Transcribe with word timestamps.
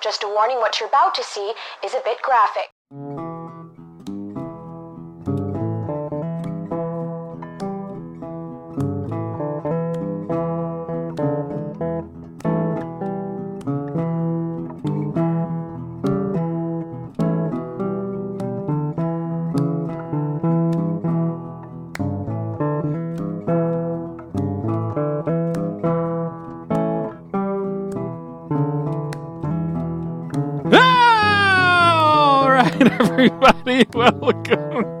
Just 0.00 0.22
a 0.22 0.28
warning 0.28 0.56
what 0.58 0.80
you're 0.80 0.88
about 0.88 1.14
to 1.16 1.22
see 1.22 1.52
is 1.84 1.94
a 1.94 2.00
bit 2.02 2.22
graphic. 2.22 3.29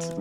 welcome 0.00 0.16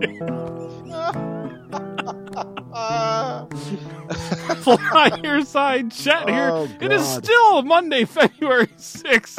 to 3.49 4.67
Flyerside 4.91 6.03
Chat 6.03 6.27
here. 6.27 6.49
Oh, 6.51 6.69
It 6.81 6.91
is 6.91 7.07
still 7.07 7.61
Monday, 7.61 8.03
February 8.03 8.67
sixth, 8.75 9.37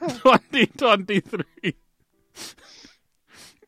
2023. 0.00 1.44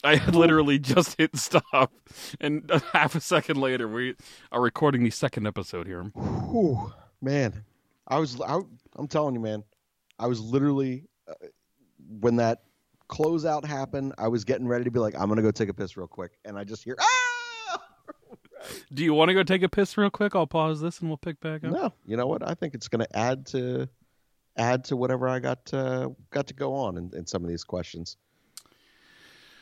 I 0.02 0.16
had 0.16 0.34
literally 0.34 0.78
just 0.78 1.18
hit 1.18 1.36
stop, 1.36 1.92
and 2.40 2.70
a 2.70 2.80
half 2.94 3.14
a 3.14 3.20
second 3.20 3.58
later, 3.58 3.86
we 3.86 4.14
are 4.50 4.62
recording 4.62 5.04
the 5.04 5.10
second 5.10 5.46
episode 5.46 5.86
here. 5.86 6.10
Man, 7.20 7.64
I 8.08 8.18
was 8.18 8.40
out. 8.40 8.64
I'm 8.96 9.08
telling 9.08 9.34
you, 9.34 9.40
man, 9.42 9.62
I 10.18 10.26
was 10.28 10.40
literally 10.40 11.04
uh, 11.28 11.34
when 12.20 12.36
that 12.36 12.62
closeout 13.14 13.64
happen, 13.64 14.12
I 14.18 14.28
was 14.28 14.44
getting 14.44 14.66
ready 14.66 14.84
to 14.84 14.90
be 14.90 14.98
like, 14.98 15.14
I'm 15.14 15.28
gonna 15.28 15.42
go 15.42 15.50
take 15.50 15.68
a 15.68 15.74
piss 15.74 15.96
real 15.96 16.08
quick, 16.08 16.32
and 16.44 16.58
I 16.58 16.64
just 16.64 16.82
hear 16.84 16.96
ah. 17.00 17.80
Do 18.92 19.04
you 19.04 19.12
want 19.12 19.28
to 19.28 19.34
go 19.34 19.42
take 19.42 19.62
a 19.62 19.68
piss 19.68 19.96
real 19.98 20.10
quick? 20.10 20.34
I'll 20.34 20.46
pause 20.46 20.80
this 20.80 21.00
and 21.00 21.10
we'll 21.10 21.18
pick 21.18 21.38
back 21.40 21.64
up. 21.64 21.70
No, 21.70 21.92
you 22.06 22.16
know 22.16 22.26
what? 22.26 22.46
I 22.46 22.54
think 22.54 22.74
it's 22.74 22.88
gonna 22.88 23.06
add 23.14 23.46
to 23.46 23.88
add 24.56 24.84
to 24.84 24.96
whatever 24.96 25.28
I 25.28 25.38
got 25.38 25.72
uh, 25.72 26.10
got 26.30 26.46
to 26.48 26.54
go 26.54 26.74
on 26.74 26.96
in, 26.96 27.10
in 27.14 27.26
some 27.26 27.42
of 27.42 27.48
these 27.48 27.64
questions. 27.64 28.16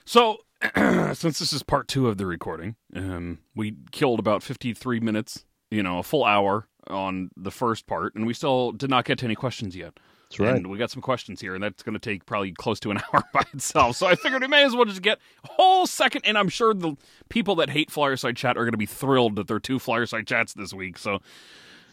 So, 0.04 0.38
since 0.76 1.38
this 1.38 1.52
is 1.52 1.62
part 1.62 1.88
two 1.88 2.08
of 2.08 2.16
the 2.16 2.26
recording, 2.26 2.76
um, 2.94 3.38
we 3.54 3.76
killed 3.92 4.18
about 4.18 4.42
53 4.42 5.00
minutes, 5.00 5.44
you 5.70 5.82
know, 5.82 5.98
a 5.98 6.02
full 6.02 6.24
hour 6.24 6.68
on 6.88 7.30
the 7.36 7.50
first 7.50 7.86
part, 7.86 8.14
and 8.14 8.26
we 8.26 8.34
still 8.34 8.72
did 8.72 8.90
not 8.90 9.04
get 9.04 9.18
to 9.18 9.24
any 9.24 9.34
questions 9.34 9.76
yet. 9.76 9.98
That's 10.38 10.40
right. 10.50 10.56
And 10.56 10.66
we 10.68 10.78
got 10.78 10.90
some 10.90 11.02
questions 11.02 11.40
here, 11.40 11.54
and 11.54 11.62
that's 11.62 11.82
going 11.82 11.92
to 11.94 11.98
take 11.98 12.24
probably 12.26 12.52
close 12.52 12.80
to 12.80 12.90
an 12.90 12.98
hour 13.12 13.22
by 13.32 13.42
itself. 13.52 13.96
So 13.96 14.06
I 14.06 14.14
figured 14.14 14.42
we 14.42 14.48
may 14.48 14.64
as 14.64 14.74
well 14.74 14.84
just 14.84 15.02
get 15.02 15.18
a 15.44 15.48
whole 15.48 15.86
second, 15.86 16.22
and 16.24 16.36
I'm 16.38 16.48
sure 16.48 16.72
the 16.74 16.96
people 17.28 17.54
that 17.56 17.70
hate 17.70 17.90
Flyerside 17.90 18.36
Chat 18.36 18.56
are 18.56 18.64
going 18.64 18.72
to 18.72 18.78
be 18.78 18.86
thrilled 18.86 19.36
that 19.36 19.46
there 19.48 19.56
are 19.56 19.60
two 19.60 19.78
Flyerside 19.78 20.26
Chats 20.26 20.54
this 20.54 20.72
week. 20.72 20.98
So 20.98 21.20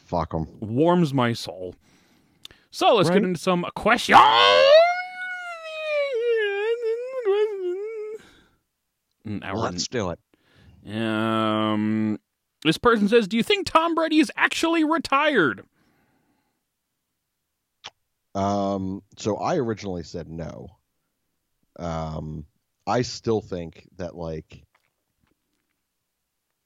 Fuck 0.06 0.32
them. 0.32 0.48
warms 0.60 1.14
my 1.14 1.34
soul. 1.34 1.76
So 2.72 2.96
let's 2.96 3.10
Right. 3.10 3.16
get 3.16 3.24
into 3.26 3.40
some 3.40 3.66
questions. 3.76 4.18
An 9.26 9.44
hour 9.44 9.54
and 9.68 9.74
Let's 9.74 9.88
do 9.88 10.12
it. 10.12 10.20
um, 10.96 12.20
this 12.64 12.78
person 12.78 13.08
says, 13.10 13.28
"Do 13.28 13.38
you 13.38 13.44
think 13.44 13.68
Tom 13.68 13.94
Brady 13.96 14.20
is 14.20 14.32
actually 14.36 14.84
retired?" 14.84 15.64
Um, 18.36 19.02
so 19.18 19.38
I 19.38 19.58
originally 19.58 20.04
said 20.04 20.30
no. 20.30 20.78
Um, 21.78 22.46
I 22.86 23.02
still 23.04 23.42
think 23.42 23.88
that 23.98 24.16
like, 24.16 24.64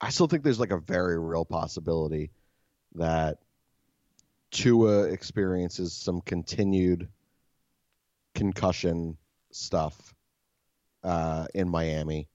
I 0.02 0.10
still 0.10 0.28
think 0.28 0.44
there's 0.44 0.60
like 0.60 0.72
a 0.72 0.80
very 0.80 1.20
real 1.20 1.46
possibility 1.46 2.32
that 2.96 3.38
Tua 4.52 5.04
experiences 5.04 5.94
some 5.94 6.22
continued 6.22 7.08
concussion 8.36 9.18
stuff 9.52 10.14
uh, 11.04 11.48
in 11.54 11.70
Miami, 11.70 12.30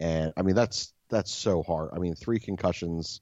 and 0.00 0.32
I 0.36 0.42
mean 0.42 0.54
that's 0.54 0.92
that's 1.10 1.30
so 1.30 1.62
hard. 1.62 1.90
I 1.92 1.98
mean, 1.98 2.14
three 2.14 2.38
concussions 2.38 3.20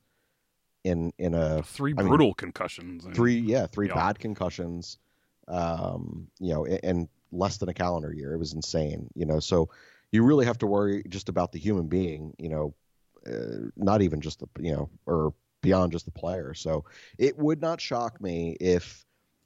in 0.85 1.13
in 1.19 1.35
a 1.35 1.63
Three 1.63 1.93
I 1.97 2.03
mean, 2.03 2.09
brutal 2.09 2.35
concussions. 2.35 3.07
three 3.15 3.39
yeah 3.39 3.67
three 3.67 3.89
Yeah. 3.89 3.95
bad 3.95 4.19
concussions 4.19 4.99
um 5.49 6.29
you 6.39 6.53
know 6.53 6.65
and 6.67 7.09
less 7.33 7.59
than 7.59 7.69
a 7.69 7.75
calendar 7.75 8.13
year. 8.13 8.35
It 8.35 8.39
was 8.39 8.55
insane 8.55 9.09
you 9.15 9.27
know 9.27 9.41
so 9.41 9.69
you 10.13 10.23
really 10.23 10.47
have 10.47 10.59
to 10.59 10.67
worry 10.67 11.03
just 11.09 11.29
about 11.29 11.53
the 11.53 11.59
human 11.59 11.89
being 11.89 12.35
you 12.39 12.49
know 12.49 12.75
uh, 13.27 13.71
not 13.77 14.03
even 14.03 14.21
just 14.21 14.41
the 14.41 14.47
you 14.61 14.73
know 14.73 14.89
or 15.07 15.35
beyond 15.63 15.93
just 15.93 16.05
the 16.05 16.13
player. 16.13 16.55
So 16.55 16.85
it 17.19 17.37
would 17.37 17.61
not 17.61 17.81
shock 17.81 18.21
me 18.21 18.57
if 18.61 19.05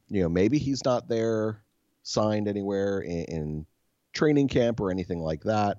you 0.09 0.23
know 0.23 0.29
maybe 0.29 0.59
he's 0.59 0.85
not 0.85 1.09
there 1.09 1.63
signed 2.03 2.49
anywhere 2.49 3.01
in, 3.01 3.25
in 3.25 3.67
training 4.13 4.49
camp 4.49 4.81
or 4.81 4.91
anything 4.91 5.21
like 5.21 5.43
that. 5.45 5.79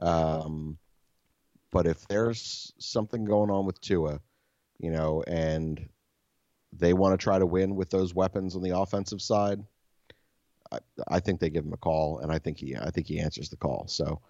Um 0.00 0.78
but 1.70 1.86
if 1.86 2.06
there's 2.08 2.72
something 2.78 3.24
going 3.24 3.50
on 3.50 3.66
with 3.66 3.80
Tua 3.80 4.20
you 4.78 4.90
know 4.90 5.22
and 5.26 5.88
they 6.78 6.92
want 6.92 7.18
to 7.18 7.22
try 7.22 7.38
to 7.38 7.46
win 7.46 7.74
with 7.76 7.90
those 7.90 8.14
weapons 8.14 8.56
on 8.56 8.62
the 8.62 8.76
offensive 8.78 9.20
side, 9.22 9.62
I, 10.72 10.78
I 11.08 11.20
think 11.20 11.40
they 11.40 11.50
give 11.50 11.64
him 11.64 11.72
a 11.72 11.76
call, 11.76 12.18
and 12.18 12.32
I 12.32 12.38
think 12.38 12.58
he 12.58 12.76
I 12.76 12.90
think 12.90 13.06
he 13.06 13.20
answers 13.20 13.48
the 13.48 13.56
call. 13.56 13.86
So 13.88 14.20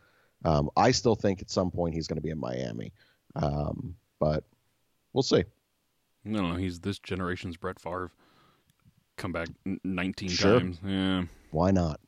um, 0.45 0.71
I 0.77 0.91
still 0.91 1.15
think 1.15 1.41
at 1.43 1.51
some 1.51 1.71
point 1.71 1.95
he's 1.95 2.07
going 2.07 2.17
to 2.19 2.23
be 2.23 2.31
in 2.31 2.39
Miami, 2.39 2.93
um, 3.35 3.97
but 4.21 4.45
we'll 5.13 5.23
see. 5.23 5.45
I 6.25 6.33
don't 6.33 6.51
know. 6.51 6.57
He's 6.57 6.81
this 6.81 6.99
generation's 6.99 7.57
Brett 7.57 7.81
Favre. 7.81 8.11
Come 9.17 9.33
back 9.33 9.49
19 9.85 10.29
Sure. 10.29 10.61
times. 10.61 10.79
Yeah. 10.85 11.25
Why 11.53 11.71
not? 11.71 12.01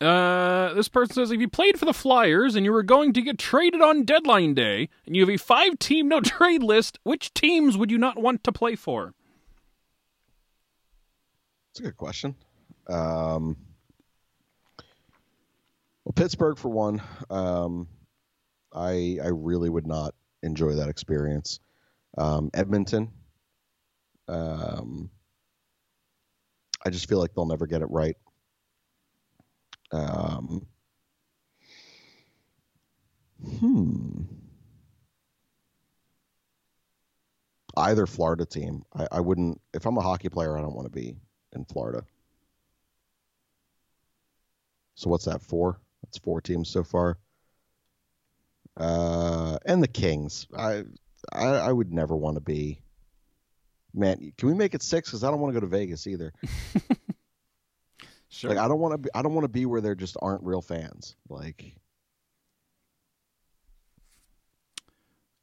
Uh, 0.00 0.72
this 0.72 0.88
person 0.88 1.14
says 1.14 1.30
if 1.30 1.40
you 1.40 1.48
played 1.48 1.78
for 1.78 1.84
the 1.84 1.92
Flyers 1.92 2.56
and 2.56 2.64
you 2.64 2.72
were 2.72 2.82
going 2.82 3.12
to 3.12 3.20
get 3.20 3.38
traded 3.38 3.82
on 3.82 4.04
deadline 4.04 4.54
day 4.54 4.88
and 5.04 5.14
you 5.14 5.20
have 5.22 5.28
a 5.28 5.36
five 5.36 5.78
team 5.78 6.08
no 6.08 6.20
trade 6.22 6.62
list, 6.62 6.98
which 7.02 7.34
teams 7.34 7.76
would 7.76 7.90
you 7.90 7.98
not 7.98 8.16
want 8.16 8.42
to 8.44 8.52
play 8.52 8.76
for? 8.76 9.12
It's 11.70 11.80
a 11.80 11.82
good 11.82 11.96
question. 11.96 12.34
Um, 12.88 13.56
well, 16.04 16.12
Pittsburgh 16.14 16.58
for 16.58 16.68
one. 16.70 17.02
Um, 17.28 17.86
I 18.72 19.18
I 19.22 19.28
really 19.28 19.68
would 19.68 19.86
not 19.86 20.14
enjoy 20.42 20.74
that 20.74 20.88
experience. 20.88 21.60
Um, 22.16 22.50
Edmonton. 22.54 23.12
Um, 24.26 25.10
I 26.84 26.90
just 26.90 27.08
feel 27.08 27.18
like 27.18 27.34
they'll 27.34 27.46
never 27.46 27.66
get 27.66 27.82
it 27.82 27.90
right. 27.90 28.16
Um, 29.92 30.66
hmm. 33.58 34.22
Either 37.76 38.06
Florida 38.06 38.44
team. 38.44 38.82
I, 38.94 39.06
I 39.12 39.20
wouldn't. 39.20 39.60
If 39.72 39.86
I'm 39.86 39.96
a 39.96 40.02
hockey 40.02 40.28
player, 40.28 40.56
I 40.56 40.60
don't 40.60 40.74
want 40.74 40.86
to 40.86 40.92
be 40.92 41.16
in 41.52 41.64
Florida. 41.64 42.04
So 44.94 45.08
what's 45.08 45.24
that? 45.24 45.42
Four. 45.42 45.80
That's 46.02 46.18
four 46.18 46.40
teams 46.40 46.68
so 46.68 46.82
far. 46.84 47.18
Uh, 48.76 49.58
and 49.66 49.82
the 49.82 49.88
Kings. 49.88 50.46
I, 50.56 50.84
I, 51.32 51.46
I 51.46 51.72
would 51.72 51.92
never 51.92 52.16
want 52.16 52.36
to 52.36 52.40
be. 52.40 52.82
Man, 53.92 54.32
can 54.38 54.48
we 54.48 54.54
make 54.54 54.74
it 54.74 54.82
six? 54.82 55.08
Because 55.08 55.24
I 55.24 55.30
don't 55.30 55.40
want 55.40 55.54
to 55.54 55.60
go 55.60 55.66
to 55.66 55.70
Vegas 55.70 56.06
either. 56.06 56.32
Sure. 58.30 58.50
Like 58.50 58.58
I 58.58 58.68
don't 58.68 58.78
want 58.80 58.92
to 58.94 58.98
be. 58.98 59.10
I 59.14 59.22
don't 59.22 59.34
want 59.34 59.44
to 59.44 59.48
be 59.48 59.66
where 59.66 59.80
there 59.80 59.94
just 59.94 60.16
aren't 60.22 60.42
real 60.42 60.62
fans. 60.62 61.16
Like. 61.28 61.74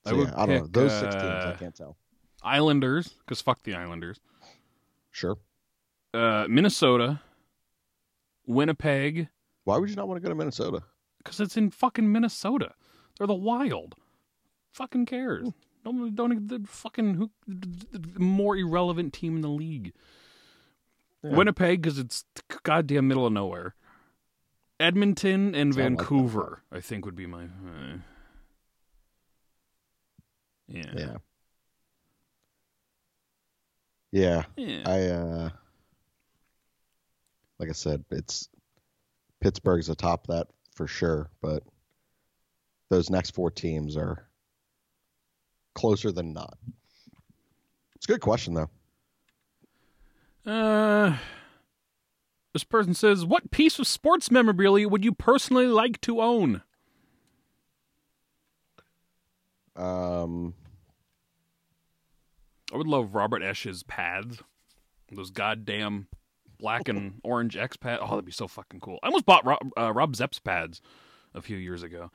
I 0.06 0.12
So, 0.12 0.16
would 0.18 0.28
yeah, 0.30 0.34
I 0.38 0.46
don't 0.46 0.56
know. 0.56 0.62
pick, 0.64 0.72
Those 0.74 0.94
six 0.94 1.16
teams, 1.16 1.26
I 1.26 1.50
uh, 1.50 1.58
can't 1.58 1.76
tell. 1.76 1.98
Islanders, 2.42 3.10
because 3.10 3.42
fuck 3.42 3.62
the 3.64 3.76
Islanders. 3.76 4.20
Sure. 5.12 5.38
Uh, 6.14 6.46
Minnesota, 6.48 7.20
Winnipeg, 8.46 9.28
Why 9.66 9.78
would 9.78 9.90
you 9.90 9.96
not 9.98 10.08
want 10.08 10.18
to 10.18 10.24
go 10.24 10.30
to 10.30 10.36
Minnesota? 10.36 10.82
because 11.18 11.42
it's 11.42 11.58
in 11.58 11.72
fucking 11.72 12.10
Minnesota. 12.10 12.72
They're 13.18 13.28
the 13.28 13.34
Wild. 13.34 13.96
Fucking 14.72 15.08
cares. 15.08 15.50
Don't 15.84 16.16
don't 16.16 16.48
the 16.48 16.62
fucking 16.66 17.16
who 17.16 17.32
the 17.48 18.20
more 18.20 18.56
irrelevant 18.56 19.12
team 19.14 19.36
in 19.36 19.42
the 19.42 19.50
league. 19.50 19.92
Yeah. 21.30 21.36
Winnipeg 21.36 21.82
because 21.82 22.00
it's 22.00 22.24
goddamn 22.64 23.08
middle 23.08 23.26
of 23.26 23.34
nowhere. 23.34 23.76
Edmonton 24.80 25.56
and 25.56 25.76
like. 25.76 25.84
Vancouver, 25.84 26.64
I 26.72 26.80
think, 26.82 27.06
would 27.06 27.16
be 27.16 27.26
my. 27.26 27.44
Uh, 27.44 27.98
yeah. 30.68 30.94
Yeah. 30.94 31.18
Yeah. 34.12 34.44
Yeah. 34.56 34.84
I 34.86 35.02
uh 35.08 35.50
like 37.60 37.70
I 37.70 37.74
said, 37.74 38.06
it's 38.12 38.50
Pittsburgh's 39.42 39.90
atop 39.90 40.28
that 40.28 40.48
for 40.76 40.88
sure, 40.88 41.30
but 41.42 41.64
those 42.90 43.10
next 43.10 43.34
four 43.34 43.50
teams 43.50 43.98
are 43.98 44.28
closer 45.74 46.12
than 46.12 46.34
not. 46.34 46.58
It's 47.96 48.06
a 48.06 48.12
good 48.12 48.22
question 48.22 48.54
though. 48.54 48.70
Uh, 50.48 51.18
this 52.54 52.64
person 52.64 52.94
says, 52.94 53.26
"What 53.26 53.52
piece 53.52 53.80
of 53.80 53.88
sports 53.88 54.32
memorabilia 54.32 54.88
would 54.88 55.04
you 55.04 55.12
personally 55.12 55.68
like 55.68 56.00
to 56.02 56.22
own?" 56.22 56.64
Um, 59.76 60.56
I 62.74 62.78
would 62.78 62.88
love 62.88 63.14
Robert 63.14 63.44
Esche's 63.44 63.84
pads. 63.84 64.42
Those 65.12 65.30
goddamn 65.30 66.08
black 66.60 66.88
and 66.90 67.20
orange 67.24 67.56
X 67.56 67.78
pad. 67.78 68.00
Oh, 68.02 68.08
that'd 68.10 68.26
be 68.26 68.32
so 68.32 68.48
fucking 68.48 68.80
cool. 68.80 69.00
I 69.04 69.08
almost 69.08 69.26
bought 69.26 69.46
Rob, 69.46 69.60
uh, 69.78 69.94
Rob 69.94 70.16
Zepp's 70.16 70.40
pads 70.40 70.82
a 71.34 71.42
few 71.42 71.58
years 71.58 71.84
ago, 71.84 72.10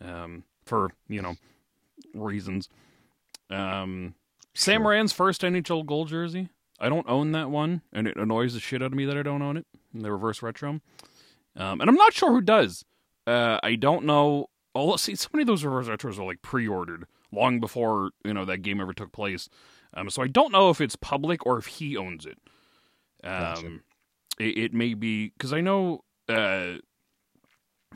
um, 0.00 0.44
for 0.64 0.90
you 1.08 1.22
know 1.22 1.36
reasons. 2.14 2.68
Um, 3.50 4.14
Sam 4.54 4.82
Sure. 4.82 4.90
Rand's 4.90 5.12
first 5.12 5.42
NHL 5.42 5.84
gold 5.86 6.08
jersey. 6.08 6.48
I 6.80 6.88
don't 6.88 7.08
own 7.08 7.32
that 7.32 7.50
one, 7.50 7.82
and 7.92 8.08
it 8.08 8.16
annoys 8.16 8.54
the 8.54 8.60
shit 8.60 8.82
out 8.82 8.86
of 8.86 8.94
me 8.94 9.04
that 9.06 9.16
I 9.16 9.22
don't 9.22 9.42
own 9.42 9.56
it. 9.56 9.66
The 9.92 10.10
reverse 10.10 10.42
retro, 10.42 10.80
um, 11.56 11.80
and 11.80 11.88
I'm 11.88 11.94
not 11.94 12.12
sure 12.12 12.32
who 12.32 12.40
does. 12.40 12.84
Uh, 13.26 13.58
I 13.62 13.76
don't 13.76 14.04
know. 14.04 14.48
Oh, 14.74 14.96
see, 14.96 15.14
so 15.14 15.28
many 15.32 15.42
of 15.42 15.46
those 15.46 15.64
reverse 15.64 15.86
retros 15.86 16.18
are 16.18 16.24
like 16.24 16.42
pre-ordered 16.42 17.06
long 17.32 17.60
before 17.60 18.10
you 18.24 18.34
know 18.34 18.44
that 18.44 18.58
game 18.58 18.80
ever 18.80 18.92
took 18.92 19.12
place. 19.12 19.48
Um, 19.94 20.10
so 20.10 20.22
I 20.22 20.26
don't 20.26 20.52
know 20.52 20.70
if 20.70 20.80
it's 20.80 20.96
public 20.96 21.46
or 21.46 21.58
if 21.58 21.66
he 21.66 21.96
owns 21.96 22.26
it. 22.26 22.38
Um, 23.22 23.30
Gotcha. 23.40 23.66
it, 24.40 24.58
it 24.58 24.74
may 24.74 24.94
be 24.94 25.28
because 25.28 25.52
I 25.52 25.60
know 25.60 26.02
uh, 26.28 26.74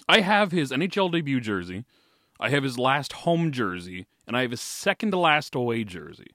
I 0.09 0.21
have 0.21 0.53
his 0.53 0.71
NHL 0.71 1.11
debut 1.11 1.41
jersey, 1.41 1.85
I 2.39 2.51
have 2.51 2.63
his 2.63 2.79
last 2.79 3.13
home 3.13 3.51
jersey, 3.51 4.07
and 4.27 4.37
I 4.37 4.43
have 4.43 4.53
his 4.53 4.61
second 4.61 5.11
to 5.11 5.19
last 5.19 5.55
away 5.55 5.85
jersey, 5.85 6.31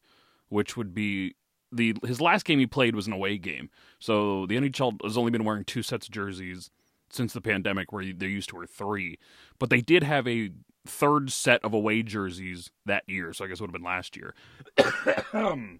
which 0.50 0.76
would 0.76 0.94
be 0.94 1.36
the 1.76 1.96
his 2.06 2.22
last 2.22 2.46
game 2.46 2.60
he 2.60 2.68
played 2.68 2.96
was 2.96 3.08
an 3.08 3.14
away 3.14 3.38
game. 3.38 3.70
So 4.00 4.46
the 4.46 4.56
NHL 4.56 5.04
has 5.04 5.18
only 5.18 5.32
been 5.32 5.44
wearing 5.44 5.64
two 5.64 5.84
sets 5.84 6.08
of 6.08 6.14
jerseys 6.14 6.70
since 7.10 7.34
the 7.34 7.42
pandemic, 7.42 7.92
where 7.92 8.04
they 8.14 8.28
used 8.28 8.50
to 8.50 8.56
wear 8.56 8.66
three, 8.66 9.20
but 9.60 9.70
they 9.70 9.82
did 9.82 10.04
have 10.04 10.28
a 10.28 10.52
third 10.86 11.32
set 11.32 11.64
of 11.64 11.74
away 11.74 12.04
jerseys 12.04 12.72
that 12.86 13.04
year. 13.08 13.34
So 13.34 13.46
I 13.46 13.48
guess 13.48 13.60
it 13.60 13.62
would 13.62 13.70
have 13.70 13.74
been 13.74 13.84
last 13.84 14.18
year, 14.18 14.34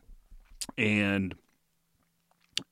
and 0.78 1.36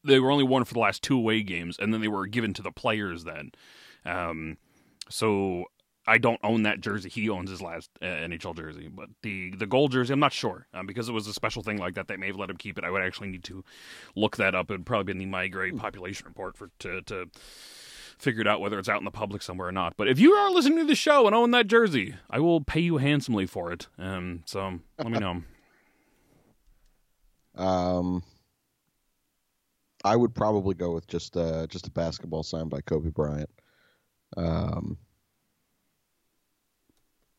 they 0.03 0.19
were 0.19 0.31
only 0.31 0.43
worn 0.43 0.63
for 0.65 0.73
the 0.73 0.79
last 0.79 1.01
two 1.03 1.17
away 1.17 1.41
games, 1.43 1.77
and 1.79 1.93
then 1.93 2.01
they 2.01 2.07
were 2.07 2.27
given 2.27 2.53
to 2.53 2.61
the 2.61 2.71
players 2.71 3.23
then. 3.23 3.51
Um, 4.05 4.57
so 5.09 5.65
I 6.07 6.17
don't 6.17 6.39
own 6.43 6.63
that 6.63 6.81
jersey. 6.81 7.09
He 7.09 7.29
owns 7.29 7.49
his 7.49 7.61
last 7.61 7.91
uh, 8.01 8.05
NHL 8.05 8.55
jersey, 8.55 8.87
but 8.87 9.09
the 9.21 9.51
the 9.55 9.67
gold 9.67 9.91
jersey, 9.91 10.13
I'm 10.13 10.19
not 10.19 10.33
sure 10.33 10.67
um, 10.73 10.87
because 10.87 11.07
it 11.07 11.11
was 11.11 11.27
a 11.27 11.33
special 11.33 11.61
thing 11.61 11.77
like 11.77 11.93
that. 11.95 12.07
They 12.07 12.17
may 12.17 12.27
have 12.27 12.37
let 12.37 12.49
him 12.49 12.57
keep 12.57 12.77
it. 12.77 12.83
I 12.83 12.89
would 12.89 13.03
actually 13.03 13.29
need 13.29 13.43
to 13.45 13.63
look 14.15 14.37
that 14.37 14.55
up. 14.55 14.71
It'd 14.71 14.85
probably 14.85 15.13
be 15.13 15.23
in 15.23 15.31
the 15.31 15.37
MeiGray 15.37 15.77
population 15.77 16.25
report 16.25 16.57
for 16.57 16.71
to 16.79 17.01
to 17.03 17.29
figure 18.17 18.41
it 18.41 18.47
out 18.47 18.61
whether 18.61 18.77
it's 18.79 18.89
out 18.89 18.99
in 18.99 19.05
the 19.05 19.11
public 19.11 19.41
somewhere 19.41 19.67
or 19.67 19.71
not. 19.71 19.95
But 19.97 20.07
if 20.07 20.19
you 20.19 20.33
are 20.33 20.51
listening 20.51 20.79
to 20.79 20.85
the 20.85 20.95
show 20.95 21.25
and 21.25 21.35
own 21.35 21.51
that 21.51 21.67
jersey, 21.67 22.15
I 22.29 22.39
will 22.39 22.61
pay 22.61 22.79
you 22.79 22.97
handsomely 22.97 23.45
for 23.45 23.71
it. 23.71 23.87
Um, 23.97 24.43
so 24.45 24.79
let 24.97 25.11
me 25.11 25.19
know. 25.19 25.43
Um, 27.53 28.23
I 30.05 30.15
would 30.15 30.33
probably 30.33 30.73
go 30.73 30.93
with 30.93 31.05
just 31.07 31.35
uh 31.35 31.67
just 31.67 31.85
a 31.85 31.91
basketball 31.91 32.43
signed 32.43 32.69
by 32.69 32.79
Kobe 32.79 33.09
Bryant. 33.09 33.49
Um, 34.37 34.97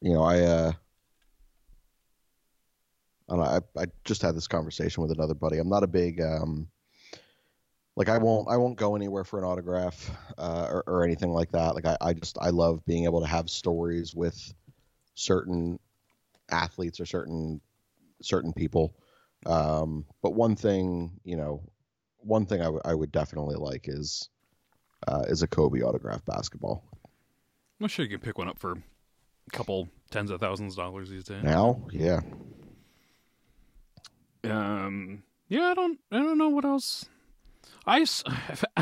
you 0.02 0.12
know, 0.12 0.25
I 0.25 0.40
uh, 0.40 0.72
I, 3.28 3.37
know, 3.37 3.43
I 3.43 3.60
I 3.81 3.87
just 4.04 4.20
had 4.20 4.37
this 4.37 4.49
conversation 4.49 5.02
with 5.02 5.12
another 5.12 5.34
buddy. 5.34 5.58
I'm 5.58 5.69
not 5.69 5.84
a 5.84 5.88
big 5.88 6.20
um, 6.20 6.69
like 7.96 8.08
I 8.08 8.19
won't 8.19 8.49
I 8.50 8.56
won't 8.56 8.76
go 8.76 8.96
anywhere 8.96 9.22
for 9.22 9.38
an 9.38 9.44
autograph 9.44 10.10
uh, 10.37 10.66
or, 10.69 10.84
or 10.88 11.04
anything 11.04 11.31
like 11.31 11.52
that. 11.52 11.76
Like 11.76 11.87
I, 11.87 11.96
I 12.00 12.12
just 12.14 12.37
I 12.40 12.50
love 12.50 12.84
being 12.84 13.04
able 13.04 13.20
to 13.20 13.28
have 13.28 13.49
stories 13.49 14.14
with 14.14 14.52
certain 15.14 15.78
athletes 16.50 16.99
or 16.99 17.06
certain 17.06 17.60
certain 18.20 18.52
people. 18.52 18.96
Um, 19.46 20.04
but 20.20 20.34
one 20.34 20.56
thing, 20.56 21.12
you 21.25 21.37
know, 21.37 21.62
one 22.19 22.46
thing 22.46 22.60
I, 22.60 22.64
w- 22.64 22.82
I 22.84 22.94
would 22.94 23.12
definitely 23.12 23.56
like 23.56 23.88
is 23.88 24.28
uh, 25.06 25.25
is 25.28 25.43
a 25.43 25.46
Kobe 25.46 25.81
autograph 25.82 26.25
basketball. 26.25 26.82
I'm 27.81 27.88
sure 27.88 28.04
you 28.04 28.10
can 28.10 28.20
pick 28.20 28.38
one 28.38 28.49
up 28.49 28.58
for 28.58 28.78
couple 29.50 29.89
tens 30.11 30.31
of 30.31 30.41
thousands 30.41 30.75
of 30.75 30.85
dollars 30.85 31.11
these 31.11 31.25
days. 31.25 31.43
Now, 31.43 31.83
yeah, 31.91 32.21
Um, 34.44 35.23
yeah, 35.49 35.71
I 35.71 35.75
don't, 35.75 35.99
I 36.11 36.19
don't 36.19 36.39
know 36.39 36.49
what 36.49 36.65
else. 36.65 37.06
I 37.87 38.00
s- 38.03 38.25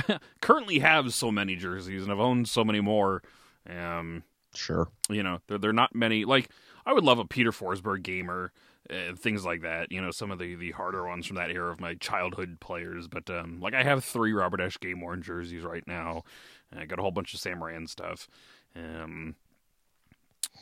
currently 0.40 0.78
have 0.80 1.12
so 1.14 1.30
many 1.30 1.56
jerseys, 1.56 2.02
and 2.02 2.12
I've 2.12 2.20
owned 2.20 2.48
so 2.48 2.64
many 2.64 2.80
more. 2.80 3.22
Um, 3.68 4.22
sure. 4.54 4.88
you 5.08 5.22
know, 5.22 5.40
there 5.48 5.58
there 5.58 5.70
are 5.70 5.74
not 5.74 5.94
many. 5.94 6.24
Like, 6.24 6.50
I 6.86 6.92
would 6.92 7.04
love 7.04 7.18
a 7.18 7.24
Peter 7.24 7.50
Forsberg 7.50 8.02
gamer, 8.02 8.52
uh, 8.90 9.14
things 9.16 9.44
like 9.44 9.62
that. 9.62 9.90
You 9.92 10.00
know, 10.00 10.10
some 10.10 10.30
of 10.30 10.38
the 10.38 10.54
the 10.54 10.70
harder 10.72 11.06
ones 11.06 11.26
from 11.26 11.36
that 11.36 11.50
era 11.50 11.70
of 11.72 11.80
my 11.80 11.94
childhood 11.94 12.58
players. 12.60 13.08
But 13.08 13.28
um, 13.30 13.60
like, 13.60 13.74
I 13.74 13.82
have 13.84 14.04
three 14.04 14.32
Robert 14.32 14.60
Esche 14.60 14.80
game 14.80 15.00
worn 15.00 15.22
jerseys 15.22 15.62
right 15.62 15.86
now. 15.86 16.24
And 16.70 16.80
I 16.80 16.86
got 16.86 16.98
a 16.98 17.02
whole 17.02 17.10
bunch 17.10 17.34
of 17.34 17.40
Sam 17.40 17.62
Rand 17.62 17.90
stuff. 17.90 18.28
Um, 18.76 19.34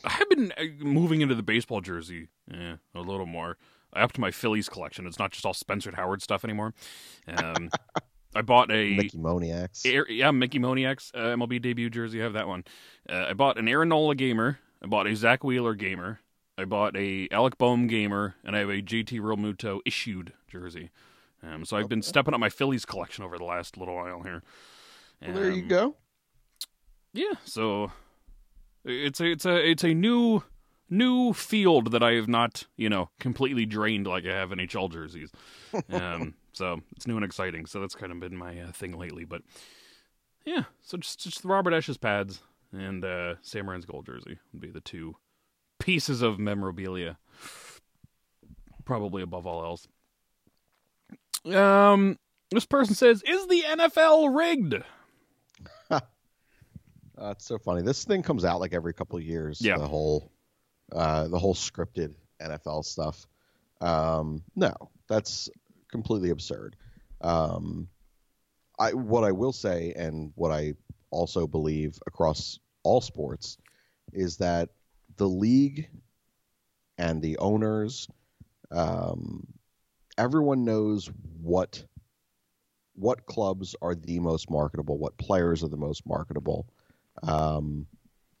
I've 0.03 0.29
been 0.29 0.51
uh, 0.57 0.63
moving 0.83 1.21
into 1.21 1.35
the 1.35 1.43
baseball 1.43 1.81
jersey 1.81 2.27
yeah, 2.51 2.77
a 2.95 3.01
little 3.01 3.25
more. 3.25 3.57
I 3.93 4.01
upped 4.01 4.17
my 4.19 4.31
Phillies 4.31 4.69
collection. 4.69 5.07
It's 5.07 5.19
not 5.19 5.31
just 5.31 5.45
all 5.45 5.53
Spencer 5.53 5.91
Howard 5.95 6.21
stuff 6.21 6.43
anymore. 6.43 6.73
Um, 7.27 7.69
I 8.35 8.41
bought 8.43 8.71
a 8.71 8.95
Mickey 8.95 9.17
Moniak's. 9.17 9.83
Yeah, 9.85 10.29
Mickey 10.31 10.59
Moniak's 10.59 11.11
uh, 11.15 11.35
MLB 11.35 11.61
debut 11.61 11.89
jersey. 11.89 12.19
I 12.21 12.23
have 12.23 12.33
that 12.33 12.47
one. 12.47 12.63
Uh, 13.09 13.25
I 13.29 13.33
bought 13.33 13.57
an 13.57 13.67
Aaron 13.67 13.89
Nola 13.89 14.13
gamer. 14.13 14.59
I 14.83 14.87
bought 14.87 15.07
a 15.07 15.15
Zack 15.15 15.43
Wheeler 15.43 15.73
gamer. 15.73 16.19
I 16.57 16.65
bought 16.65 16.95
a 16.95 17.27
Alec 17.31 17.57
Bohm 17.57 17.87
gamer, 17.87 18.35
and 18.43 18.55
I 18.55 18.59
have 18.59 18.69
a 18.69 18.81
JT 18.81 19.19
Realmuto 19.19 19.79
issued 19.85 20.33
jersey. 20.47 20.91
Um, 21.41 21.65
so 21.65 21.77
I've 21.77 21.89
been 21.89 22.01
stepping 22.01 22.33
up 22.33 22.39
my 22.39 22.49
Phillies 22.49 22.85
collection 22.85 23.23
over 23.23 23.37
the 23.37 23.45
last 23.45 23.77
little 23.77 23.95
while 23.95 24.21
here. 24.23 24.43
Well, 25.21 25.33
there 25.33 25.49
you 25.49 25.63
Um, 25.63 25.67
go. 25.67 25.95
Yeah, 27.13 27.33
so 27.45 27.91
it's 28.85 29.19
a 29.19 29.25
it's 29.25 29.45
a 29.45 29.69
it's 29.69 29.83
a 29.83 29.93
new 29.93 30.43
new 30.89 31.33
field 31.33 31.91
that 31.91 32.01
I 32.03 32.13
have 32.13 32.27
not 32.27 32.65
you 32.77 32.89
know 32.89 33.09
completely 33.19 33.65
drained 33.65 34.07
like 34.07 34.25
I 34.25 34.33
have 34.33 34.49
NHL 34.49 34.91
jerseys. 34.91 35.31
Um, 35.91 36.33
so 36.51 36.79
it's 36.95 37.05
new 37.07 37.15
and 37.15 37.23
exciting. 37.23 37.65
So 37.67 37.79
that's 37.79 37.95
kind 37.95 38.11
of 38.11 38.19
been 38.19 38.35
my 38.35 38.59
uh, 38.59 38.71
thing 38.71 38.97
lately. 38.97 39.23
But 39.23 39.43
yeah, 40.45 40.63
so 40.81 40.97
just 40.97 41.19
just 41.19 41.45
Robert 41.45 41.73
Esche's 41.73 41.97
pads 41.97 42.41
and 42.71 43.05
uh, 43.05 43.35
Sam 43.41 43.69
Rand's 43.69 43.85
gold 43.85 44.05
jersey 44.05 44.39
would 44.51 44.61
be 44.61 44.71
the 44.71 44.81
two 44.81 45.15
pieces 45.79 46.21
of 46.21 46.39
memorabilia, 46.39 47.17
probably 48.85 49.21
above 49.21 49.45
all 49.45 49.63
else. 49.63 49.87
Um, 51.55 52.17
this 52.51 52.65
person 52.65 52.95
says, 52.95 53.23
"Is 53.23 53.47
the 53.47 53.63
NFL 53.67 54.35
rigged?" 54.35 54.75
Uh, 57.19 57.31
it's 57.31 57.45
so 57.45 57.57
funny. 57.57 57.81
This 57.81 58.05
thing 58.05 58.23
comes 58.23 58.45
out 58.45 58.59
like 58.59 58.73
every 58.73 58.93
couple 58.93 59.17
of 59.17 59.23
years. 59.23 59.59
Yeah. 59.61 59.77
The 59.77 59.87
whole, 59.87 60.31
uh, 60.93 61.27
the 61.27 61.39
whole 61.39 61.53
scripted 61.53 62.13
NFL 62.41 62.85
stuff. 62.85 63.27
Um, 63.81 64.43
no, 64.55 64.73
that's 65.07 65.49
completely 65.91 66.29
absurd. 66.29 66.75
Um, 67.21 67.89
I 68.77 68.93
what 68.93 69.23
I 69.23 69.31
will 69.31 69.51
say, 69.51 69.93
and 69.95 70.31
what 70.35 70.51
I 70.51 70.73
also 71.11 71.47
believe 71.47 71.99
across 72.07 72.59
all 72.83 73.01
sports, 73.01 73.57
is 74.13 74.37
that 74.37 74.69
the 75.17 75.27
league 75.27 75.89
and 76.97 77.21
the 77.21 77.37
owners, 77.39 78.07
um, 78.71 79.47
everyone 80.17 80.63
knows 80.63 81.09
what 81.41 81.83
what 82.95 83.25
clubs 83.25 83.75
are 83.81 83.95
the 83.95 84.19
most 84.19 84.49
marketable, 84.49 84.97
what 84.97 85.17
players 85.17 85.63
are 85.63 85.69
the 85.69 85.77
most 85.77 86.05
marketable 86.05 86.67
um, 87.23 87.87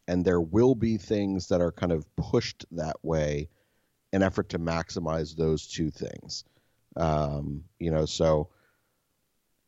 and 0.07 0.25
there 0.25 0.41
will 0.41 0.75
be 0.75 0.97
things 0.97 1.47
that 1.47 1.61
are 1.61 1.71
kind 1.71 1.91
of 1.91 2.05
pushed 2.15 2.65
that 2.71 2.97
way 3.03 3.49
in 4.11 4.23
effort 4.23 4.49
to 4.49 4.59
maximize 4.59 5.35
those 5.35 5.67
two 5.67 5.89
things. 5.89 6.43
Um, 6.95 7.63
you 7.79 7.91
know 7.91 8.05
so 8.05 8.49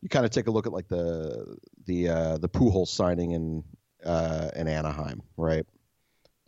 you 0.02 0.10
kind 0.10 0.26
of 0.26 0.32
take 0.32 0.48
a 0.48 0.52
look 0.52 0.66
at 0.66 0.74
like 0.74 0.88
the 0.88 1.58
the 1.86 2.10
uh, 2.10 2.38
the 2.38 2.50
Pujols 2.50 2.88
signing 2.88 3.32
in 3.32 3.64
uh, 4.04 4.50
in 4.56 4.68
Anaheim 4.68 5.22
right? 5.38 5.66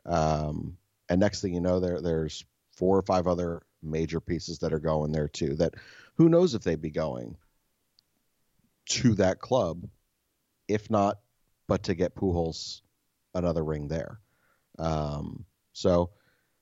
Um, 0.05 0.77
and 1.09 1.19
next 1.19 1.41
thing 1.41 1.53
you 1.53 1.61
know 1.61 1.79
there 1.79 2.01
there's 2.01 2.43
four 2.75 2.97
or 2.97 3.03
five 3.03 3.27
other 3.27 3.61
major 3.83 4.19
pieces 4.19 4.59
that 4.59 4.73
are 4.73 4.79
going 4.79 5.11
there 5.11 5.27
too 5.27 5.55
that 5.55 5.75
who 6.15 6.29
knows 6.29 6.55
if 6.55 6.63
they'd 6.63 6.81
be 6.81 6.89
going 6.89 7.35
to 8.85 9.13
that 9.15 9.39
club 9.39 9.87
if 10.67 10.89
not, 10.89 11.19
but 11.67 11.83
to 11.83 11.95
get 11.95 12.15
Pujols 12.15 12.81
another 13.33 13.63
ring 13.63 13.87
there. 13.87 14.19
Um, 14.79 15.45
so, 15.73 16.11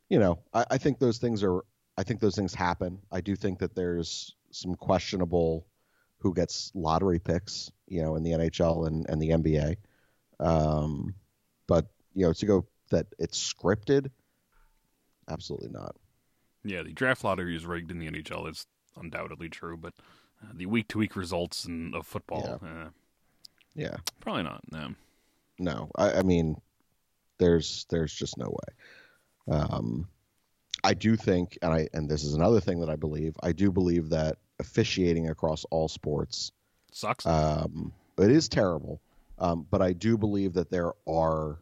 you 0.10 0.20
know, 0.20 0.40
I, 0.54 0.66
I 0.72 0.78
think 0.78 1.00
those 1.00 1.18
things 1.18 1.44
are. 1.44 1.64
I 1.98 2.04
think 2.04 2.22
those 2.22 2.36
things 2.36 2.54
happen. 2.54 3.00
I 3.12 3.22
do 3.22 3.36
think 3.36 3.60
that 3.60 3.76
there's 3.76 4.36
some 4.52 4.76
questionable 4.76 5.68
who 6.20 6.34
gets 6.34 6.72
lottery 6.74 7.20
picks, 7.20 7.70
you 7.88 8.02
know, 8.02 8.16
in 8.16 8.24
the 8.24 8.32
NHL 8.32 8.88
and, 8.88 9.06
and 9.10 9.22
the 9.22 9.30
NBA. 9.30 9.76
Um, 10.40 11.16
but 11.68 11.88
you 12.14 12.26
know, 12.26 12.34
to 12.34 12.46
go 12.46 12.66
that 12.92 13.08
it's 13.20 13.54
scripted, 13.54 14.10
absolutely 15.30 15.70
not. 15.70 15.96
Yeah, 16.64 16.84
the 16.84 16.94
draft 16.94 17.24
lottery 17.24 17.56
is 17.56 17.66
rigged 17.66 17.92
in 17.92 18.00
the 18.00 18.10
NHL. 18.10 18.48
It's 18.48 18.66
undoubtedly 18.96 19.50
true, 19.50 19.78
but 19.78 19.94
uh, 20.44 20.52
the 20.54 20.68
week 20.68 20.88
to 20.90 21.00
week 21.00 21.16
results 21.16 21.66
in, 21.66 21.94
of 21.96 22.06
football, 22.06 22.60
yeah. 22.62 22.68
Uh, 22.68 22.90
yeah, 23.76 23.98
probably 24.20 24.44
not. 24.44 24.62
No, 24.72 24.94
no. 25.60 25.92
I, 25.96 26.14
I, 26.14 26.22
mean, 26.24 26.60
there's 27.38 27.86
there's 27.90 28.14
just 28.14 28.38
no 28.38 28.48
way. 28.48 29.56
Um, 29.58 30.08
I 30.84 30.94
do 30.94 31.16
think, 31.16 31.58
and 31.62 31.74
I 31.74 31.88
and 31.94 32.10
this 32.10 32.24
is 32.24 32.34
another 32.34 32.60
thing 32.60 32.80
that 32.82 32.90
I 32.90 32.96
believe. 32.96 33.36
I 33.42 33.52
do 33.52 33.72
believe 33.72 34.10
that 34.10 34.38
officiating 34.60 35.30
across 35.30 35.66
all 35.66 35.88
sports 35.88 36.52
sucks. 36.92 37.26
Um, 37.26 37.94
it 38.18 38.32
is 38.32 38.50
terrible, 38.50 39.02
um, 39.40 39.66
but 39.70 39.82
I 39.82 39.94
do 39.94 40.18
believe 40.18 40.54
that 40.54 40.70
there 40.70 40.94
are 41.08 41.60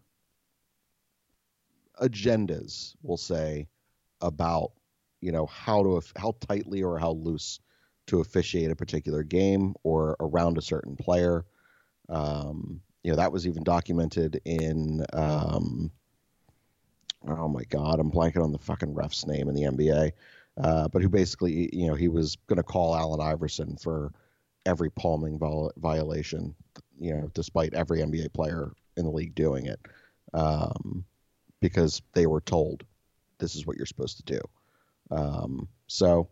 agendas, 2.02 2.96
we'll 3.02 3.18
say, 3.18 3.68
about 4.22 4.72
you 5.22 5.32
know 5.32 5.46
how 5.46 5.84
to 5.84 6.02
how 6.16 6.36
tightly 6.40 6.84
or 6.84 6.98
how 6.98 7.12
loose 7.12 7.60
to 8.08 8.22
officiate 8.22 8.72
a 8.72 8.76
particular 8.76 9.24
game 9.24 9.76
or 9.84 10.16
around 10.20 10.58
a 10.58 10.62
certain 10.62 10.96
player. 10.96 11.46
Um, 12.10 12.82
you 13.04 13.12
know 13.12 13.18
that 13.18 13.32
was 13.32 13.48
even 13.48 13.64
documented 13.64 14.42
in 14.46 15.06
um, 15.14 15.92
oh 17.28 17.48
my 17.48 17.64
god, 17.70 18.00
I'm 18.00 18.12
blanking 18.12 18.44
on 18.44 18.52
the 18.52 18.60
fucking 18.60 18.94
ref's 18.94 19.26
name 19.26 19.48
in 19.48 19.56
the 19.56 19.64
NBA, 19.64 20.12
uh, 20.62 20.88
but 20.90 21.02
who 21.02 21.10
basically 21.10 21.70
you 21.72 21.88
know 21.88 21.96
he 21.96 22.08
was 22.08 22.38
going 22.48 22.58
to 22.58 22.64
call 22.64 22.96
Allen 22.96 23.22
Iverson 23.22 23.78
for 23.78 24.12
every 24.66 24.90
palming 24.90 25.38
viol- 25.38 25.72
violation, 25.78 26.56
you 26.98 27.14
know, 27.14 27.30
despite 27.34 27.74
every 27.74 28.00
NBA 28.00 28.34
player 28.34 28.72
in 28.98 29.06
the 29.06 29.12
league 29.12 29.36
doing 29.36 29.66
it, 29.66 29.80
um, 30.34 31.06
because 31.62 32.02
they 32.14 32.28
were 32.28 32.42
told 32.42 32.84
this 33.40 33.56
is 33.56 33.66
what 33.66 33.78
you're 33.78 33.86
supposed 33.86 34.18
to 34.18 34.24
do. 34.24 34.42
Um, 35.12 35.68
so, 35.88 36.30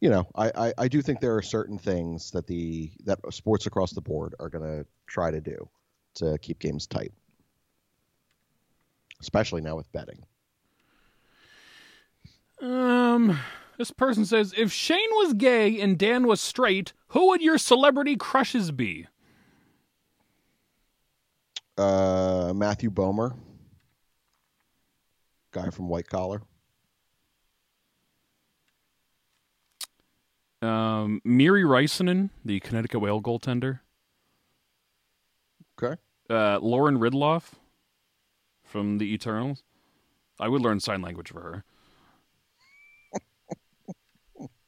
you 0.00 0.10
know, 0.10 0.26
I, 0.34 0.50
I, 0.54 0.72
I, 0.78 0.88
do 0.88 1.00
think 1.00 1.20
there 1.20 1.36
are 1.36 1.42
certain 1.42 1.78
things 1.78 2.30
that 2.32 2.46
the 2.46 2.90
that 3.04 3.18
sports 3.30 3.66
across 3.66 3.92
the 3.92 4.00
board 4.00 4.34
are 4.38 4.50
going 4.50 4.64
to 4.64 4.86
try 5.06 5.30
to 5.30 5.40
do 5.40 5.68
to 6.14 6.36
keep 6.38 6.58
games 6.58 6.86
tight, 6.86 7.12
especially 9.20 9.62
now 9.62 9.76
with 9.76 9.90
betting. 9.92 10.22
Um, 12.60 13.38
this 13.78 13.90
person 13.90 14.24
says, 14.24 14.54
if 14.56 14.72
Shane 14.72 15.10
was 15.12 15.34
gay 15.34 15.80
and 15.80 15.98
Dan 15.98 16.26
was 16.26 16.40
straight, 16.40 16.92
who 17.08 17.28
would 17.28 17.42
your 17.42 17.58
celebrity 17.58 18.16
crushes 18.16 18.70
be? 18.70 19.06
Uh, 21.76 22.52
Matthew 22.54 22.90
Bomer, 22.90 23.36
guy 25.52 25.68
from 25.68 25.88
White 25.88 26.08
Collar. 26.08 26.40
Um, 30.62 31.20
Meeri 31.24 31.64
Räisänen, 31.64 32.30
the 32.44 32.60
Connecticut 32.60 33.00
Whale 33.00 33.20
goaltender. 33.20 33.80
Okay. 35.82 36.00
Uh, 36.30 36.58
Lauren 36.60 36.98
Ridloff 36.98 37.52
from 38.64 38.98
the 38.98 39.12
Eternals. 39.12 39.62
I 40.40 40.48
would 40.48 40.62
learn 40.62 40.80
sign 40.80 41.02
language 41.02 41.30
for 41.30 41.40
her. 41.40 41.64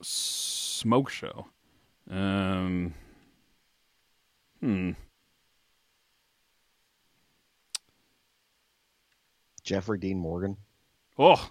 Smoke 0.02 1.10
show. 1.10 1.46
Um. 2.10 2.94
Hmm. 4.60 4.92
Jeffrey 9.62 9.98
Dean 9.98 10.18
Morgan. 10.18 10.56
Oh, 11.18 11.50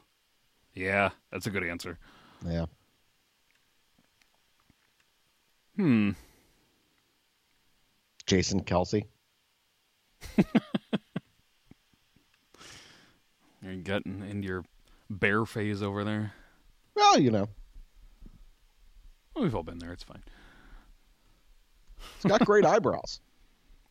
yeah, 0.74 1.10
that's 1.32 1.46
a 1.46 1.52
good 1.52 1.64
answer. 1.64 2.00
Yeah. 2.44 2.66
Hmm. 5.78 6.12
Jason 8.26 8.64
Kelce. 8.64 9.06
You're 13.62 13.76
getting 13.76 14.24
into 14.28 14.48
your 14.48 14.66
bear 15.10 15.46
phase 15.46 15.82
over 15.84 16.04
there. 16.04 16.34
Well, 16.96 17.20
you 17.20 17.32
know. 17.32 17.48
Well, 19.34 19.44
we've 19.44 19.56
all 19.56 19.64
been 19.64 19.80
there. 19.80 19.94
It's 19.94 20.04
fine. 20.04 20.24
He's 22.16 22.30
got 22.30 22.46
great 22.46 22.66
eyebrows. 22.74 23.22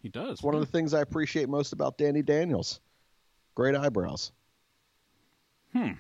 He 0.03 0.09
does. 0.09 0.33
It's 0.33 0.43
one 0.43 0.55
of 0.55 0.61
the 0.61 0.67
things 0.67 0.93
I 0.93 1.01
appreciate 1.01 1.49
most 1.49 1.73
about 1.73 1.99
Danny 1.99 2.23
Daniels. 2.23 2.81
Great 3.55 3.75
eyebrows. 3.75 4.33
Hmm. 5.73 5.93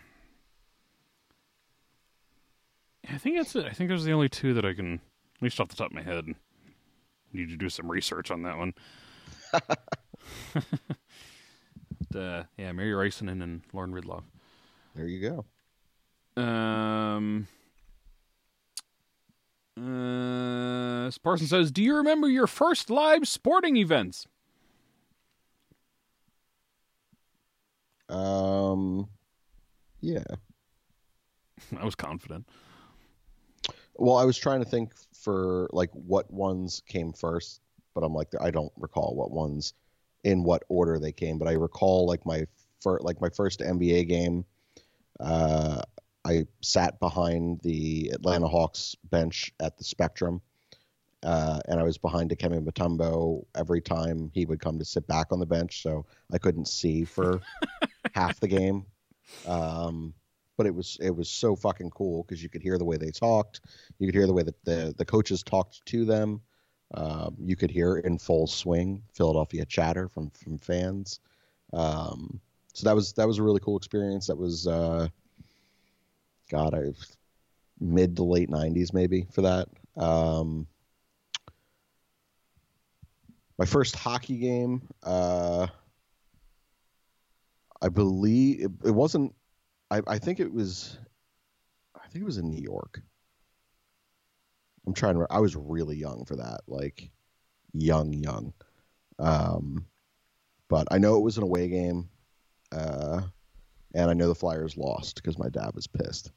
I 3.09 3.19
think 3.19 3.37
that's 3.37 3.55
it. 3.55 3.67
I 3.67 3.71
think 3.71 3.89
those 3.89 4.03
are 4.03 4.07
the 4.07 4.13
only 4.13 4.29
two 4.29 4.55
that 4.55 4.65
I 4.65 4.75
can 4.75 5.01
at 5.37 5.43
least 5.43 5.61
off 5.61 5.69
the 5.69 5.77
top 5.77 5.89
of 5.89 5.95
my 5.95 6.03
head. 6.03 6.27
Need 7.33 7.51
to 7.51 7.57
do 7.57 7.69
some 7.69 7.91
research 7.91 8.31
on 8.31 8.43
that 8.43 8.57
one. 8.57 8.75
but, 12.11 12.19
uh, 12.19 12.45
yeah, 12.57 12.71
Meeri 12.73 12.95
Räisänen 12.95 13.43
and 13.43 13.63
Lauren 13.73 13.93
Ridloff. 13.93 14.25
There 14.95 15.07
you 15.07 15.45
go. 16.37 16.43
Um. 16.43 17.47
Uh, 19.79 21.11
Sparson 21.11 21.47
says, 21.47 21.71
"Do 21.71 21.83
you 21.83 21.97
remember 21.97 22.29
your 22.29 22.47
first 22.47 22.89
live 22.89 23.29
sporting 23.29 23.77
events?" 23.77 24.27
Um, 28.09 29.09
yeah. 30.01 30.25
I 31.79 31.85
was 31.85 31.95
confident. 31.95 32.49
Well, 33.97 34.17
I 34.17 34.25
was 34.25 34.39
trying 34.39 34.63
to 34.63 34.69
think 34.69 34.93
for 35.27 35.69
like 35.73 35.91
what 35.91 36.31
ones 36.33 36.85
came 36.87 37.13
first, 37.13 37.61
but 37.97 38.05
I'm 38.05 38.15
like 38.15 38.29
I 38.41 38.53
don't 38.53 38.73
recall 38.77 39.13
what 39.17 39.33
ones 39.33 39.75
in 40.23 40.45
what 40.45 40.63
order 40.69 41.01
they 41.01 41.11
came, 41.11 41.37
but 41.37 41.49
I 41.49 41.55
recall 41.55 42.07
like 42.07 42.25
my 42.25 42.47
first 42.81 43.03
like 43.03 43.21
my 43.21 43.29
first 43.31 43.59
NBA 43.59 44.07
game. 44.07 44.45
Uh, 45.19 45.83
I 46.25 46.47
sat 46.61 47.01
behind 47.01 47.59
the 47.65 48.11
Atlanta 48.15 48.47
Hawks 48.47 48.95
bench 49.11 49.53
at 49.59 49.77
the 49.77 49.83
Spectrum, 49.83 50.41
uh, 51.25 51.59
and 51.67 51.81
I 51.81 51.83
was 51.83 51.99
behind 51.99 52.31
Dikembe 52.31 52.65
Mutombo 52.65 53.45
every 53.57 53.81
time 53.81 54.31
he 54.33 54.47
would 54.47 54.61
come 54.61 54.79
to 54.79 54.85
sit 54.85 55.09
back 55.09 55.33
on 55.33 55.41
the 55.41 55.47
bench, 55.47 55.83
so 55.83 56.07
I 56.33 56.39
couldn't 56.39 56.69
see 56.69 57.05
for 57.05 57.41
half 58.15 58.39
the 58.39 58.47
game. 58.49 58.87
Um, 59.45 60.15
but 60.57 60.67
it 60.67 60.75
was 60.75 60.97
it 61.01 61.15
was 61.15 61.29
so 61.29 61.55
fucking 61.55 61.91
cool 61.91 62.23
because 62.23 62.43
you 62.43 62.49
could 62.49 62.63
hear 62.63 62.79
the 62.79 62.85
way 62.85 62.97
they 62.97 63.11
talked, 63.11 63.61
you 63.99 64.07
could 64.07 64.15
hear 64.15 64.27
the 64.27 64.33
way 64.33 64.43
that 64.43 64.65
the 64.65 64.95
the 64.97 65.05
coaches 65.05 65.43
talked 65.43 65.85
to 65.87 66.05
them. 66.05 66.41
Um, 66.95 67.37
you 67.41 67.57
could 67.57 67.71
hear 67.71 67.97
in 67.99 68.19
full 68.19 68.47
swing 68.47 69.03
Philadelphia 69.13 69.65
chatter 69.65 70.09
from 70.09 70.31
from 70.31 70.59
fans. 70.59 71.21
Um, 71.73 72.41
so 72.73 72.89
that 72.89 72.95
was 72.95 73.13
that 73.15 73.27
was 73.27 73.39
a 73.39 73.43
really 73.43 73.61
cool 73.61 73.77
experience. 73.77 74.27
That 74.29 74.37
was 74.37 74.67
uh, 74.67 75.09
God, 76.51 76.75
I 76.75 76.93
mid 77.81 78.17
to 78.17 78.25
late 78.25 78.51
'90s 78.51 78.93
maybe 78.93 79.27
for 79.33 79.43
that. 79.43 79.69
Um, 79.97 80.67
my 83.59 83.65
first 83.65 83.97
hockey 83.97 84.37
game, 84.37 84.83
uh, 85.03 85.67
I 87.81 87.89
believe 87.89 88.61
it, 88.61 88.71
it 88.85 88.91
wasn't 88.91 89.35
I, 89.91 90.03
I 90.07 90.19
think 90.19 90.41
it 90.41 90.53
was, 90.53 90.99
I 91.95 92.07
think 92.09 92.23
it 92.23 92.27
was 92.27 92.39
in 92.39 92.51
New 92.51 92.63
York. 92.63 93.01
I'm 94.87 94.95
trying 94.95 95.15
to. 95.17 95.27
I 95.31 95.41
was 95.41 95.57
really 95.57 95.97
young 95.97 96.25
for 96.25 96.37
that, 96.37 96.61
like 96.69 97.11
young, 97.73 98.13
young. 98.13 98.53
Um, 99.19 99.87
but 100.69 100.87
I 100.91 100.99
know 100.99 101.17
it 101.17 101.25
was 101.25 101.39
an 101.39 101.43
away 101.43 101.69
game, 101.69 102.09
uh, 102.73 103.23
and 103.95 104.11
I 104.11 104.15
know 104.15 104.29
the 104.29 104.35
Flyers 104.35 104.77
lost 104.77 105.17
because 105.17 105.39
my 105.39 105.49
dad 105.49 105.73
was 105.75 105.87
pissed. 105.87 106.31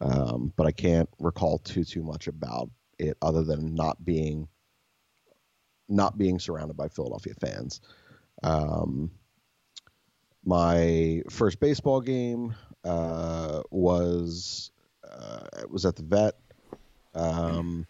Um, 0.00 0.52
but 0.56 0.66
I 0.66 0.72
can't 0.72 1.08
recall 1.18 1.58
too 1.58 1.84
too 1.84 2.02
much 2.02 2.28
about 2.28 2.70
it 2.98 3.16
other 3.20 3.42
than 3.42 3.74
not 3.74 4.04
being 4.04 4.48
not 5.88 6.16
being 6.16 6.38
surrounded 6.38 6.76
by 6.76 6.88
Philadelphia 6.88 7.34
fans. 7.40 7.80
Um, 8.42 9.10
my 10.44 11.22
first 11.30 11.60
baseball 11.60 12.00
game 12.00 12.54
uh, 12.84 13.62
was 13.70 14.70
uh, 15.08 15.46
was 15.68 15.84
at 15.84 15.96
the 15.96 16.02
vet, 16.02 16.34
um, 17.14 17.86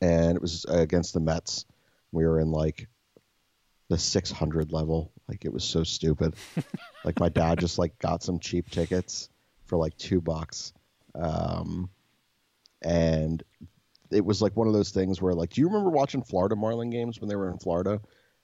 and 0.00 0.36
it 0.36 0.42
was 0.42 0.64
against 0.68 1.14
the 1.14 1.20
Mets. 1.20 1.66
We 2.10 2.26
were 2.26 2.40
in 2.40 2.50
like 2.50 2.88
the 3.88 3.98
600 3.98 4.72
level. 4.72 5.12
Like 5.28 5.44
it 5.44 5.52
was 5.52 5.64
so 5.64 5.84
stupid. 5.84 6.34
like 7.04 7.20
my 7.20 7.28
dad 7.28 7.58
just 7.58 7.78
like 7.78 7.98
got 7.98 8.22
some 8.22 8.38
cheap 8.38 8.70
tickets 8.70 9.28
for 9.66 9.76
like 9.76 9.96
two 9.96 10.20
bucks. 10.20 10.72
Um, 11.14 11.90
and 12.82 13.42
it 14.10 14.24
was 14.24 14.42
like 14.42 14.56
one 14.56 14.66
of 14.66 14.72
those 14.72 14.90
things 14.90 15.22
where 15.22 15.34
like, 15.34 15.50
do 15.50 15.60
you 15.60 15.68
remember 15.68 15.90
watching 15.90 16.22
Florida 16.22 16.56
Marlin 16.56 16.90
games 16.90 17.20
when 17.20 17.28
they 17.28 17.36
were 17.36 17.50
in 17.50 17.58
Florida 17.58 18.00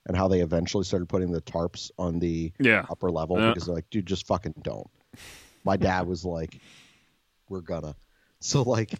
and 0.07 0.17
how 0.17 0.29
they 0.29 0.41
eventually 0.41 0.85
started 0.85 1.09
putting 1.09 1.31
the 1.31 1.41
tarps 1.43 1.91
on 1.99 2.19
the 2.19 2.53
Yeah. 2.59 2.87
upper 2.91 3.11
level 3.11 3.39
Yeah. 3.39 3.49
because 3.51 3.67
they're 3.67 3.75
like, 3.75 3.91
dude, 3.91 4.07
just 4.07 4.27
fucking 4.27 4.55
don't. 4.63 4.89
My 5.65 5.77
dad 5.77 6.07
was 6.07 6.25
like, 6.25 6.61
we're 7.49 7.61
gonna. 7.61 7.95
So 8.41 8.63
like, 8.63 8.93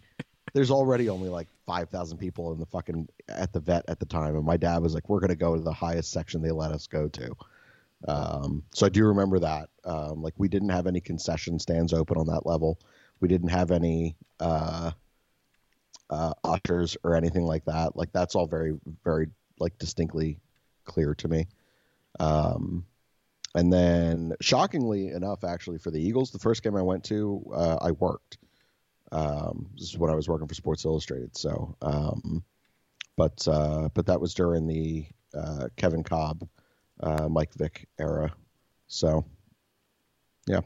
there's 0.53 0.71
already 0.71 1.09
only 1.09 1.29
like 1.29 1.47
five 1.65 1.89
thousand 1.89 2.17
people 2.17 2.51
in 2.51 2.59
the 2.59 2.65
fucking 2.65 3.07
at 3.27 3.53
the 3.53 3.59
vet 3.59 3.85
at 3.87 3.99
the 3.99 4.05
time, 4.05 4.35
and 4.35 4.45
my 4.45 4.57
dad 4.57 4.79
was 4.81 4.93
like, 4.93 5.07
we're 5.09 5.19
gonna 5.19 5.35
go 5.35 5.55
to 5.55 5.61
the 5.61 5.71
highest 5.73 6.11
section 6.11 6.41
they 6.41 6.51
let 6.51 6.71
us 6.71 6.87
go 6.87 7.07
to. 7.07 7.35
Um, 8.07 8.63
so 8.73 8.85
I 8.85 8.89
do 8.89 9.05
remember 9.05 9.39
that. 9.39 9.69
Um, 9.83 10.21
like 10.21 10.33
we 10.37 10.47
didn't 10.47 10.69
have 10.69 10.87
any 10.87 11.01
concession 11.01 11.59
stands 11.59 11.93
open 11.93 12.17
on 12.17 12.27
that 12.27 12.45
level. 12.45 12.79
We 13.19 13.27
didn't 13.27 13.49
have 13.49 13.71
any 13.71 14.15
uh, 14.39 14.91
uh, 16.09 16.33
ushers 16.43 16.97
or 17.03 17.15
anything 17.15 17.43
like 17.45 17.65
that. 17.65 17.95
Like 17.95 18.11
that's 18.11 18.35
all 18.35 18.47
very, 18.47 18.79
very 19.03 19.27
like 19.59 19.77
distinctly 19.77 20.39
clear 20.89 21.15
to 21.15 21.27
me. 21.27 21.47
Um, 22.19 22.85
and 23.55 23.71
then, 23.71 24.33
shockingly 24.41 25.07
enough, 25.09 25.43
actually 25.43 25.77
for 25.77 25.91
the 25.91 26.01
Eagles, 26.01 26.31
the 26.31 26.39
first 26.39 26.61
game 26.63 26.75
I 26.75 26.81
went 26.81 27.03
to, 27.05 27.43
uh, 27.53 27.77
I 27.81 27.91
worked. 27.91 28.37
Um, 29.11 29.69
this 29.75 29.89
is 29.89 29.97
when 29.97 30.11
I 30.11 30.15
was 30.15 30.27
working 30.27 30.47
for 30.47 30.53
Sports 30.53 30.85
Illustrated. 30.85 31.35
So, 31.35 31.75
um, 31.81 32.43
but 33.15 33.47
uh, 33.47 33.89
but 33.93 34.05
that 34.05 34.21
was 34.21 34.33
during 34.33 34.67
the 34.67 35.05
uh, 35.33 35.67
Kevin 35.77 36.03
Kolb, 36.03 36.47
uh, 37.01 37.27
Mike 37.27 37.53
Vick 37.53 37.87
era. 37.97 38.33
So, 38.87 39.25
yeah. 40.47 40.61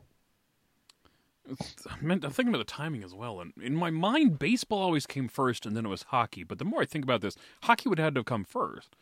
I'm 1.90 2.22
thinking 2.22 2.50
about 2.50 2.60
the 2.60 2.64
timing 2.64 3.04
as 3.04 3.14
well, 3.14 3.42
and 3.42 3.54
in 3.62 3.76
my 3.76 3.90
mind, 3.90 4.40
baseball 4.40 4.82
always 4.82 5.06
came 5.06 5.28
first, 5.28 5.66
and 5.66 5.76
then 5.76 5.86
it 5.86 5.90
was 5.90 6.04
hockey. 6.04 6.44
But 6.44 6.58
the 6.58 6.66
more 6.66 6.82
I 6.82 6.86
think 6.86 7.04
about 7.04 7.22
this, 7.22 7.36
hockey 7.64 7.90
would 7.90 8.00
have 8.00 8.06
had 8.06 8.16
to 8.16 8.20
have 8.20 8.26
come 8.26 8.46
first. 8.46 8.96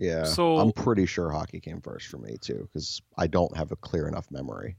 Yeah, 0.00 0.24
So- 0.24 0.58
I'm 0.58 0.70
pretty 0.72 1.06
sure 1.06 1.30
hockey 1.30 1.58
came 1.60 1.80
first 1.80 2.06
for 2.06 2.18
me 2.18 2.36
too, 2.40 2.68
because 2.72 3.02
I 3.16 3.26
don't 3.26 3.56
have 3.56 3.72
a 3.72 3.76
clear 3.76 4.06
enough 4.06 4.30
memory. 4.30 4.76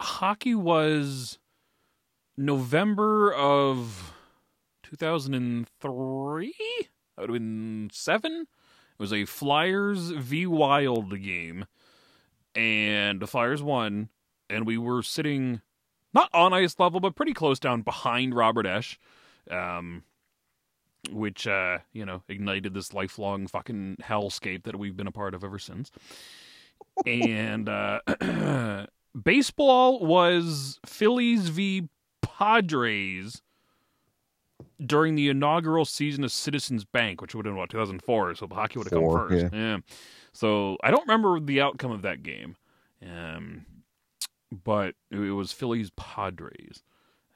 Hockey 0.00 0.54
was 0.54 1.38
November 2.36 3.32
of 3.34 4.12
2003. 4.82 6.54
That 7.16 7.22
would 7.22 7.30
have 7.30 7.34
been 7.34 7.90
seven. 7.92 8.32
It 8.42 8.98
was 8.98 9.12
a 9.12 9.24
Flyers 9.24 10.10
v 10.10 10.46
Wild 10.46 11.20
game, 11.22 11.66
and 12.54 13.20
the 13.20 13.26
Flyers 13.26 13.62
won. 13.62 14.08
And 14.48 14.66
we 14.66 14.78
were 14.78 15.02
sitting 15.02 15.60
not 16.14 16.30
on 16.32 16.54
ice 16.54 16.78
level, 16.78 17.00
but 17.00 17.14
pretty 17.16 17.34
close 17.34 17.58
down 17.58 17.82
behind 17.82 18.34
Robert 18.34 18.64
Esche. 18.64 18.96
Um, 19.50 20.04
which 21.10 21.46
uh, 21.46 21.78
you 21.92 22.04
know 22.04 22.22
ignited 22.28 22.74
this 22.74 22.92
lifelong 22.92 23.46
fucking 23.46 23.96
hellscape 24.02 24.64
that 24.64 24.78
we've 24.78 24.96
been 24.96 25.06
a 25.06 25.12
part 25.12 25.34
of 25.34 25.44
ever 25.44 25.58
since. 25.58 25.90
and 27.06 27.68
uh, 27.68 28.00
baseball 29.22 30.04
was 30.04 30.78
Phillies 30.86 31.48
v 31.48 31.88
Padres 32.22 33.42
during 34.84 35.14
the 35.14 35.28
inaugural 35.28 35.84
season 35.84 36.24
of 36.24 36.32
Citizens 36.32 36.84
Bank, 36.84 37.20
which 37.20 37.34
would 37.34 37.46
have 37.46 37.52
been 37.52 37.58
what 37.58 37.70
2004. 37.70 38.34
So 38.34 38.46
hockey 38.50 38.78
would 38.78 38.90
have 38.90 39.00
come 39.00 39.10
first. 39.10 39.52
Yeah. 39.52 39.78
So 40.32 40.76
I 40.82 40.90
don't 40.90 41.06
remember 41.08 41.40
the 41.40 41.62
outcome 41.62 41.92
of 41.92 42.02
that 42.02 42.22
game, 42.22 42.56
um, 43.02 43.64
but 44.64 44.94
it 45.10 45.16
was 45.16 45.52
Phillies 45.52 45.90
Padres. 45.96 46.82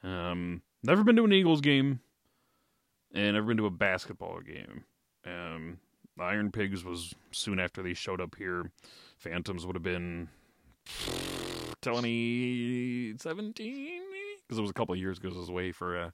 Um, 0.03 0.61
never 0.83 1.03
been 1.03 1.15
to 1.15 1.25
an 1.25 1.33
Eagles 1.33 1.61
game 1.61 1.99
and 3.13 3.33
never 3.35 3.47
been 3.47 3.57
to 3.57 3.65
a 3.65 3.69
basketball 3.71 4.39
game. 4.41 4.83
Um, 5.25 5.77
Iron 6.19 6.51
Pigs 6.51 6.83
was 6.83 7.13
soon 7.31 7.59
after 7.59 7.81
they 7.81 7.93
showed 7.93 8.21
up 8.21 8.35
here. 8.35 8.71
Phantoms 9.17 9.65
would 9.65 9.75
have 9.75 9.83
been 9.83 10.29
2017, 11.81 13.65
maybe, 13.65 14.41
because 14.45 14.57
it 14.57 14.61
was 14.61 14.69
a 14.69 14.73
couple 14.73 14.93
of 14.93 14.99
years 14.99 15.17
ago. 15.17 15.29
'cause 15.29 15.37
I 15.37 15.39
was 15.41 15.49
away 15.49 15.71
for 15.71 15.97
uh, 15.97 16.11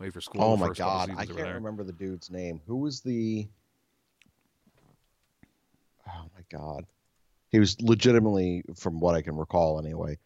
away 0.00 0.10
for 0.10 0.20
school. 0.20 0.42
Oh 0.42 0.56
my 0.56 0.70
god, 0.70 1.10
I 1.10 1.24
can't 1.26 1.36
there. 1.38 1.54
remember 1.54 1.84
the 1.84 1.92
dude's 1.92 2.30
name. 2.30 2.60
Who 2.66 2.76
was 2.76 3.00
the? 3.00 3.46
Oh 6.08 6.24
my 6.34 6.42
god, 6.50 6.86
he 7.50 7.58
was 7.58 7.80
legitimately, 7.80 8.64
from 8.74 9.00
what 9.00 9.14
I 9.14 9.22
can 9.22 9.36
recall 9.36 9.78
anyway, 9.78 10.18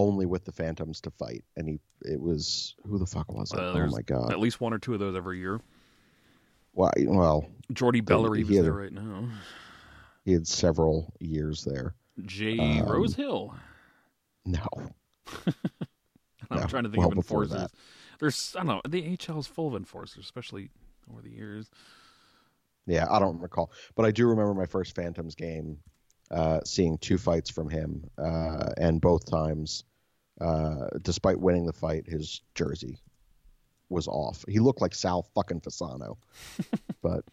only 0.00 0.26
with 0.26 0.44
the 0.44 0.52
Phantoms 0.52 1.00
to 1.02 1.10
fight, 1.10 1.44
and 1.56 1.68
he 1.68 1.80
it 2.02 2.20
was 2.20 2.74
who 2.86 2.98
the 2.98 3.06
fuck 3.06 3.32
was 3.32 3.52
it? 3.52 3.58
Uh, 3.58 3.72
oh 3.72 3.86
my 3.88 4.02
god. 4.02 4.32
At 4.32 4.38
least 4.40 4.60
one 4.60 4.72
or 4.72 4.78
two 4.78 4.94
of 4.94 5.00
those 5.00 5.16
every 5.16 5.38
year. 5.38 5.60
Well, 6.74 6.92
well, 6.98 7.46
Jordy 7.72 8.00
Bellerive 8.00 8.46
was 8.48 8.56
had 8.56 8.64
there 8.66 8.72
right 8.72 8.92
now. 8.92 9.28
he 10.24 10.32
had 10.32 10.46
several 10.46 11.12
years 11.18 11.64
there. 11.64 11.94
Jay 12.24 12.58
Um, 12.58 12.86
Rosehill. 12.88 13.54
No, 14.44 14.66
I'm 16.50 16.60
no, 16.60 16.66
trying 16.66 16.84
to 16.84 16.90
think 16.90 16.98
well 17.00 17.08
of 17.10 17.16
enforcers. 17.16 17.50
that. 17.52 17.70
There's 18.20 18.54
I 18.56 18.60
don't 18.64 18.66
know. 18.68 18.80
The 18.88 19.16
HL 19.16 19.38
is 19.40 19.46
full 19.46 19.68
of 19.68 19.74
enforcers, 19.74 20.24
especially 20.24 20.70
over 21.10 21.20
the 21.22 21.30
years. 21.30 21.68
Yeah, 22.86 23.06
I 23.10 23.18
don't 23.18 23.38
recall, 23.40 23.70
but 23.96 24.06
I 24.06 24.10
do 24.10 24.26
remember 24.26 24.54
my 24.54 24.64
first 24.66 24.94
Phantoms 24.96 25.34
game, 25.34 25.78
uh, 26.30 26.60
seeing 26.64 26.98
two 26.98 27.18
fights 27.18 27.50
from 27.50 27.68
him, 27.68 28.08
uh, 28.18 28.70
and 28.76 29.00
both 29.00 29.30
times, 29.30 29.84
uh, 30.40 30.88
despite 31.02 31.40
winning 31.40 31.66
the 31.66 31.72
fight, 31.72 32.06
his 32.06 32.42
jersey 32.54 32.98
was 33.88 34.06
off. 34.06 34.44
He 34.48 34.58
looked 34.58 34.80
like 34.80 34.94
Sal 34.94 35.22
fucking 35.34 35.60
Fasano, 35.60 36.16
but 37.02 37.24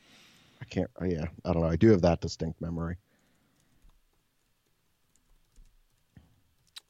I 0.61 0.65
can't. 0.65 0.89
Yeah, 1.05 1.25
I 1.43 1.53
don't 1.53 1.61
know. 1.61 1.69
I 1.69 1.75
do 1.75 1.89
have 1.91 2.01
that 2.03 2.21
distinct 2.21 2.61
memory. 2.61 2.97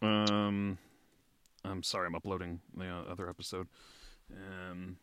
Um, 0.01 0.77
I'm 1.63 1.81
sorry, 1.81 2.07
I'm 2.07 2.15
uploading 2.15 2.61
the 2.75 2.87
uh, 2.87 3.03
other 3.09 3.29
episode. 3.29 3.67
Um, 4.31 4.97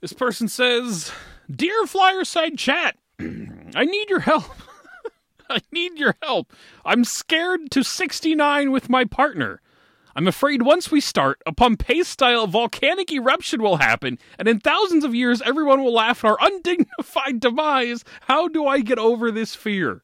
this 0.00 0.12
person 0.12 0.48
says, 0.48 1.10
"Dear 1.50 1.84
Flyerside 1.84 2.58
Chat, 2.58 2.98
I 3.20 3.84
need 3.84 4.10
your 4.10 4.20
help. 4.20 4.44
I 5.50 5.60
need 5.72 5.98
your 5.98 6.14
help. 6.22 6.52
I'm 6.84 7.04
scared 7.04 7.70
to 7.72 7.82
69 7.84 8.70
with 8.70 8.88
my 8.88 9.04
partner." 9.04 9.60
I'm 10.16 10.28
afraid 10.28 10.62
once 10.62 10.92
we 10.92 11.00
start, 11.00 11.42
a 11.44 11.52
Pompeii 11.52 12.04
style 12.04 12.46
volcanic 12.46 13.10
eruption 13.10 13.60
will 13.60 13.78
happen, 13.78 14.16
and 14.38 14.46
in 14.46 14.60
thousands 14.60 15.02
of 15.02 15.12
years, 15.12 15.42
everyone 15.42 15.82
will 15.82 15.92
laugh 15.92 16.24
at 16.24 16.28
our 16.28 16.38
undignified 16.40 17.40
demise. 17.40 18.04
How 18.20 18.46
do 18.46 18.64
I 18.64 18.78
get 18.78 19.00
over 19.00 19.32
this 19.32 19.56
fear? 19.56 20.02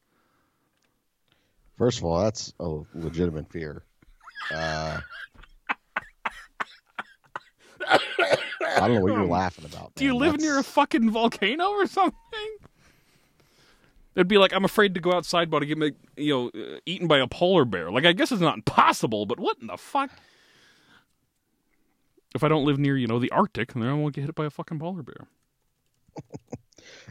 First 1.77 1.99
of 1.99 2.03
all, 2.03 2.19
that's 2.19 2.53
a 2.59 2.79
legitimate 2.93 3.49
fear. 3.53 3.83
Uh, 4.53 4.99
I 7.87 7.97
don't 8.79 8.95
know 8.95 9.01
what 9.01 9.13
you're 9.13 9.25
laughing 9.27 9.63
about. 9.65 9.95
Do 9.95 10.03
you 10.03 10.13
live 10.15 10.33
That's- 10.33 10.43
near 10.43 10.59
a 10.59 10.63
fucking 10.63 11.09
volcano 11.09 11.69
or 11.69 11.87
something? 11.87 12.17
It'd 14.15 14.27
be 14.27 14.37
like 14.37 14.53
I'm 14.53 14.65
afraid 14.65 14.93
to 14.95 14.99
go 14.99 15.13
outside, 15.13 15.49
but 15.49 15.59
to 15.59 15.65
get 15.65 15.77
me, 15.77 15.91
you 16.17 16.33
know, 16.33 16.47
uh, 16.61 16.79
eaten 16.85 17.07
by 17.07 17.19
a 17.19 17.27
polar 17.27 17.65
bear. 17.65 17.91
Like 17.91 18.05
I 18.05 18.13
guess 18.13 18.31
it's 18.31 18.41
not 18.41 18.55
impossible, 18.55 19.25
but 19.25 19.39
what 19.39 19.57
in 19.61 19.67
the 19.67 19.77
fuck? 19.77 20.11
If 22.33 22.43
I 22.43 22.47
don't 22.47 22.65
live 22.65 22.79
near, 22.79 22.97
you 22.97 23.07
know, 23.07 23.19
the 23.19 23.31
Arctic, 23.31 23.73
then 23.73 23.83
I 23.83 23.93
won't 23.93 24.15
get 24.15 24.25
hit 24.25 24.35
by 24.35 24.45
a 24.45 24.49
fucking 24.49 24.79
polar 24.79 25.03
bear. 25.03 25.27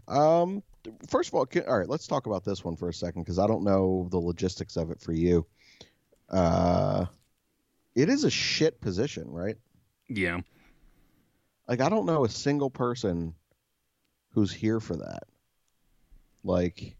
Um, 0.09 0.63
first 1.09 1.29
of 1.29 1.35
all, 1.35 1.47
can, 1.47 1.65
all 1.67 1.79
right, 1.79 1.89
let's 1.89 2.07
talk 2.07 2.27
about 2.27 2.45
this 2.45 2.65
one 2.65 2.77
for 2.77 2.89
a 2.89 2.93
second 2.93 3.23
because 3.23 3.39
I 3.39 3.47
don't 3.47 3.63
know 3.65 4.09
the 4.11 4.19
logistics 4.19 4.77
of 4.77 4.91
it 4.91 5.01
for 5.01 5.13
you. 5.13 5.47
Uh, 6.29 7.07
it 7.95 8.09
is 8.09 8.25
a 8.25 8.31
shit 8.31 8.81
position, 8.81 9.31
right? 9.31 9.57
Yeah, 10.09 10.41
Like, 11.69 11.81
I 11.81 11.89
don't 11.89 12.07
know 12.07 12.25
a 12.25 12.29
single 12.29 12.71
person 12.71 13.35
who's 14.31 14.53
here 14.53 14.81
for 14.81 14.97
that. 14.97 15.23
Like, 16.42 16.96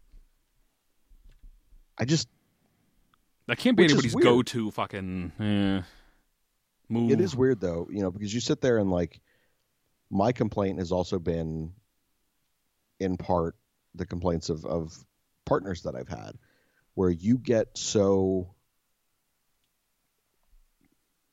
I 1.97 2.05
just, 2.05 2.27
that 3.47 3.57
can't 3.57 3.75
be 3.75 3.85
anybody's 3.85 4.15
go-to 4.15 4.71
fucking 4.71 5.31
eh, 5.39 5.81
move. 6.89 7.11
it 7.11 7.19
is 7.19 7.35
weird 7.35 7.59
though, 7.59 7.87
you 7.91 8.01
know, 8.01 8.11
because 8.11 8.33
you 8.33 8.39
sit 8.39 8.61
there 8.61 8.77
and 8.77 8.91
like, 8.91 9.19
my 10.09 10.31
complaint 10.31 10.79
has 10.79 10.91
also 10.91 11.19
been, 11.19 11.73
in 12.99 13.17
part, 13.17 13.55
the 13.95 14.05
complaints 14.05 14.49
of 14.49 14.65
of 14.65 14.93
partners 15.45 15.83
that 15.83 15.95
I've 15.95 16.07
had, 16.07 16.33
where 16.93 17.09
you 17.09 17.37
get 17.37 17.77
so. 17.77 18.53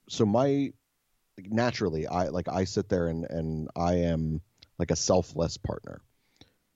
So 0.09 0.25
my, 0.25 0.73
like, 1.37 1.51
naturally, 1.51 2.07
I 2.07 2.29
like 2.29 2.49
I 2.49 2.65
sit 2.65 2.89
there 2.89 3.09
and 3.09 3.27
and 3.29 3.69
I 3.77 3.95
am 3.95 4.41
like 4.79 4.91
a 4.91 4.97
selfless 4.97 5.57
partner. 5.57 6.01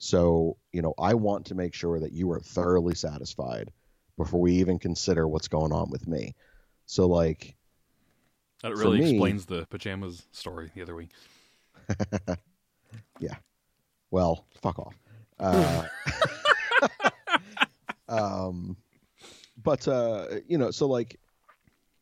So, 0.04 0.56
you 0.72 0.82
know, 0.82 0.94
I 0.98 1.14
want 1.14 1.46
to 1.46 1.54
make 1.54 1.74
sure 1.74 2.00
that 2.00 2.10
you 2.10 2.32
are 2.32 2.40
thoroughly 2.40 2.96
satisfied 2.96 3.70
before 4.18 4.40
we 4.40 4.54
even 4.54 4.80
consider 4.80 5.28
what's 5.28 5.46
going 5.46 5.70
on 5.70 5.90
with 5.90 6.08
me. 6.08 6.34
So, 6.86 7.06
like, 7.06 7.54
That 8.64 8.74
really 8.74 8.98
me- 8.98 9.10
explains 9.10 9.46
the 9.46 9.64
pajamas 9.70 10.26
story 10.32 10.72
the 10.74 10.82
other 10.82 10.96
week. 10.96 11.10
Yeah. 13.20 13.36
Well, 14.10 14.44
fuck 14.60 14.80
off. 14.80 14.98
Uh, 15.38 15.86
um, 18.08 18.76
but 19.62 19.86
uh, 19.86 20.26
you 20.48 20.58
know, 20.58 20.72
so 20.72 20.88
like, 20.88 21.20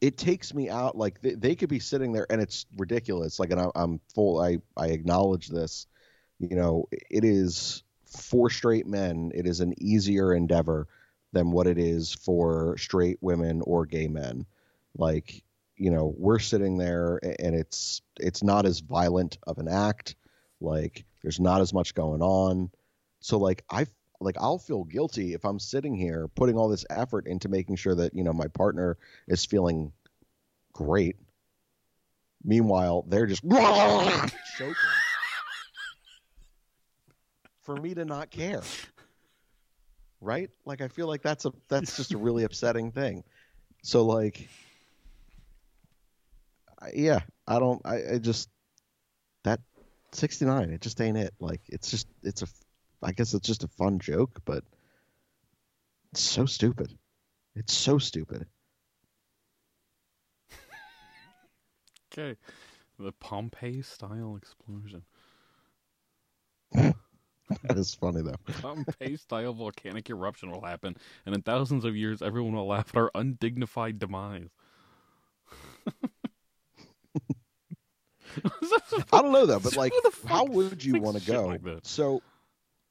it 0.01 0.17
takes 0.17 0.55
me 0.55 0.71
out. 0.71 0.97
Like 0.97 1.21
they, 1.21 1.35
they 1.35 1.55
could 1.55 1.69
be 1.69 1.79
sitting 1.79 2.13
there, 2.13 2.27
and 2.31 2.41
it's 2.41 2.65
ridiculous. 2.79 3.39
Like, 3.39 3.51
and 3.51 3.61
I, 3.61 3.67
I'm 3.75 4.01
full. 4.15 4.41
I 4.41 4.59
I 4.75 4.87
acknowledge 4.87 5.49
this. 5.49 5.87
You 6.39 6.57
know, 6.57 6.89
it 6.91 7.25
is 7.25 7.83
for 8.11 8.51
straight 8.51 8.87
men. 8.87 9.33
It 9.35 9.47
is 9.47 9.61
an 9.61 9.75
easier 9.83 10.35
endeavor 10.35 10.89
than 11.33 11.53
what 11.53 11.67
it 11.67 11.79
is 11.79 12.13
for 12.13 12.77
straight 12.77 13.19
women 13.21 13.63
or 13.65 13.87
gay 13.87 14.09
men. 14.09 14.47
Like, 14.97 15.43
you 15.77 15.91
know, 15.91 16.15
we're 16.19 16.41
sitting 16.41 16.77
there, 16.77 17.21
and 17.39 17.55
it's 17.55 18.03
it's 18.19 18.43
not 18.43 18.67
as 18.67 18.81
violent 18.81 19.39
of 19.47 19.59
an 19.59 19.69
act. 19.69 20.17
Like, 20.61 21.05
there's 21.23 21.41
not 21.41 21.61
as 21.61 21.73
much 21.73 21.95
going 21.95 22.23
on. 22.23 22.71
So 23.21 23.39
like 23.39 23.65
I 23.71 23.87
like 24.21 24.37
I'll 24.39 24.59
feel 24.59 24.85
guilty 24.85 25.35
if 25.35 25.45
I'm 25.45 25.59
sitting 25.59 25.95
here 25.95 26.29
putting 26.29 26.57
all 26.57 26.69
this 26.69 26.85
effort 26.91 27.27
into 27.27 27.49
making 27.49 27.77
sure 27.77 27.95
that 27.95 28.15
you 28.15 28.25
know 28.25 28.33
my 28.33 28.49
partner 28.49 28.99
is 29.29 29.45
feeling 29.45 29.93
great. 30.73 31.17
Meanwhile, 32.43 33.05
they're 33.09 33.27
just 33.27 33.43
choking. 34.59 34.75
For 37.71 37.81
me 37.81 37.95
to 37.95 38.05
not 38.05 38.31
care. 38.33 38.63
Right? 40.21 40.51
Like 40.65 40.81
I 40.81 40.89
feel 40.89 41.07
like 41.07 41.23
that's 41.23 41.45
a 41.45 41.53
that's 41.69 41.97
just 41.97 42.13
a 42.13 42.19
really 42.19 42.43
upsetting 42.43 42.91
thing. 42.91 43.23
So 43.85 44.05
like 44.05 44.49
I- 46.81 46.91
yeah, 46.97 47.21
I 47.47 47.61
don't 47.61 47.81
I, 47.85 48.15
I 48.15 48.19
just 48.19 48.49
that 49.45 49.61
69 50.11 50.71
it 50.71 50.81
just 50.81 51.01
ain't 51.01 51.17
it. 51.17 51.33
Like 51.39 51.61
it's 51.69 51.93
just 51.93 52.09
it's 52.25 52.43
a 52.43 52.49
I 53.05 53.13
guess 53.13 53.35
it's 53.35 53.47
just 53.47 53.63
a 53.63 53.69
fun 53.69 54.01
joke, 54.01 54.41
but 54.45 54.65
it's 56.11 56.23
so 56.23 56.45
stupid. 56.45 56.99
It's 57.55 57.73
so 57.73 57.99
stupid. 57.99 58.49
Okay. 62.13 62.37
The 62.99 63.13
Pompeii 63.13 63.83
style 63.83 64.35
explosion. 64.37 65.05
That 67.65 67.77
is 67.79 67.95
funny 67.95 68.23
though. 68.23 68.37
Some 68.61 68.85
Pompeii 68.85 69.17
style 69.17 69.53
volcanic 69.53 70.09
eruption 70.11 70.51
will 70.51 70.63
happen, 70.63 70.97
and 71.27 71.35
in 71.35 71.43
thousands 71.43 71.85
of 71.85 71.97
years, 71.97 72.23
everyone 72.23 72.55
will 72.55 72.67
laugh 72.69 72.89
at 72.91 72.97
our 72.97 73.11
undignified 73.15 73.99
demise. 73.99 74.49
I 79.13 79.23
don't 79.23 79.33
know 79.33 79.47
though, 79.47 79.59
but 79.61 79.77
like, 79.77 79.93
Who 79.93 80.01
the 80.03 80.11
fuck 80.17 80.31
how 80.31 80.45
would 80.45 80.85
you 80.85 81.01
want 81.01 81.19
to 81.19 81.27
go? 81.27 81.47
like 81.47 81.63
so, 81.83 82.23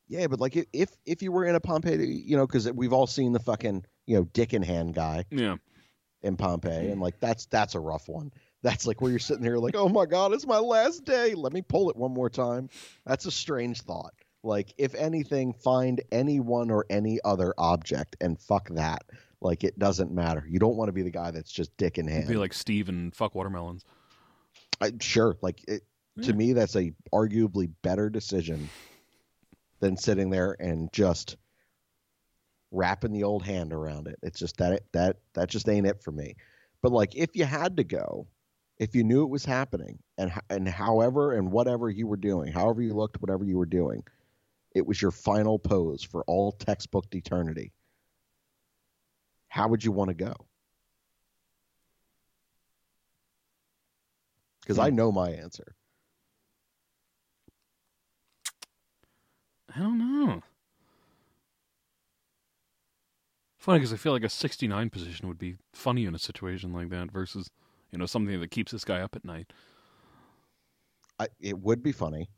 yeah, 0.08 0.28
but 0.28 0.40
like, 0.40 0.56
if- 0.58 0.66
if 0.74 0.90
if 1.06 1.22
you 1.22 1.32
were 1.32 1.46
in 1.46 1.56
a 1.56 1.60
Pompeii, 1.60 2.06
you 2.26 2.36
know, 2.36 2.46
because 2.46 2.70
we've 2.72 2.94
all 2.94 3.08
seen 3.08 3.32
the 3.32 3.40
fucking 3.40 3.86
you 4.06 4.18
know 4.18 4.24
dick 4.34 4.54
in 4.54 4.62
hand 4.62 4.94
guy 4.96 5.26
Yeah. 5.32 5.56
in 6.22 6.36
Pompeii, 6.36 6.90
and 6.92 7.00
like 7.02 7.20
that's 7.20 7.46
that's 7.46 7.76
a 7.76 7.80
rough 7.80 8.10
one. 8.10 8.32
That's 8.62 8.86
like 8.86 9.00
where 9.02 9.10
you're 9.12 9.20
sitting 9.20 9.44
here 9.44 9.58
like, 9.58 9.76
oh 9.76 9.88
my 9.88 10.06
god, 10.06 10.34
it's 10.34 10.46
my 10.46 10.60
last 10.60 11.06
day. 11.06 11.34
Let 11.36 11.54
me 11.54 11.62
pull 11.62 11.90
it 11.90 11.96
one 11.96 12.12
more 12.14 12.30
time. 12.30 12.70
That's 13.06 13.26
a 13.26 13.32
strange 13.32 13.82
thought. 13.84 14.14
Like, 14.44 14.74
if 14.78 14.96
anything, 14.96 15.54
find 15.54 16.02
anyone 16.12 16.72
or 16.72 16.86
any 16.90 17.20
other 17.26 17.54
object 17.58 18.16
and 18.22 18.40
fuck 18.40 18.70
that. 18.70 19.04
Like, 19.42 19.64
it 19.64 19.78
doesn't 19.78 20.12
matter. 20.12 20.46
You 20.48 20.60
don't 20.60 20.76
want 20.76 20.90
to 20.90 20.94
be 20.94 21.02
the 21.02 21.12
guy 21.12 21.32
that's 21.32 21.52
just 21.52 21.76
dick 21.78 21.98
in 21.98 22.08
hand. 22.08 22.28
Be 22.28 22.36
like 22.36 22.54
Steve 22.54 22.90
and 22.90 23.14
fuck 23.14 23.36
watermelons. 23.36 23.84
I, 24.82 24.94
sure, 25.02 25.36
like 25.42 25.64
it, 25.68 25.84
to 26.24 26.34
me, 26.34 26.54
that's 26.54 26.76
a 26.76 26.92
arguably 27.14 27.70
better 27.82 28.10
decision 28.10 28.70
than 29.80 29.98
sitting 29.98 30.30
there 30.30 30.56
and 30.60 30.92
just 30.92 31.38
wrapping 32.72 33.14
the 33.14 33.24
old 33.24 33.46
hand 33.46 33.74
around 33.74 34.08
it. 34.08 34.20
It's 34.22 34.40
just 34.40 34.58
that 34.58 34.84
that 34.92 35.18
that 35.34 35.50
just 35.50 35.68
ain't 35.70 35.88
it 35.88 36.02
for 36.02 36.12
me. 36.12 36.36
But 36.82 36.92
like, 36.92 37.16
if 37.16 37.36
you 37.36 37.46
had 37.46 37.78
to 37.78 37.84
go, 37.84 38.28
if 38.78 38.96
you 38.96 39.04
knew 39.04 39.24
it 39.24 39.30
was 39.30 39.46
happening, 39.46 40.00
and 40.18 40.32
and 40.50 40.68
however 40.68 41.34
and 41.34 41.52
whatever 41.52 41.90
you 41.90 42.08
were 42.08 42.18
doing, 42.18 42.52
however 42.52 42.82
you 42.82 42.94
looked, 42.94 43.22
whatever 43.22 43.44
you 43.44 43.58
were 43.58 43.66
doing, 43.66 44.04
it 44.76 44.86
was 44.86 45.02
your 45.02 45.12
final 45.12 45.60
pose 45.60 46.04
for 46.04 46.24
all 46.26 46.54
textbooked 46.54 47.16
eternity. 47.16 47.72
How 49.48 49.68
would 49.68 49.84
you 49.84 49.92
want 49.92 50.10
to 50.10 50.14
go? 50.14 50.34
Because 54.62 54.78
I 54.78 54.92
know 54.92 55.12
my 55.12 55.32
answer. 55.32 55.76
I 59.76 59.80
don't 59.80 59.98
know. 59.98 60.42
Funny 63.58 63.80
because 63.80 63.94
I 63.94 63.98
feel 63.98 64.14
like 64.14 64.24
a 64.24 64.30
69 64.30 64.90
position 64.90 65.28
would 65.28 65.38
be 65.38 65.58
funny 65.74 66.06
in 66.06 66.16
a 66.16 66.20
situation 66.20 66.72
like 66.72 66.90
that 66.90 67.12
versus, 67.12 67.50
you 67.92 67.98
know, 67.98 68.06
something 68.06 68.40
that 68.40 68.52
keeps 68.52 68.72
this 68.72 68.86
guy 68.86 69.02
up 69.02 69.16
at 69.16 69.26
night. 69.26 69.52
I, 71.20 71.28
it 71.40 71.60
would 71.60 71.84
be 71.84 71.92
funny. 71.92 72.30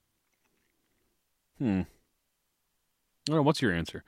Hmm. 1.59 1.81
I. 3.29 3.39
What's 3.39 3.61
your 3.61 3.73
answer? 3.73 4.03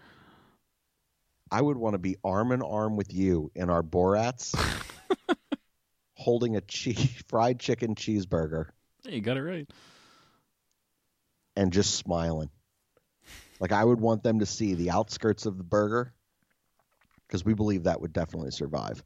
I 1.52 1.62
would 1.62 1.78
want 1.78 1.94
to 1.94 2.00
be 2.00 2.18
arm 2.24 2.52
in 2.52 2.62
arm 2.64 2.96
with 2.96 3.14
you 3.14 3.52
in 3.54 3.70
our 3.70 3.84
Borats, 3.84 4.56
holding 6.16 6.56
a 6.56 6.62
cheese, 6.62 7.24
fried 7.28 7.60
chicken 7.60 7.94
cheeseburger 7.96 8.70
Hey, 9.06 9.16
you 9.16 9.22
got 9.22 9.38
it 9.38 9.44
right. 9.44 9.70
and 11.56 11.72
just 11.72 11.96
smiling. 11.96 12.50
Like 13.60 13.72
I 13.72 13.84
would 13.84 14.00
want 14.02 14.24
them 14.24 14.40
to 14.40 14.46
see 14.46 14.74
the 14.74 14.90
outskirts 14.92 15.46
of 15.46 15.58
the 15.58 15.64
burger, 15.64 16.14
because 17.28 17.46
we 17.46 17.54
believe 17.54 17.84
that 17.84 18.02
would 18.02 18.14
definitely 18.14 18.52
survive 18.52 19.04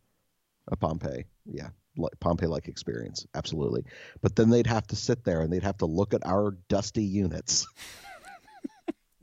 a 0.69 0.75
Pompeii. 0.77 1.25
Yeah, 1.45 1.69
like 1.97 2.19
Pompeii-like 2.19 2.67
experience, 2.67 3.25
absolutely. 3.35 3.83
But 4.21 4.35
then 4.35 4.49
they'd 4.49 4.67
have 4.67 4.87
to 4.87 4.95
sit 4.95 5.23
there 5.23 5.41
and 5.41 5.51
they'd 5.51 5.63
have 5.63 5.77
to 5.79 5.85
look 5.85 6.13
at 6.13 6.25
our 6.25 6.51
dusty 6.69 7.03
units 7.03 7.67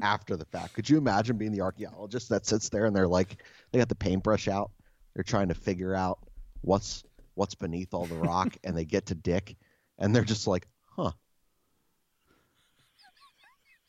after 0.01 0.37
the 0.37 0.45
fact. 0.47 0.75
Could 0.75 0.89
you 0.89 0.99
imagine 0.99 1.37
being 1.37 1.53
the 1.53 1.61
archaeologist 1.61 2.29
that 2.31 2.47
sits 2.47 2.69
there 2.69 2.87
and 2.87 2.95
they're 2.95 3.09
like, 3.09 3.43
they 3.73 3.79
got 3.79 3.89
the 3.89 3.95
paintbrush 3.95 4.49
out, 4.49 4.71
they're 5.15 5.25
trying 5.25 5.49
to 5.49 5.55
figure 5.55 5.95
out 5.95 6.19
what's 6.63 7.05
what's 7.35 7.55
beneath 7.55 7.95
all 7.95 8.07
the 8.07 8.17
rock, 8.17 8.57
and 8.65 8.77
they 8.77 8.85
get 8.85 9.07
to 9.07 9.15
Dick, 9.15 9.57
and 9.99 10.15
they're 10.15 10.25
just 10.25 10.47
like, 10.47 10.67
huh. 10.97 11.13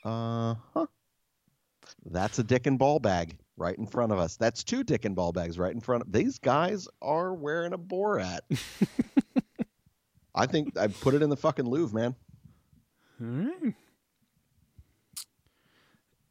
Uh 0.04 0.56
huh. 0.74 0.86
That's 2.06 2.38
a 2.38 2.44
dick 2.44 2.68
and 2.68 2.78
ball 2.78 3.00
bag 3.00 3.38
right 3.58 3.76
in 3.78 3.88
front 3.88 4.12
of 4.12 4.20
us. 4.20 4.38
That's 4.38 4.63
two 4.63 4.84
dick 4.84 5.06
and 5.06 5.15
ball 5.15 5.32
bags 5.32 5.58
right 5.58 5.74
in 5.74 5.82
front 5.82 6.04
of 6.04 6.12
these 6.12 6.38
guys 6.39 6.88
are 7.02 7.34
wearing 7.34 7.74
a 7.74 7.78
Borat. 7.78 8.41
I 10.36 10.46
think 10.46 10.78
I 10.78 10.88
put 10.88 11.15
it 11.15 11.22
in 11.24 11.30
the 11.30 11.38
fucking 11.38 11.65
Louvre, 11.65 12.00
man. 12.00 12.15
All 13.22 13.28
right. 13.36 13.76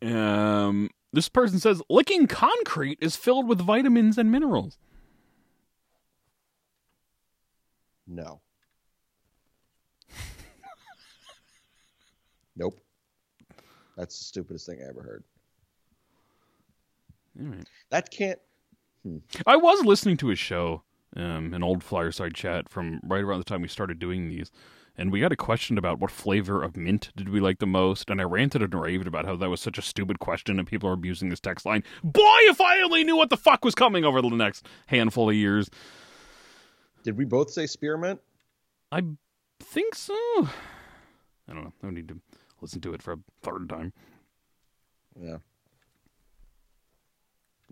Um, 0.04 0.90
this 1.12 1.28
person 1.28 1.58
says 1.58 1.80
licking 1.88 2.26
concrete 2.26 2.98
is 3.00 3.16
filled 3.16 3.48
with 3.48 3.60
vitamins 3.60 4.18
and 4.18 4.30
minerals. 4.30 4.76
No. 8.06 8.40
nope. 12.56 12.78
That's 13.96 14.18
the 14.18 14.24
stupidest 14.24 14.66
thing 14.66 14.80
I 14.84 14.88
ever 14.88 15.02
heard. 15.02 15.24
Right. 17.36 17.66
That 17.90 18.10
can't. 18.10 18.38
I 19.46 19.56
was 19.56 19.84
listening 19.84 20.16
to 20.18 20.30
a 20.30 20.36
show, 20.36 20.82
um, 21.16 21.54
an 21.54 21.62
old 21.62 21.82
Fireside 21.82 22.34
chat 22.34 22.68
from 22.68 23.00
right 23.04 23.22
around 23.22 23.38
the 23.38 23.44
time 23.44 23.62
we 23.62 23.68
started 23.68 23.98
doing 23.98 24.28
these, 24.28 24.50
and 24.96 25.10
we 25.10 25.20
got 25.20 25.32
a 25.32 25.36
question 25.36 25.76
about 25.76 25.98
what 25.98 26.10
flavor 26.10 26.62
of 26.62 26.76
mint 26.76 27.10
did 27.16 27.28
we 27.28 27.40
like 27.40 27.58
the 27.58 27.66
most, 27.66 28.10
and 28.10 28.20
I 28.20 28.24
ranted 28.24 28.62
and 28.62 28.74
raved 28.74 29.06
about 29.06 29.24
how 29.24 29.36
that 29.36 29.50
was 29.50 29.60
such 29.60 29.78
a 29.78 29.82
stupid 29.82 30.18
question, 30.18 30.58
and 30.58 30.68
people 30.68 30.88
are 30.88 30.94
abusing 30.94 31.28
this 31.28 31.40
text 31.40 31.66
line. 31.66 31.82
Boy, 32.02 32.38
if 32.42 32.60
I 32.60 32.80
only 32.80 33.04
knew 33.04 33.16
what 33.16 33.30
the 33.30 33.36
fuck 33.36 33.64
was 33.64 33.74
coming 33.74 34.04
over 34.04 34.22
the 34.22 34.30
next 34.30 34.66
handful 34.86 35.30
of 35.30 35.36
years. 35.36 35.68
Did 37.02 37.18
we 37.18 37.24
both 37.24 37.50
say 37.50 37.66
spearmint? 37.66 38.20
I 38.92 39.02
think 39.60 39.94
so. 39.94 40.14
I 41.48 41.52
don't 41.52 41.64
know. 41.64 41.72
I 41.82 41.90
need 41.90 42.08
to 42.08 42.20
listen 42.60 42.80
to 42.82 42.94
it 42.94 43.02
for 43.02 43.12
a 43.12 43.18
third 43.42 43.68
time. 43.68 43.92
Yeah. 45.20 45.38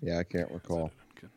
Yeah, 0.01 0.19
I 0.19 0.25
can't 0.25 0.51
recall. 0.51 0.91
Okay. 1.17 1.29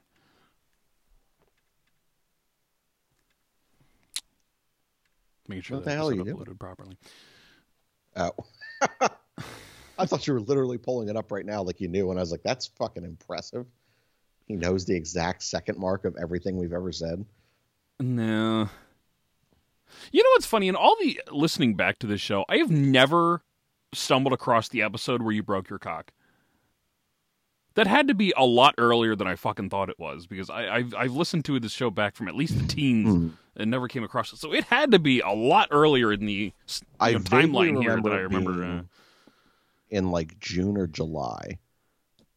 Making 5.47 5.61
sure 5.61 5.77
What 5.77 5.85
that 5.85 5.91
the 5.91 5.95
hell 5.95 6.09
is 6.09 6.17
you 6.17 6.23
doing? 6.23 6.37
uploaded 6.37 6.59
properly. 6.59 6.97
Oh. 8.15 8.31
I 9.97 10.05
thought 10.05 10.27
you 10.27 10.33
were 10.33 10.41
literally 10.41 10.77
pulling 10.77 11.07
it 11.09 11.15
up 11.15 11.31
right 11.31 11.45
now, 11.45 11.61
like 11.61 11.79
you 11.79 11.87
knew, 11.87 12.09
and 12.09 12.19
I 12.19 12.21
was 12.21 12.31
like, 12.31 12.43
"That's 12.43 12.67
fucking 12.67 13.03
impressive." 13.03 13.65
He 14.47 14.55
knows 14.55 14.85
the 14.85 14.95
exact 14.95 15.43
second 15.43 15.77
mark 15.79 16.05
of 16.05 16.15
everything 16.21 16.57
we've 16.57 16.73
ever 16.73 16.91
said. 16.91 17.25
No. 17.99 18.69
You 20.11 20.23
know 20.23 20.29
what's 20.33 20.45
funny? 20.45 20.67
In 20.67 20.75
all 20.75 20.95
the 20.99 21.21
listening 21.31 21.75
back 21.75 21.99
to 21.99 22.07
this 22.07 22.19
show, 22.21 22.43
I 22.49 22.57
have 22.57 22.69
never 22.69 23.41
stumbled 23.93 24.33
across 24.33 24.67
the 24.67 24.81
episode 24.81 25.21
where 25.21 25.31
you 25.31 25.41
broke 25.43 25.69
your 25.69 25.79
cock. 25.79 26.11
That 27.75 27.87
had 27.87 28.07
to 28.07 28.13
be 28.13 28.33
a 28.37 28.45
lot 28.45 28.75
earlier 28.77 29.15
than 29.15 29.27
I 29.27 29.35
fucking 29.35 29.69
thought 29.69 29.89
it 29.89 29.99
was 29.99 30.27
because 30.27 30.49
I, 30.49 30.75
I've 30.75 30.93
I've 30.95 31.13
listened 31.13 31.45
to 31.45 31.59
this 31.59 31.71
show 31.71 31.89
back 31.89 32.15
from 32.15 32.27
at 32.27 32.35
least 32.35 32.57
the 32.59 32.67
teens 32.67 33.15
hmm. 33.15 33.29
And 33.57 33.71
never 33.71 33.87
came 33.87 34.03
across 34.03 34.33
it. 34.33 34.37
So 34.37 34.53
it 34.53 34.65
had 34.65 34.91
to 34.91 34.99
be 34.99 35.21
a 35.21 35.29
lot 35.29 35.69
earlier 35.71 36.11
in 36.11 36.25
the 36.25 36.51
know, 36.99 37.07
timeline 37.19 37.81
here 37.81 38.01
that 38.01 38.11
I 38.11 38.17
remember. 38.17 38.63
Uh, 38.63 38.81
in 39.89 40.11
like 40.11 40.37
June 40.39 40.75
or 40.77 40.87
July. 40.87 41.57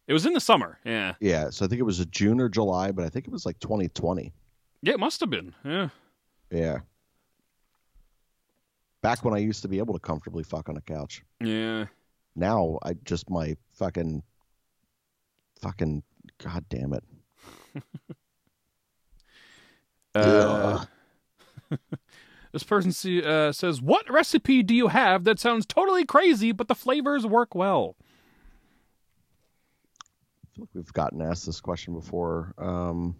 it 0.07 0.13
was 0.13 0.27
in 0.27 0.33
the 0.33 0.41
summer. 0.41 0.79
Yeah, 0.85 1.15
Yeah, 1.19 1.51
so 1.51 1.65
I 1.65 1.69
think 1.69 1.81
it 1.81 1.85
was 1.85 1.99
a 1.99 2.07
June 2.07 2.41
or 2.41 2.49
July, 2.49 2.93
but 2.93 3.05
I 3.05 3.09
think 3.09 3.27
it 3.27 3.33
was 3.33 3.45
like 3.47 3.59
2020. 3.59 4.33
yeah, 4.83 4.93
it 4.93 5.01
must 5.01 5.19
have 5.21 5.31
been. 5.31 5.55
Yeah, 5.65 5.89
Yeah. 6.51 6.79
Back 9.01 9.25
when 9.25 9.33
I 9.35 9.39
used 9.39 9.63
to 9.63 9.69
be 9.69 9.79
able 9.79 9.95
to 9.95 10.01
comfortably 10.01 10.43
fuck 10.45 10.69
on 10.69 10.77
a 10.77 10.81
couch. 10.81 11.23
yeah. 11.41 11.87
Now 12.37 12.79
I 12.85 12.93
just 13.05 13.29
my 13.31 13.57
fucking 13.73 14.23
fucking 15.61 16.03
god 16.39 16.65
damn 16.69 16.93
it. 16.93 17.05
Uh, 20.15 20.85
this 22.53 22.63
person 22.63 22.93
see, 22.93 23.23
uh, 23.23 23.53
says, 23.53 23.81
"What 23.81 24.11
recipe 24.11 24.63
do 24.63 24.75
you 24.75 24.89
have 24.89 25.25
that 25.25 25.39
sounds 25.39 25.67
totally 25.67 26.05
crazy, 26.05 26.53
but 26.53 26.69
the 26.69 26.75
flavors 26.75 27.27
work 27.27 27.55
well?" 27.55 27.97
I 30.43 30.55
feel 30.55 30.65
like 30.65 30.75
we've 30.75 30.93
gotten 30.93 31.23
asked 31.23 31.47
this 31.47 31.61
question 31.61 31.95
before. 31.95 32.55
Um 32.59 33.17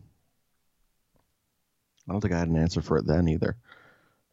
I 2.09 2.13
don't 2.13 2.21
think 2.23 2.33
I 2.33 2.39
had 2.39 2.49
an 2.49 2.57
answer 2.57 2.81
for 2.81 2.97
it 2.97 3.07
then 3.07 3.29
either. 3.29 3.57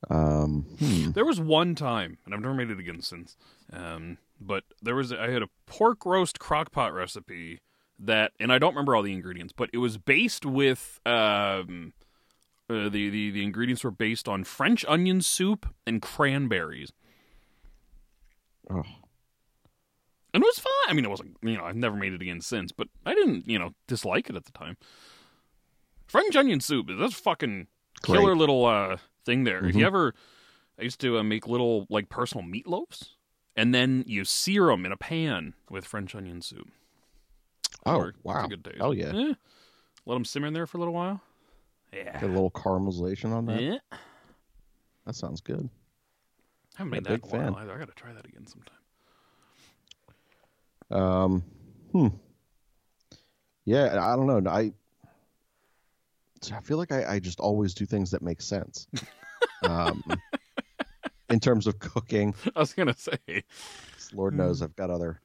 Um 0.10 0.66
hmm. 0.80 1.12
There 1.12 1.26
was 1.26 1.40
one 1.40 1.76
time, 1.76 2.18
and 2.26 2.34
I've 2.34 2.42
never 2.42 2.54
made 2.54 2.70
it 2.70 2.80
again 2.80 3.02
since. 3.02 3.36
Um, 3.72 4.18
but 4.40 4.64
there 4.82 4.96
was 4.96 5.12
I 5.12 5.30
had 5.30 5.42
a 5.42 5.50
pork 5.66 6.06
roast 6.06 6.40
crockpot 6.40 6.94
recipe 6.94 7.60
that, 8.00 8.34
and 8.40 8.52
I 8.52 8.60
don't 8.60 8.74
remember 8.74 8.96
all 8.96 9.04
the 9.04 9.14
ingredients, 9.14 9.54
but 9.56 9.70
it 9.74 9.78
was 9.78 9.98
based 9.98 10.46
with 10.46 11.00
um, 11.06 11.94
uh, 12.70 12.90
the 12.90 13.10
the 13.10 13.32
the 13.32 13.44
ingredients 13.44 13.84
were 13.84 13.92
based 13.92 14.28
on 14.28 14.44
French 14.44 14.84
onion 14.88 15.22
soup 15.22 15.68
and 15.86 16.02
cranberries, 16.02 16.92
Oh, 18.70 18.84
and 20.34 20.44
it 20.44 20.46
was 20.46 20.60
fine. 20.60 20.72
I 20.90 20.94
mean, 20.94 21.06
it 21.06 21.10
wasn't 21.10 21.38
you 21.44 21.58
know 21.58 21.64
I've 21.66 21.76
never 21.76 21.96
made 21.96 22.14
it 22.14 22.22
again 22.22 22.42
since, 22.42 22.72
but 22.72 22.88
I 23.06 23.14
didn't 23.14 23.48
you 23.48 23.60
know 23.60 23.72
dislike 23.88 24.30
it 24.30 24.36
at 24.36 24.46
the 24.46 24.52
time. 24.52 24.78
French 26.08 26.36
onion 26.36 26.60
soup 26.60 26.90
is 26.90 26.98
that's 27.00 27.14
fucking 27.16 27.68
Great. 28.02 28.20
killer 28.20 28.36
little 28.36 28.66
uh 28.66 28.98
thing 29.26 29.44
there. 29.44 29.66
If 29.66 29.76
Mhm. 29.76 29.80
you 29.80 29.86
ever, 29.86 30.14
I 30.80 30.84
used 30.84 31.00
to 31.02 31.18
uh, 31.20 31.24
make 31.24 31.48
little 31.48 31.86
like 31.90 32.10
personal 32.10 32.46
meatloafs, 32.46 33.10
and 33.56 33.74
then 33.74 34.04
you 34.08 34.24
sear 34.26 34.68
them 34.68 34.86
in 34.86 34.92
a 34.92 34.98
pan 34.98 35.54
with 35.70 35.86
French 35.86 36.16
onion 36.16 36.42
soup. 36.42 36.70
oh 37.86 37.98
Or- 37.98 38.14
wow. 38.24 38.48
good 38.48 38.64
taste. 38.64 38.78
Oh 38.82 38.92
yeah. 38.92 39.34
Let 40.08 40.14
them 40.16 40.26
simmer 40.26 40.48
in 40.48 40.54
there 40.54 40.68
for 40.68 40.78
a 40.78 40.80
little 40.80 40.94
while. 40.94 41.22
Yeah. 41.96 42.20
Get 42.20 42.24
a 42.24 42.28
little 42.34 42.52
caramelization 42.52 43.32
on 43.32 43.46
that. 43.48 43.62
Yeah. 43.62 43.78
That 45.06 45.16
sounds 45.16 45.40
good. 45.42 45.70
I 46.78 46.80
haven't 46.80 46.92
made 46.92 46.98
I'm 46.98 47.06
a 47.06 47.10
that 47.10 47.22
big 47.22 47.34
in 47.34 47.40
a 47.40 47.44
while 47.44 47.54
fan. 47.54 47.62
either. 47.64 47.74
I 47.76 47.80
got 47.80 47.88
to 47.88 47.94
try 47.96 48.12
that 48.14 48.26
again 48.26 48.46
sometime. 48.48 48.76
Um, 50.92 51.44
hmm. 51.92 52.08
Yeah, 53.66 53.98
I 54.00 54.16
don't 54.16 54.28
know. 54.28 54.50
I 54.50 54.72
I 56.54 56.60
feel 56.62 56.78
like 56.78 56.92
I, 56.92 57.14
I 57.16 57.20
just 57.20 57.40
always 57.40 57.74
do 57.74 57.86
things 57.86 58.12
that 58.12 58.22
make 58.22 58.40
sense. 58.42 58.88
um, 59.64 60.04
in 61.30 61.40
terms 61.40 61.66
of 61.66 61.80
cooking, 61.80 62.36
I 62.56 62.60
was 62.60 62.74
gonna 62.74 62.96
say. 62.96 63.18
Lord 64.14 64.34
Hmm. 64.34 64.40
knows 64.40 64.62
I've 64.62 64.76
got 64.76 64.90
other 64.92 65.22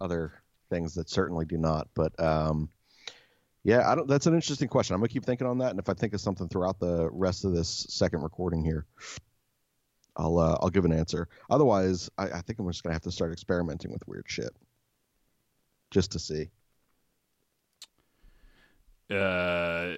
other 0.00 0.32
things 0.70 0.94
that 0.94 1.08
certainly 1.10 1.44
do 1.44 1.58
not. 1.58 1.88
But 1.94 2.18
um, 2.18 2.70
yeah, 3.62 3.90
I 3.90 3.94
don't. 3.94 4.08
That's 4.08 4.26
an 4.26 4.34
interesting 4.34 4.68
question. 4.68 4.94
I'm 4.94 5.00
gonna 5.00 5.08
keep 5.08 5.24
thinking 5.24 5.46
on 5.46 5.58
that, 5.58 5.70
and 5.70 5.78
if 5.78 5.88
I 5.88 5.94
think 5.94 6.14
of 6.14 6.20
something 6.20 6.48
throughout 6.48 6.78
the 6.78 7.08
rest 7.12 7.44
of 7.44 7.52
this 7.52 7.86
second 7.88 8.22
recording 8.22 8.64
here, 8.64 8.86
I'll 10.16 10.38
uh, 10.38 10.56
I'll 10.60 10.70
give 10.70 10.84
an 10.84 10.92
answer. 10.92 11.28
Otherwise, 11.50 12.10
I, 12.16 12.24
I 12.24 12.40
think 12.40 12.58
I'm 12.58 12.66
just 12.68 12.82
gonna 12.82 12.94
have 12.94 13.02
to 13.02 13.10
start 13.10 13.32
experimenting 13.32 13.92
with 13.92 14.06
weird 14.08 14.24
shit, 14.26 14.56
just 15.90 16.12
to 16.12 16.18
see. 16.18 16.50
Uh, 19.10 19.96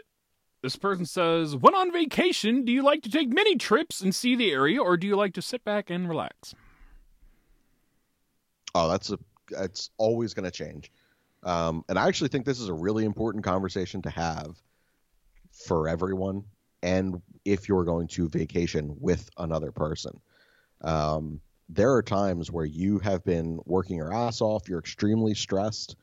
this 0.63 0.77
person 0.77 1.07
says, 1.07 1.55
"When 1.55 1.75
on 1.75 1.93
vacation, 1.93 2.65
do 2.65 2.73
you 2.73 2.83
like 2.83 3.03
to 3.03 3.11
take 3.11 3.29
mini 3.29 3.57
trips 3.57 4.01
and 4.01 4.15
see 4.15 4.35
the 4.35 4.51
area, 4.51 4.83
or 4.83 4.97
do 4.97 5.07
you 5.07 5.17
like 5.17 5.35
to 5.35 5.43
sit 5.43 5.65
back 5.65 5.89
and 5.89 6.09
relax?" 6.09 6.55
Oh, 8.75 8.89
that's 8.89 9.11
a 9.13 9.19
that's 9.51 9.91
always 9.99 10.35
going 10.35 10.45
to 10.45 10.51
change. 10.51 10.91
Um, 11.43 11.85
and 11.89 11.99
I 11.99 12.09
actually 12.09 12.29
think 12.29 12.45
this 12.45 12.61
is 12.61 12.69
a 12.69 12.75
really 12.75 13.05
important 13.05 13.45
conversation 13.45 14.03
to 14.03 14.11
have 14.11 14.57
for 15.51 15.89
everyone, 15.89 16.45
and 16.83 17.21
if 17.45 17.69
you're 17.69 17.85
going 17.85 18.09
to 18.09 18.29
vacation 18.29 18.97
with 19.01 19.29
another 19.37 19.73
person. 19.73 20.21
Um, 20.81 21.41
there 21.69 21.93
are 21.95 22.03
times 22.03 22.51
where 22.51 22.65
you 22.65 22.99
have 23.01 23.25
been 23.25 23.61
working 23.65 23.97
your 23.97 24.13
ass 24.13 24.41
off, 24.41 24.69
you're 24.69 24.79
extremely 24.79 25.35
stressed, 25.35 25.97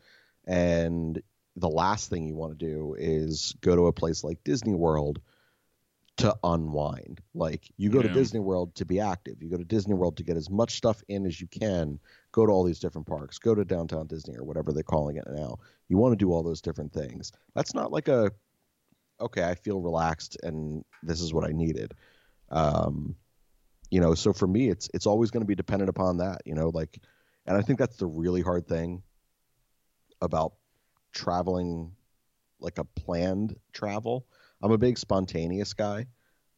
and 0.45 1.21
the 1.55 1.69
last 1.69 2.09
thing 2.09 2.25
you 2.25 2.35
want 2.35 2.57
to 2.57 2.65
do 2.65 2.95
is 2.97 3.55
go 3.61 3.75
to 3.75 3.87
a 3.87 3.93
place 3.93 4.23
like 4.23 4.43
Disney 4.43 4.73
World 4.73 5.19
to 6.17 6.35
unwind. 6.43 7.21
Like 7.33 7.71
you 7.77 7.89
go 7.89 8.01
to 8.01 8.09
Disney 8.09 8.39
World 8.39 8.75
to 8.75 8.85
be 8.85 8.99
active. 8.99 9.41
You 9.41 9.49
go 9.49 9.57
to 9.57 9.63
Disney 9.63 9.93
World 9.93 10.17
to 10.17 10.23
get 10.23 10.37
as 10.37 10.49
much 10.49 10.75
stuff 10.75 11.01
in 11.07 11.25
as 11.25 11.39
you 11.39 11.47
can. 11.47 11.99
Go 12.31 12.45
to 12.45 12.51
all 12.51 12.63
these 12.63 12.79
different 12.79 13.07
parks. 13.07 13.39
Go 13.39 13.55
to 13.55 13.65
downtown 13.65 14.07
Disney 14.07 14.35
or 14.35 14.43
whatever 14.43 14.71
they're 14.71 14.83
calling 14.83 15.17
it 15.17 15.25
now. 15.27 15.57
You 15.87 15.97
want 15.97 16.11
to 16.11 16.23
do 16.23 16.31
all 16.31 16.43
those 16.43 16.61
different 16.61 16.93
things. 16.93 17.31
That's 17.55 17.73
not 17.73 17.91
like 17.91 18.07
a 18.07 18.31
okay, 19.21 19.43
I 19.43 19.55
feel 19.55 19.81
relaxed 19.81 20.37
and 20.43 20.83
this 21.03 21.21
is 21.21 21.33
what 21.33 21.43
I 21.43 21.51
needed. 21.51 21.93
Um, 22.49 23.15
you 23.91 23.99
know, 23.99 24.13
so 24.13 24.33
for 24.33 24.47
me, 24.47 24.69
it's 24.69 24.89
it's 24.93 25.05
always 25.05 25.31
going 25.31 25.41
to 25.41 25.47
be 25.47 25.55
dependent 25.55 25.89
upon 25.89 26.17
that. 26.17 26.41
You 26.45 26.53
know, 26.53 26.69
like, 26.69 26.99
and 27.45 27.57
I 27.57 27.61
think 27.61 27.79
that's 27.79 27.97
the 27.97 28.05
really 28.05 28.41
hard 28.41 28.67
thing 28.67 29.01
about 30.21 30.53
traveling, 31.11 31.91
like 32.59 32.77
a 32.77 32.83
planned 32.83 33.55
travel. 33.73 34.27
I'm 34.61 34.71
a 34.71 34.77
big 34.77 34.97
spontaneous 34.97 35.73
guy, 35.73 36.05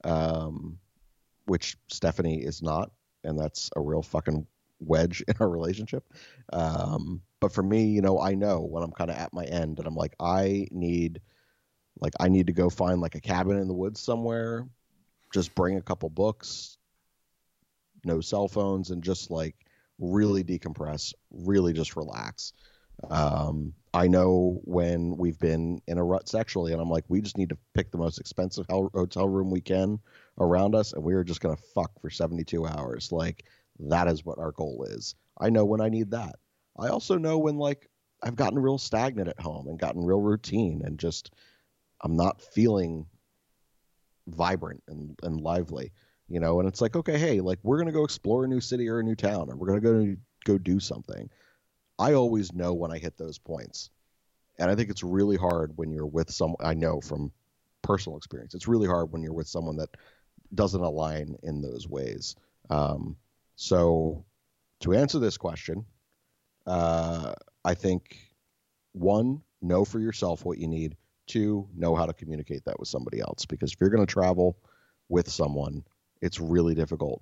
um, 0.04 0.80
which 1.46 1.78
Stephanie 1.88 2.44
is 2.44 2.62
not, 2.62 2.92
and 3.24 3.40
that's 3.40 3.70
a 3.76 3.82
real 3.82 4.02
fucking 4.02 4.46
wedge 4.82 5.24
in 5.28 5.36
our 5.40 5.50
relationship. 5.50 6.04
Um, 6.52 7.22
but 7.40 7.54
for 7.54 7.64
me, 7.64 7.86
you 7.86 8.02
know, 8.02 8.20
I 8.20 8.36
know 8.36 8.62
when 8.62 8.84
I'm 8.84 8.92
kind 8.92 9.10
of 9.10 9.18
at 9.18 9.34
my 9.34 9.46
end, 9.46 9.80
and 9.80 9.88
I'm 9.88 9.96
like, 9.96 10.16
I 10.20 10.68
need, 10.72 11.22
like, 12.00 12.14
I 12.20 12.28
need 12.30 12.48
to 12.48 12.54
go 12.54 12.70
find 12.70 13.02
like 13.02 13.16
a 13.16 13.22
cabin 13.22 13.58
in 13.58 13.68
the 13.68 13.74
woods 13.74 14.00
somewhere, 14.00 14.68
just 15.34 15.56
bring 15.56 15.78
a 15.78 15.82
couple 15.82 16.10
books, 16.10 16.78
no 18.04 18.22
cell 18.22 18.48
phones, 18.48 18.92
and 18.92 19.04
just 19.04 19.32
like 19.32 19.56
really 20.00 20.44
decompress, 20.44 21.14
really 21.32 21.74
just 21.74 21.96
relax. 21.96 22.54
Um, 23.10 23.74
I 23.94 24.08
know 24.08 24.62
when 24.64 25.18
we've 25.18 25.40
been 25.40 25.82
in 25.88 25.98
a 25.98 26.04
rut 26.04 26.30
sexually, 26.30 26.72
and 26.72 26.82
I'm 26.82 26.90
like, 26.90 27.06
we 27.08 27.22
just 27.22 27.38
need 27.38 27.50
to 27.50 27.58
pick 27.74 27.92
the 27.92 27.98
most 27.98 28.20
expensive 28.20 28.66
hotel 28.70 29.28
room 29.28 29.50
we 29.50 29.62
can 29.62 30.00
around 30.40 30.76
us, 30.76 30.94
and 30.94 31.04
we 31.04 31.14
are 31.14 31.24
just 31.24 31.42
gonna 31.42 31.58
fuck 31.74 31.92
for 32.02 32.10
72 32.10 32.66
hours. 32.66 33.12
Like 33.12 33.46
that 33.80 34.08
is 34.08 34.26
what 34.26 34.40
our 34.40 34.52
goal 34.52 34.86
is. 34.88 35.16
I 35.40 35.50
know 35.50 35.66
when 35.66 35.82
I 35.82 35.90
need 35.90 36.12
that. 36.12 36.36
I 36.78 36.88
also 36.88 37.18
know 37.18 37.38
when 37.38 37.58
like 37.58 37.90
I've 38.24 38.36
gotten 38.36 38.60
real 38.60 38.78
stagnant 38.78 39.30
at 39.30 39.40
home 39.40 39.68
and 39.68 39.80
gotten 39.80 40.06
real 40.06 40.22
routine, 40.22 40.82
and 40.84 41.00
just 41.00 41.34
I'm 42.02 42.16
not 42.16 42.42
feeling 42.42 43.06
vibrant 44.28 44.84
and, 44.88 45.18
and 45.24 45.42
lively, 45.42 45.92
you 46.28 46.40
know. 46.40 46.60
And 46.60 46.68
it's 46.68 46.82
like, 46.82 46.96
okay, 46.96 47.18
hey, 47.18 47.42
like 47.42 47.60
we're 47.64 47.78
gonna 47.78 47.92
go 47.92 48.04
explore 48.04 48.46
a 48.46 48.48
new 48.48 48.62
city 48.62 48.88
or 48.88 49.00
a 49.00 49.04
new 49.04 49.16
town, 49.16 49.50
or 49.50 49.56
we're 49.56 49.68
gonna 49.68 49.82
go 49.82 50.16
go 50.46 50.58
do 50.58 50.80
something. 50.80 51.30
I 52.00 52.14
always 52.14 52.54
know 52.54 52.74
when 52.74 52.92
I 52.92 52.98
hit 52.98 53.18
those 53.18 53.38
points. 53.38 53.90
And 54.60 54.70
I 54.70 54.76
think 54.76 54.90
it's 54.90 55.04
really 55.04 55.38
hard 55.38 55.72
when 55.76 55.92
you're 55.92 56.06
with 56.06 56.30
some 56.30 56.56
I 56.60 56.74
know 56.74 57.02
from 57.02 57.32
personal 57.82 58.18
experience. 58.18 58.54
It's 58.54 58.68
really 58.68 58.88
hard 58.88 59.12
when 59.12 59.24
you're 59.24 59.34
with 59.34 59.48
someone 59.48 59.78
that 59.78 59.90
doesn't 60.54 60.82
align 60.82 61.36
in 61.44 61.62
those 61.62 61.88
ways. 61.88 62.36
Um, 62.70 63.16
so 63.62 64.26
to 64.80 64.94
answer 64.94 65.20
this 65.20 65.38
question, 65.38 65.86
uh, 66.66 67.34
I 67.64 67.76
think 67.76 68.18
one, 68.94 69.44
know 69.62 69.86
for 69.86 70.00
yourself 70.00 70.44
what 70.44 70.58
you 70.58 70.68
need. 70.68 70.98
Two, 71.28 71.70
know 71.76 71.94
how 71.94 72.08
to 72.08 72.14
communicate 72.14 72.66
that 72.66 72.80
with 72.80 72.90
somebody 72.90 73.20
else. 73.20 73.46
Because 73.46 73.72
if 73.72 73.80
you're 73.80 73.92
going 73.92 74.04
to 74.04 74.12
travel 74.12 74.58
with 75.10 75.30
someone, 75.30 75.84
it's 76.24 76.40
really 76.40 76.74
difficult 76.74 77.22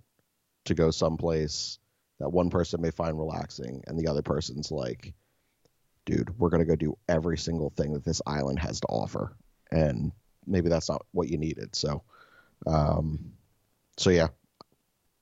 to 0.63 0.73
go 0.73 0.91
someplace 0.91 1.78
that 2.21 2.30
one 2.30 2.49
person 2.49 2.80
may 2.80 2.91
find 2.91 3.19
relaxing, 3.19 3.84
and 3.88 3.99
the 3.99 4.08
other 4.08 4.21
person's 4.21 4.71
like, 4.71 5.13
dude, 6.06 6.30
we're 6.39 6.49
gonna 6.49 6.63
go 6.63 6.75
do 6.75 6.97
every 7.10 7.38
single 7.38 7.69
thing 7.71 7.91
that 7.93 8.06
this 8.06 8.21
island 8.25 8.60
has 8.60 8.80
to 8.80 8.88
offer, 8.88 9.36
and 9.71 10.13
maybe 10.47 10.69
that's 10.69 10.89
not 10.89 11.06
what 11.12 11.28
you 11.28 11.38
needed. 11.38 11.75
So, 11.75 12.04
um, 12.65 13.34
so 13.97 14.10
yeah, 14.10 14.30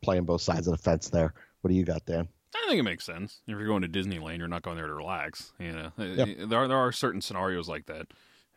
playing 0.01 0.25
both 0.25 0.41
sides 0.41 0.67
of 0.67 0.71
the 0.71 0.77
fence 0.81 1.09
there. 1.09 1.33
What 1.61 1.69
do 1.69 1.75
you 1.75 1.83
got, 1.83 2.05
Dan? 2.05 2.27
I 2.55 2.65
think 2.69 2.79
it 2.79 2.83
makes 2.83 3.05
sense. 3.05 3.41
If 3.47 3.57
you're 3.57 3.65
going 3.67 3.81
to 3.83 3.87
Disneyland, 3.87 4.39
you're 4.39 4.47
not 4.47 4.61
going 4.61 4.77
there 4.77 4.87
to 4.87 4.93
relax. 4.93 5.53
You 5.59 5.71
know, 5.73 5.91
Yeah. 5.97 6.45
there 6.45 6.59
are 6.59 6.67
there 6.67 6.77
are 6.77 6.91
certain 6.91 7.21
scenarios 7.21 7.67
like 7.69 7.85
that. 7.85 8.07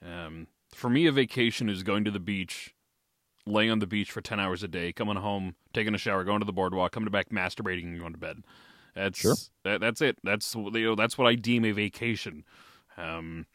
Um, 0.05 0.47
for 0.75 0.89
me, 0.91 1.07
a 1.07 1.13
vacation 1.13 1.69
is 1.69 1.83
going 1.83 2.05
to 2.05 2.11
the 2.11 2.21
beach, 2.21 2.75
laying 3.47 3.71
on 3.71 3.79
the 3.81 3.87
beach 3.87 4.11
for 4.11 4.21
ten 4.21 4.41
hours 4.41 4.63
a 4.63 4.69
day, 4.69 4.93
coming 4.93 5.17
home, 5.17 5.55
taking 5.73 5.95
a 5.95 5.99
shower, 5.99 6.25
going 6.25 6.41
to 6.41 6.47
the 6.47 6.53
boardwalk, 6.53 6.93
coming 6.93 7.11
back, 7.11 7.31
masturbating, 7.31 7.85
and 7.85 7.99
going 8.01 8.13
to 8.13 8.19
bed. 8.19 8.43
That's 8.95 9.19
Sure. 9.19 9.35
that, 9.65 9.81
that's 9.81 10.01
it. 10.01 10.19
That's 10.25 10.55
you 10.55 10.71
know, 10.71 10.95
that's 10.95 11.17
what 11.19 11.27
I 11.27 11.35
deem 11.35 11.65
a 11.65 11.73
vacation. 11.73 12.45
Um, 12.97 13.47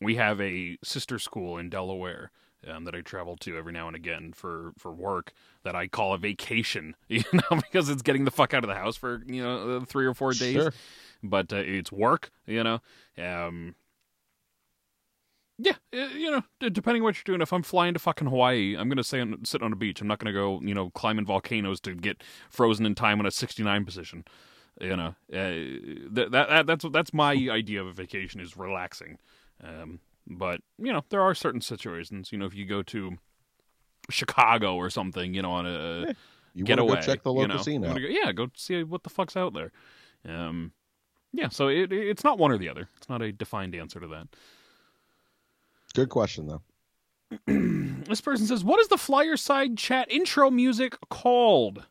we 0.00 0.16
have 0.16 0.40
a 0.40 0.76
sister 0.82 1.18
school 1.18 1.56
in 1.58 1.70
Delaware 1.70 2.30
um, 2.68 2.84
that 2.84 2.94
I 2.94 3.00
travel 3.00 3.36
to 3.38 3.56
every 3.56 3.72
now 3.72 3.86
and 3.86 3.96
again 3.96 4.32
for, 4.32 4.72
for 4.78 4.92
work 4.92 5.32
that 5.64 5.74
I 5.74 5.88
call 5.88 6.14
a 6.14 6.18
vacation, 6.18 6.94
you 7.08 7.24
know, 7.32 7.60
because 7.60 7.88
it's 7.88 8.02
getting 8.02 8.24
the 8.24 8.30
fuck 8.30 8.54
out 8.54 8.64
of 8.64 8.68
the 8.68 8.74
house 8.74 8.96
for 8.96 9.22
you 9.26 9.42
know 9.42 9.76
uh, 9.76 9.84
three 9.84 10.06
or 10.06 10.14
four 10.14 10.32
days. 10.32 10.54
Sure. 10.54 10.72
But 11.22 11.52
uh, 11.52 11.56
it's 11.56 11.92
work, 11.92 12.30
you 12.46 12.64
know. 12.64 12.80
Um, 13.16 13.76
yeah, 15.58 15.74
uh, 15.94 16.08
you 16.16 16.30
know, 16.30 16.42
depending 16.70 17.02
what 17.02 17.16
you're 17.16 17.22
doing. 17.24 17.40
If 17.40 17.52
I'm 17.52 17.62
flying 17.62 17.94
to 17.94 18.00
fucking 18.00 18.28
Hawaii, 18.28 18.76
I'm 18.76 18.88
gonna 18.88 19.04
stay 19.04 19.20
on, 19.20 19.44
sit 19.44 19.62
on 19.62 19.72
a 19.72 19.76
beach. 19.76 20.00
I'm 20.00 20.08
not 20.08 20.18
gonna 20.18 20.32
go, 20.32 20.60
you 20.60 20.74
know, 20.74 20.90
climbing 20.90 21.24
volcanoes 21.24 21.80
to 21.80 21.94
get 21.94 22.22
frozen 22.50 22.84
in 22.84 22.94
time 22.94 23.20
in 23.20 23.26
a 23.26 23.30
69 23.30 23.84
position. 23.84 24.24
You 24.80 24.96
know, 24.96 25.14
uh, 25.32 26.10
that, 26.10 26.28
that 26.32 26.66
that's 26.66 26.84
that's 26.90 27.14
my 27.14 27.32
idea 27.32 27.80
of 27.80 27.86
a 27.86 27.92
vacation 27.92 28.40
is 28.40 28.56
relaxing. 28.56 29.18
Um, 29.62 30.00
but 30.26 30.60
you 30.78 30.92
know, 30.92 31.02
there 31.10 31.20
are 31.22 31.34
certain 31.34 31.60
situations. 31.60 32.30
You 32.32 32.38
know, 32.38 32.46
if 32.46 32.54
you 32.54 32.64
go 32.66 32.82
to 32.84 33.12
Chicago 34.10 34.76
or 34.76 34.90
something, 34.90 35.34
you 35.34 35.42
know, 35.42 35.50
on 35.52 35.66
a 35.66 36.14
You 36.54 36.64
get 36.64 36.78
away. 36.78 36.96
go 36.96 37.00
check 37.00 37.22
the 37.22 37.32
you 37.32 37.40
local 37.40 37.56
know? 37.56 37.62
scene 37.62 37.82
You 37.82 37.88
out. 37.88 37.94
go- 37.94 38.08
yeah, 38.08 38.32
go 38.32 38.48
see 38.56 38.82
what 38.82 39.02
the 39.04 39.10
fuck's 39.10 39.36
out 39.36 39.54
there. 39.54 39.72
Um, 40.28 40.72
yeah, 41.32 41.48
so 41.48 41.68
it, 41.68 41.92
it's 41.92 42.24
not 42.24 42.38
one 42.38 42.52
or 42.52 42.58
the 42.58 42.68
other. 42.68 42.88
It's 42.98 43.08
not 43.08 43.22
a 43.22 43.32
defined 43.32 43.74
answer 43.74 43.98
to 44.00 44.06
that. 44.08 44.28
Good 45.94 46.08
question 46.10 46.46
though. 46.46 46.62
This 48.08 48.20
person 48.20 48.46
says, 48.46 48.64
"What 48.64 48.80
is 48.80 48.88
the 48.88 48.96
Flyerside 48.96 49.78
chat 49.78 50.10
intro 50.10 50.50
music 50.50 50.96
called?" 51.08 51.86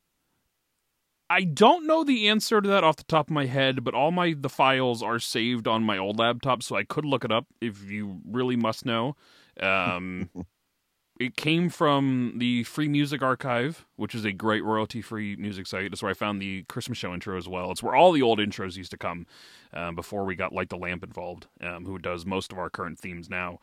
I 1.32 1.46
don't 1.46 1.88
know 1.88 2.04
the 2.04 2.28
answer 2.28 2.60
to 2.60 2.67
that 2.67 2.84
off 2.84 2.98
the 2.98 3.06
top 3.06 3.28
of 3.30 3.34
my 3.34 3.46
head, 3.46 3.86
but 3.86 3.94
all 3.94 4.12
my 4.12 4.36
the 4.38 4.50
files 4.50 5.02
are 5.02 5.17
saved 5.17 5.65
on 5.65 5.82
my 5.82 5.98
old 5.98 6.20
laptop, 6.20 6.62
so 6.62 6.76
I 6.76 6.84
could 6.84 7.06
look 7.06 7.24
it 7.24 7.32
up 7.32 7.46
if 7.62 7.89
you 7.89 8.20
really 8.30 8.58
must 8.58 8.86
know. 8.86 9.15
Um, 9.58 10.30
it 11.22 11.38
came 11.38 11.70
from 11.70 12.34
the 12.36 12.65
Free 12.65 12.89
Music 12.89 13.22
Archive, 13.22 13.86
which 13.96 14.13
is 14.13 14.26
a 14.26 14.34
great 14.34 14.62
royalty-free 14.65 15.38
music 15.38 15.67
site. 15.67 15.89
That's 15.89 16.04
where 16.04 16.12
I 16.12 16.15
found 16.15 16.41
the 16.41 16.63
Christmas 16.63 16.98
show 16.98 17.13
intro 17.13 17.38
as 17.38 17.48
well. 17.48 17.72
It's 17.72 17.82
where 17.82 17.96
all 17.96 18.12
the 18.12 18.22
old 18.22 18.39
intros 18.39 18.76
used 18.76 18.91
to 18.91 18.98
come 18.98 19.26
um, 19.72 19.96
before 19.96 20.26
we 20.26 20.36
got 20.36 20.52
Light 20.52 20.67
the 20.67 20.76
Lamp 20.76 21.02
involved, 21.02 21.48
um, 21.62 21.86
who 21.86 21.98
does 21.98 22.26
most 22.26 22.52
of 22.52 22.60
our 22.60 22.70
current 22.70 23.00
themes 23.00 23.30
now. 23.30 23.60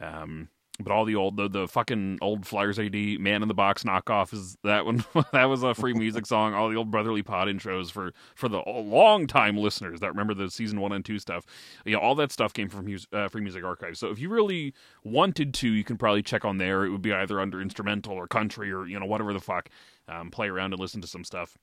Um, 0.00 0.48
but 0.82 0.92
all 0.92 1.04
the 1.04 1.14
old, 1.14 1.36
the, 1.36 1.48
the 1.48 1.68
fucking 1.68 2.18
old 2.20 2.46
Flyers 2.46 2.78
AD 2.78 2.94
Man 2.94 3.42
in 3.42 3.48
the 3.48 3.54
Box 3.54 3.82
knockoff 3.84 4.32
is 4.32 4.56
that 4.62 4.86
one. 4.86 5.04
that 5.32 5.44
was 5.44 5.62
a 5.62 5.74
free 5.74 5.94
music 5.94 6.26
song. 6.26 6.54
All 6.54 6.68
the 6.68 6.76
old 6.76 6.90
Brotherly 6.90 7.22
Pod 7.22 7.48
intros 7.48 7.90
for 7.90 8.12
for 8.34 8.48
the 8.48 8.62
long 8.66 9.26
time 9.26 9.56
listeners 9.56 10.00
that 10.00 10.08
remember 10.08 10.34
the 10.34 10.50
season 10.50 10.80
one 10.80 10.92
and 10.92 11.04
two 11.04 11.18
stuff. 11.18 11.44
Yeah, 11.84 11.96
all 11.96 12.14
that 12.16 12.32
stuff 12.32 12.52
came 12.52 12.68
from 12.68 12.86
uh, 13.12 13.28
Free 13.28 13.42
Music 13.42 13.64
Archive. 13.64 13.96
So 13.96 14.08
if 14.08 14.18
you 14.18 14.28
really 14.28 14.74
wanted 15.04 15.54
to, 15.54 15.68
you 15.68 15.84
can 15.84 15.96
probably 15.96 16.22
check 16.22 16.44
on 16.44 16.58
there. 16.58 16.84
It 16.84 16.90
would 16.90 17.02
be 17.02 17.12
either 17.12 17.40
under 17.40 17.60
instrumental 17.60 18.14
or 18.14 18.26
country 18.26 18.72
or 18.72 18.86
you 18.86 18.98
know 18.98 19.06
whatever 19.06 19.32
the 19.32 19.40
fuck. 19.40 19.68
Um, 20.08 20.30
play 20.30 20.48
around 20.48 20.72
and 20.72 20.80
listen 20.80 21.00
to 21.02 21.06
some 21.06 21.24
stuff. 21.24 21.56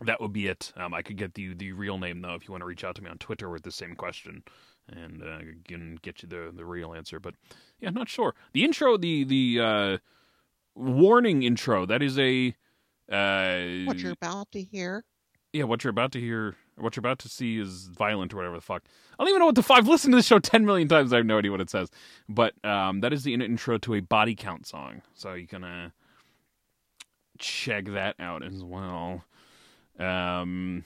That 0.00 0.20
would 0.20 0.32
be 0.32 0.46
it. 0.46 0.72
Um, 0.76 0.94
I 0.94 1.02
could 1.02 1.16
get 1.16 1.34
the 1.34 1.52
the 1.54 1.72
real 1.72 1.98
name 1.98 2.22
though 2.22 2.34
if 2.34 2.48
you 2.48 2.52
want 2.52 2.62
to 2.62 2.66
reach 2.66 2.84
out 2.84 2.94
to 2.96 3.02
me 3.02 3.10
on 3.10 3.18
Twitter 3.18 3.50
with 3.50 3.62
the 3.62 3.72
same 3.72 3.94
question, 3.94 4.42
and 4.90 5.22
uh, 5.22 5.38
can 5.66 5.98
get 6.02 6.22
you 6.22 6.28
the 6.28 6.50
the 6.54 6.64
real 6.64 6.92
answer. 6.94 7.18
But 7.20 7.34
yeah, 7.80 7.90
not 7.90 8.08
sure. 8.08 8.34
The 8.52 8.64
intro, 8.64 8.96
the 8.96 9.24
the 9.24 9.60
uh, 9.60 9.98
warning 10.74 11.42
intro. 11.42 11.86
That 11.86 12.02
is 12.02 12.18
a 12.18 12.54
uh, 13.10 13.86
What 13.86 13.98
you're 13.98 14.12
about 14.12 14.50
to 14.52 14.62
hear. 14.62 15.04
yeah. 15.52 15.64
What 15.64 15.82
you're 15.84 15.90
about 15.90 16.12
to 16.12 16.20
hear, 16.20 16.54
what 16.76 16.94
you're 16.96 17.00
about 17.00 17.18
to 17.20 17.28
see 17.28 17.58
is 17.58 17.86
violent 17.88 18.32
or 18.32 18.36
whatever 18.36 18.54
the 18.56 18.60
fuck. 18.62 18.82
I 19.18 19.22
don't 19.24 19.28
even 19.30 19.40
know 19.40 19.46
what 19.46 19.54
the 19.56 19.62
fuck. 19.62 19.78
I've 19.78 19.88
listened 19.88 20.12
to 20.12 20.16
this 20.16 20.26
show 20.26 20.38
ten 20.38 20.64
million 20.64 20.88
times. 20.88 21.12
I 21.12 21.16
have 21.16 21.26
no 21.26 21.38
idea 21.38 21.50
what 21.50 21.60
it 21.60 21.70
says. 21.70 21.90
But 22.28 22.54
um, 22.64 23.00
that 23.00 23.12
is 23.12 23.24
the 23.24 23.34
intro 23.34 23.78
to 23.78 23.94
a 23.94 24.00
body 24.00 24.34
count 24.34 24.66
song. 24.66 25.02
So 25.14 25.34
you 25.34 25.46
can 25.46 25.64
uh, 25.64 25.90
check 27.38 27.86
that 27.86 28.14
out 28.18 28.42
as 28.44 28.62
well. 28.62 29.24
Um, 29.98 30.84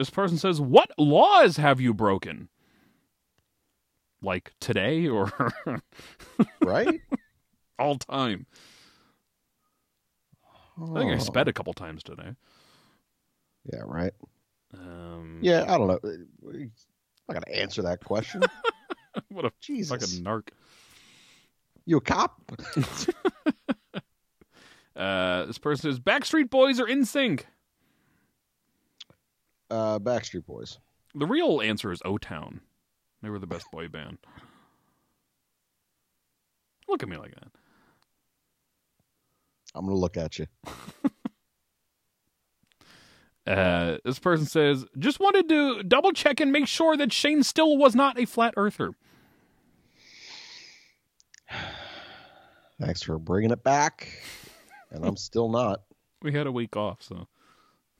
this 0.00 0.08
person 0.08 0.38
says, 0.38 0.62
"What 0.62 0.90
laws 0.98 1.58
have 1.58 1.78
you 1.78 1.92
broken?" 1.92 2.48
Like 4.22 4.54
today 4.58 5.06
or 5.06 5.30
Right? 6.62 7.02
all 7.78 7.96
time? 7.98 8.46
I 10.80 10.98
think 10.98 11.12
I 11.12 11.18
sped 11.18 11.48
a 11.48 11.52
couple 11.52 11.74
times 11.74 12.02
today. 12.02 12.34
Yeah, 13.70 13.82
right. 13.84 14.12
Um, 14.72 15.40
Yeah, 15.42 15.64
I 15.68 15.76
don't 15.76 15.88
know. 15.88 15.98
I'm 16.02 16.70
not 17.28 17.34
gonna 17.44 17.56
answer 17.58 17.82
that 17.82 18.02
question. 18.02 18.40
what 19.28 19.44
a 19.44 19.52
Jesus, 19.60 19.90
fucking 19.90 20.24
narc. 20.24 20.48
you 21.84 21.98
a 21.98 22.00
cop? 22.00 22.40
Uh, 24.96 25.46
this 25.46 25.56
person 25.56 25.90
says 25.90 25.98
Backstreet 26.00 26.50
Boys 26.50 26.78
are 26.78 26.84
NSYNC. 26.84 27.44
Uh, 29.70 29.98
Backstreet 29.98 30.46
Boys. 30.46 30.78
The 31.14 31.26
real 31.26 31.60
answer 31.60 31.92
is 31.92 32.00
O 32.04 32.18
Town. 32.18 32.60
They 33.22 33.30
were 33.30 33.38
the 33.38 33.46
best 33.46 33.66
boy 33.70 33.88
band. 33.88 34.18
Look 36.88 37.02
at 37.02 37.08
me 37.08 37.16
like 37.16 37.34
that. 37.34 37.48
I'm 39.74 39.84
gonna 39.86 39.96
look 39.96 40.16
at 40.16 40.38
you. 40.38 40.46
Uh, 43.46 43.96
this 44.04 44.18
person 44.18 44.46
says, 44.46 44.84
just 44.98 45.18
wanted 45.18 45.48
to 45.48 45.82
double 45.82 46.12
check 46.12 46.38
and 46.38 46.52
make 46.52 46.68
sure 46.68 46.96
that 46.96 47.12
Shane 47.12 47.42
still 47.42 47.76
was 47.76 47.96
not 47.96 48.16
a 48.20 48.24
flat 48.24 48.54
earther. 48.56 48.92
Thanks 52.80 53.02
for 53.02 53.18
bringing 53.18 53.50
it 53.50 53.64
back. 53.64 54.08
And 54.90 55.04
I'm 55.04 55.16
still 55.16 55.48
not. 55.48 55.82
We 56.22 56.32
had 56.32 56.46
a 56.46 56.52
week 56.52 56.76
off, 56.76 57.02
so 57.02 57.26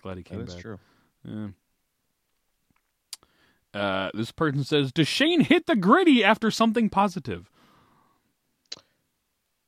glad 0.02 0.18
he 0.18 0.22
came 0.22 0.40
That 0.40 0.48
back. 0.48 0.54
That's 0.56 0.62
true. 0.62 0.78
Yeah. 1.24 1.48
Uh, 3.72 4.10
this 4.14 4.32
person 4.32 4.64
says, 4.64 4.92
does 4.92 5.06
Shane 5.08 5.40
hit 5.42 5.66
the 5.66 5.76
gritty 5.76 6.24
after 6.24 6.50
something 6.50 6.90
positive? 6.90 7.48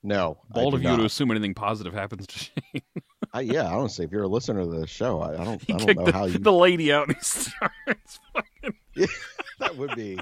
No, 0.02 0.38
Bold 0.50 0.74
of 0.74 0.82
you 0.82 0.96
to 0.96 1.04
assume 1.04 1.30
anything 1.30 1.54
positive 1.54 1.92
happens 1.92 2.26
to 2.26 2.38
Shane. 2.72 2.82
I, 3.32 3.40
yeah, 3.42 3.66
honestly, 3.66 4.04
if 4.04 4.10
you're 4.10 4.24
a 4.24 4.28
listener 4.28 4.62
to 4.62 4.66
the 4.66 4.86
show, 4.86 5.20
I, 5.20 5.40
I 5.40 5.44
don't, 5.44 5.62
He 5.62 5.72
I 5.72 5.76
don't 5.76 5.96
know 5.96 6.04
the, 6.06 6.12
how 6.12 6.24
you. 6.24 6.38
the 6.38 6.52
lady 6.52 6.92
out 6.92 7.06
and 7.06 7.16
he 7.16 7.22
starts 7.24 8.18
fucking. 8.34 8.74
that 9.60 9.76
would 9.76 9.94
be. 9.94 10.18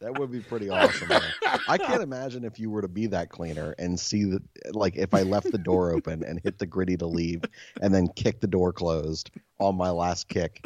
That 0.00 0.18
would 0.18 0.32
be 0.32 0.40
pretty 0.40 0.68
awesome. 0.68 1.08
man. 1.08 1.22
I 1.68 1.78
can't 1.78 2.02
imagine 2.02 2.44
if 2.44 2.58
you 2.58 2.70
were 2.70 2.82
to 2.82 2.88
be 2.88 3.06
that 3.08 3.28
cleaner 3.28 3.72
and 3.78 3.98
see 3.98 4.24
the 4.24 4.42
like 4.72 4.96
if 4.96 5.14
I 5.14 5.22
left 5.22 5.52
the 5.52 5.58
door 5.58 5.92
open 5.92 6.24
and 6.24 6.40
hit 6.42 6.58
the 6.58 6.66
gritty 6.66 6.96
to 6.96 7.06
leave 7.06 7.42
and 7.80 7.94
then 7.94 8.08
kick 8.08 8.40
the 8.40 8.48
door 8.48 8.72
closed 8.72 9.30
on 9.60 9.76
my 9.76 9.90
last 9.90 10.28
kick. 10.28 10.64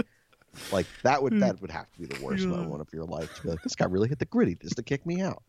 Like 0.71 0.89
that 1.03 1.23
would 1.23 1.39
that 1.41 1.61
would 1.61 1.71
have 1.71 1.91
to 1.93 1.99
be 1.99 2.07
the 2.07 2.17
worst 2.17 2.49
Yeah. 2.49 2.57
moment 2.57 2.81
of 2.81 2.89
your 2.93 3.05
life 3.05 3.33
to 3.35 3.43
be 3.43 3.49
like, 3.49 3.63
this 3.63 3.77
guy 3.77 3.87
really 3.87 4.09
hit 4.09 4.19
the 4.19 4.25
gritty 4.27 4.57
just 4.57 4.77
to 4.77 4.83
kick 4.83 5.07
me 5.07 5.21
out. 5.21 5.43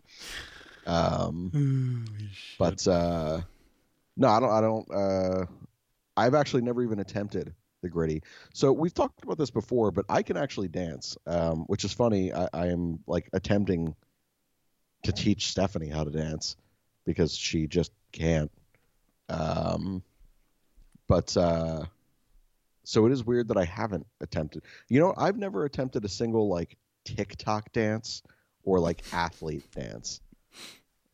Um 0.85 1.51
but 2.59 2.87
uh 2.87 3.41
no 4.15 4.27
i 4.27 4.39
don't 4.39 4.51
i 4.51 4.61
don't 4.61 4.91
uh 4.91 5.45
i've 6.15 6.33
actually 6.33 6.61
never 6.63 6.81
even 6.83 6.99
attempted 6.99 7.53
the 7.83 7.89
gritty. 7.89 8.23
So 8.53 8.73
we've 8.73 8.93
talked 8.93 9.23
about 9.23 9.37
this 9.37 9.51
before 9.51 9.91
but 9.91 10.05
i 10.09 10.23
can 10.23 10.37
actually 10.37 10.67
dance 10.67 11.17
um 11.27 11.65
which 11.67 11.83
is 11.83 11.93
funny. 11.93 12.33
I, 12.33 12.47
I 12.53 12.67
am 12.67 12.99
like 13.07 13.29
attempting 13.33 13.95
to 15.03 15.11
teach 15.11 15.47
stephanie 15.49 15.89
how 15.89 16.03
to 16.03 16.09
dance 16.11 16.57
because 17.05 17.35
she 17.35 17.67
just 17.67 17.91
can't. 18.11 18.51
Um 19.29 20.03
but 21.07 21.35
uh 21.37 21.85
so 22.87 23.05
it 23.05 23.11
is 23.11 23.25
weird 23.25 23.47
that 23.47 23.57
i 23.57 23.65
haven't 23.65 24.05
attempted 24.21 24.63
you 24.89 24.99
know 24.99 25.13
i've 25.17 25.37
never 25.37 25.65
attempted 25.65 26.03
a 26.05 26.09
single 26.09 26.47
like 26.47 26.77
tiktok 27.05 27.71
dance 27.71 28.21
or 28.63 28.79
like 28.79 29.01
athlete 29.13 29.69
dance 29.71 30.21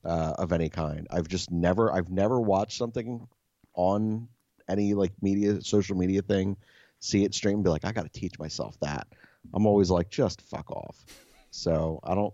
uh, 0.05 0.33
of 0.37 0.51
any 0.51 0.69
kind. 0.69 1.07
I've 1.11 1.27
just 1.27 1.51
never 1.51 1.91
I've 1.91 2.09
never 2.09 2.39
watched 2.39 2.77
something 2.77 3.27
on 3.73 4.27
any 4.67 4.93
like 4.93 5.11
media, 5.21 5.61
social 5.61 5.95
media 5.95 6.21
thing, 6.21 6.57
see 6.99 7.23
it 7.23 7.33
stream, 7.33 7.63
be 7.63 7.69
like, 7.69 7.85
I 7.85 7.91
got 7.91 8.03
to 8.03 8.19
teach 8.19 8.39
myself 8.39 8.77
that. 8.81 9.07
I'm 9.53 9.65
always 9.65 9.89
like, 9.89 10.09
just 10.09 10.41
fuck 10.41 10.71
off. 10.71 11.05
So 11.51 11.99
I 12.03 12.15
don't. 12.15 12.33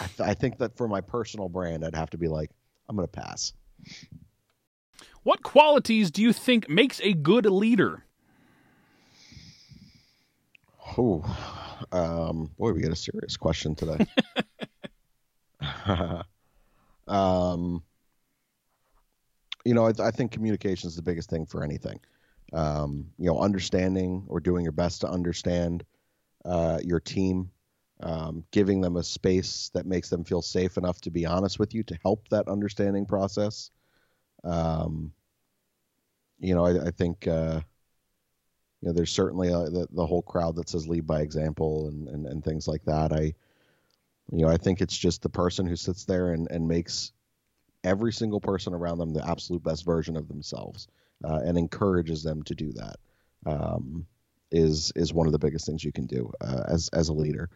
I, 0.00 0.06
th- 0.06 0.28
I 0.28 0.34
think 0.34 0.58
that 0.58 0.76
for 0.76 0.86
my 0.86 1.00
personal 1.00 1.48
brand, 1.48 1.84
I'd 1.84 1.94
have 1.94 2.10
to 2.10 2.18
be 2.18 2.28
like, 2.28 2.50
I'm 2.88 2.96
gonna 2.96 3.08
pass. 3.08 3.52
What 5.22 5.42
qualities 5.42 6.10
do 6.10 6.22
you 6.22 6.32
think 6.32 6.68
makes 6.68 7.00
a 7.00 7.12
good 7.14 7.46
leader? 7.46 8.04
Oh, 10.96 11.22
um, 11.92 12.50
boy, 12.58 12.72
we 12.72 12.80
get 12.82 12.92
a 12.92 12.96
serious 12.96 13.36
question 13.36 13.74
today. 13.74 14.06
um, 17.08 17.82
you 19.64 19.74
know, 19.74 19.86
I, 19.86 19.92
I 20.02 20.10
think 20.10 20.32
communication 20.32 20.88
is 20.88 20.96
the 20.96 21.02
biggest 21.02 21.30
thing 21.30 21.46
for 21.46 21.62
anything. 21.62 22.00
Um, 22.52 23.10
you 23.18 23.26
know, 23.26 23.38
understanding 23.38 24.24
or 24.28 24.40
doing 24.40 24.64
your 24.64 24.72
best 24.72 25.02
to 25.02 25.08
understand 25.08 25.84
uh, 26.44 26.78
your 26.82 27.00
team, 27.00 27.50
um, 28.00 28.44
giving 28.50 28.80
them 28.80 28.96
a 28.96 29.02
space 29.02 29.70
that 29.74 29.86
makes 29.86 30.08
them 30.08 30.24
feel 30.24 30.40
safe 30.40 30.78
enough 30.78 31.00
to 31.02 31.10
be 31.10 31.26
honest 31.26 31.58
with 31.58 31.74
you 31.74 31.82
to 31.84 31.98
help 32.02 32.28
that 32.30 32.48
understanding 32.48 33.04
process. 33.04 33.70
Um, 34.44 35.12
you 36.38 36.54
know, 36.54 36.64
I, 36.64 36.86
I 36.86 36.90
think 36.90 37.26
uh, 37.26 37.60
you 38.80 38.88
know 38.88 38.92
there's 38.92 39.12
certainly 39.12 39.48
a, 39.48 39.70
the 39.70 39.88
the 39.90 40.06
whole 40.06 40.22
crowd 40.22 40.56
that 40.56 40.68
says 40.68 40.88
lead 40.88 41.06
by 41.06 41.20
example 41.20 41.88
and, 41.88 42.08
and 42.08 42.26
and 42.26 42.44
things 42.44 42.68
like 42.68 42.84
that. 42.84 43.12
I 43.12 43.34
you 44.30 44.44
know 44.44 44.48
I 44.48 44.56
think 44.56 44.80
it's 44.80 44.96
just 44.96 45.22
the 45.22 45.28
person 45.28 45.66
who 45.66 45.76
sits 45.76 46.04
there 46.04 46.32
and 46.32 46.48
and 46.50 46.68
makes 46.68 47.12
every 47.84 48.12
single 48.12 48.40
person 48.40 48.74
around 48.74 48.98
them 48.98 49.12
the 49.12 49.28
absolute 49.28 49.62
best 49.62 49.84
version 49.84 50.16
of 50.16 50.28
themselves 50.28 50.88
uh, 51.24 51.40
and 51.44 51.56
encourages 51.56 52.22
them 52.22 52.42
to 52.42 52.54
do 52.54 52.72
that. 52.72 52.96
Um, 53.46 54.06
is 54.50 54.92
is 54.96 55.12
one 55.12 55.26
of 55.26 55.32
the 55.32 55.38
biggest 55.38 55.66
things 55.66 55.84
you 55.84 55.92
can 55.92 56.06
do 56.06 56.32
uh, 56.40 56.64
as 56.68 56.88
as 56.92 57.08
a 57.08 57.12
leader. 57.14 57.50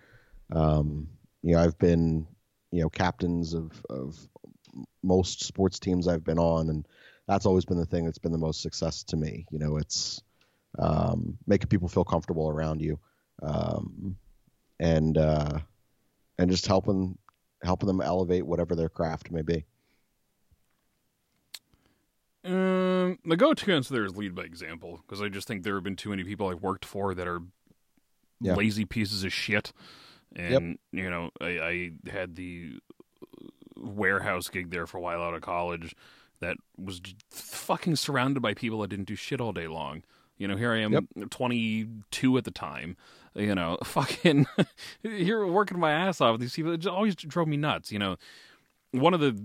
Um, 0.55 1.09
you 1.43 1.55
know, 1.55 1.63
I've 1.63 1.79
been 1.79 2.27
you 2.71 2.83
know 2.83 2.91
captains 2.91 3.55
of 3.55 3.71
of 3.89 4.19
most 5.03 5.45
sports 5.45 5.79
teams 5.79 6.09
I've 6.09 6.25
been 6.25 6.39
on, 6.39 6.69
and 6.69 6.87
that's 7.27 7.47
always 7.47 7.65
been 7.65 7.79
the 7.79 7.87
thing 7.87 8.05
that's 8.05 8.19
been 8.19 8.33
the 8.33 8.39
most 8.39 8.63
success 8.63 9.05
to 9.05 9.17
me. 9.17 9.47
You 9.51 9.59
know, 9.59 9.77
it's 9.77 10.23
um, 10.79 11.39
making 11.47 11.69
people 11.69 11.89
feel 11.89 12.05
comfortable 12.05 12.49
around 12.49 12.81
you, 12.81 12.99
um, 13.43 14.17
and 14.81 15.19
uh, 15.19 15.59
and 16.39 16.51
just 16.51 16.67
helping 16.67 17.19
helping 17.63 17.87
them 17.87 18.01
elevate 18.01 18.45
whatever 18.47 18.75
their 18.75 18.89
craft 18.89 19.31
may 19.31 19.43
be. 19.43 19.65
Um, 22.45 23.19
the 23.25 23.37
go-to 23.37 23.73
answer 23.73 23.95
there 23.95 24.05
is 24.05 24.17
lead 24.17 24.35
by 24.35 24.43
example 24.43 25.01
because 25.07 25.23
I 25.23 25.29
just 25.29 25.47
think 25.47 25.63
there 25.63 25.75
have 25.75 25.85
been 25.85 25.95
too 25.95 26.11
many 26.11 26.25
people 26.25 26.49
I've 26.49 26.63
worked 26.63 26.85
for 26.85 27.15
that 27.15 27.29
are 27.29 27.41
Yeah. 28.41 28.55
lazy 28.57 28.85
pieces 28.85 29.23
of 29.23 29.33
shit, 29.33 29.73
and 30.35 30.79
you 30.91 31.09
know 31.09 31.31
I, 31.41 31.47
I 31.61 31.91
had 32.11 32.35
the 32.35 32.81
warehouse 33.77 34.49
gig 34.49 34.71
there 34.71 34.87
for 34.89 34.99
a 34.99 35.01
while 35.01 35.23
out 35.23 35.35
of 35.35 35.43
college 35.43 35.95
that 36.41 36.57
was 36.77 37.01
fucking 37.31 37.95
surrounded 37.95 38.41
by 38.41 38.55
people 38.55 38.81
that 38.81 38.89
didn't 38.89 39.07
do 39.07 39.15
shit 39.15 39.41
all 39.41 39.53
day 39.53 39.69
long. 39.69 40.03
You 40.43 40.49
know, 40.49 40.57
here 40.57 40.73
I 40.73 40.79
am, 40.81 40.93
Yep. 40.93 41.31
22 41.31 42.37
at 42.37 42.43
the 42.43 42.51
time. 42.51 42.97
You 43.35 43.55
know, 43.55 43.79
fucking 43.85 44.47
here 45.03 45.47
working 45.47 45.79
my 45.79 45.93
ass 45.93 46.21
off. 46.21 46.41
These 46.41 46.55
people 46.55 46.73
it 46.73 46.79
just 46.79 46.93
always 46.93 47.15
drove 47.15 47.47
me 47.47 47.57
nuts. 47.57 47.93
You 47.93 48.01
know, 48.01 48.17
one 48.91 49.15
of 49.15 49.21
the 49.21 49.41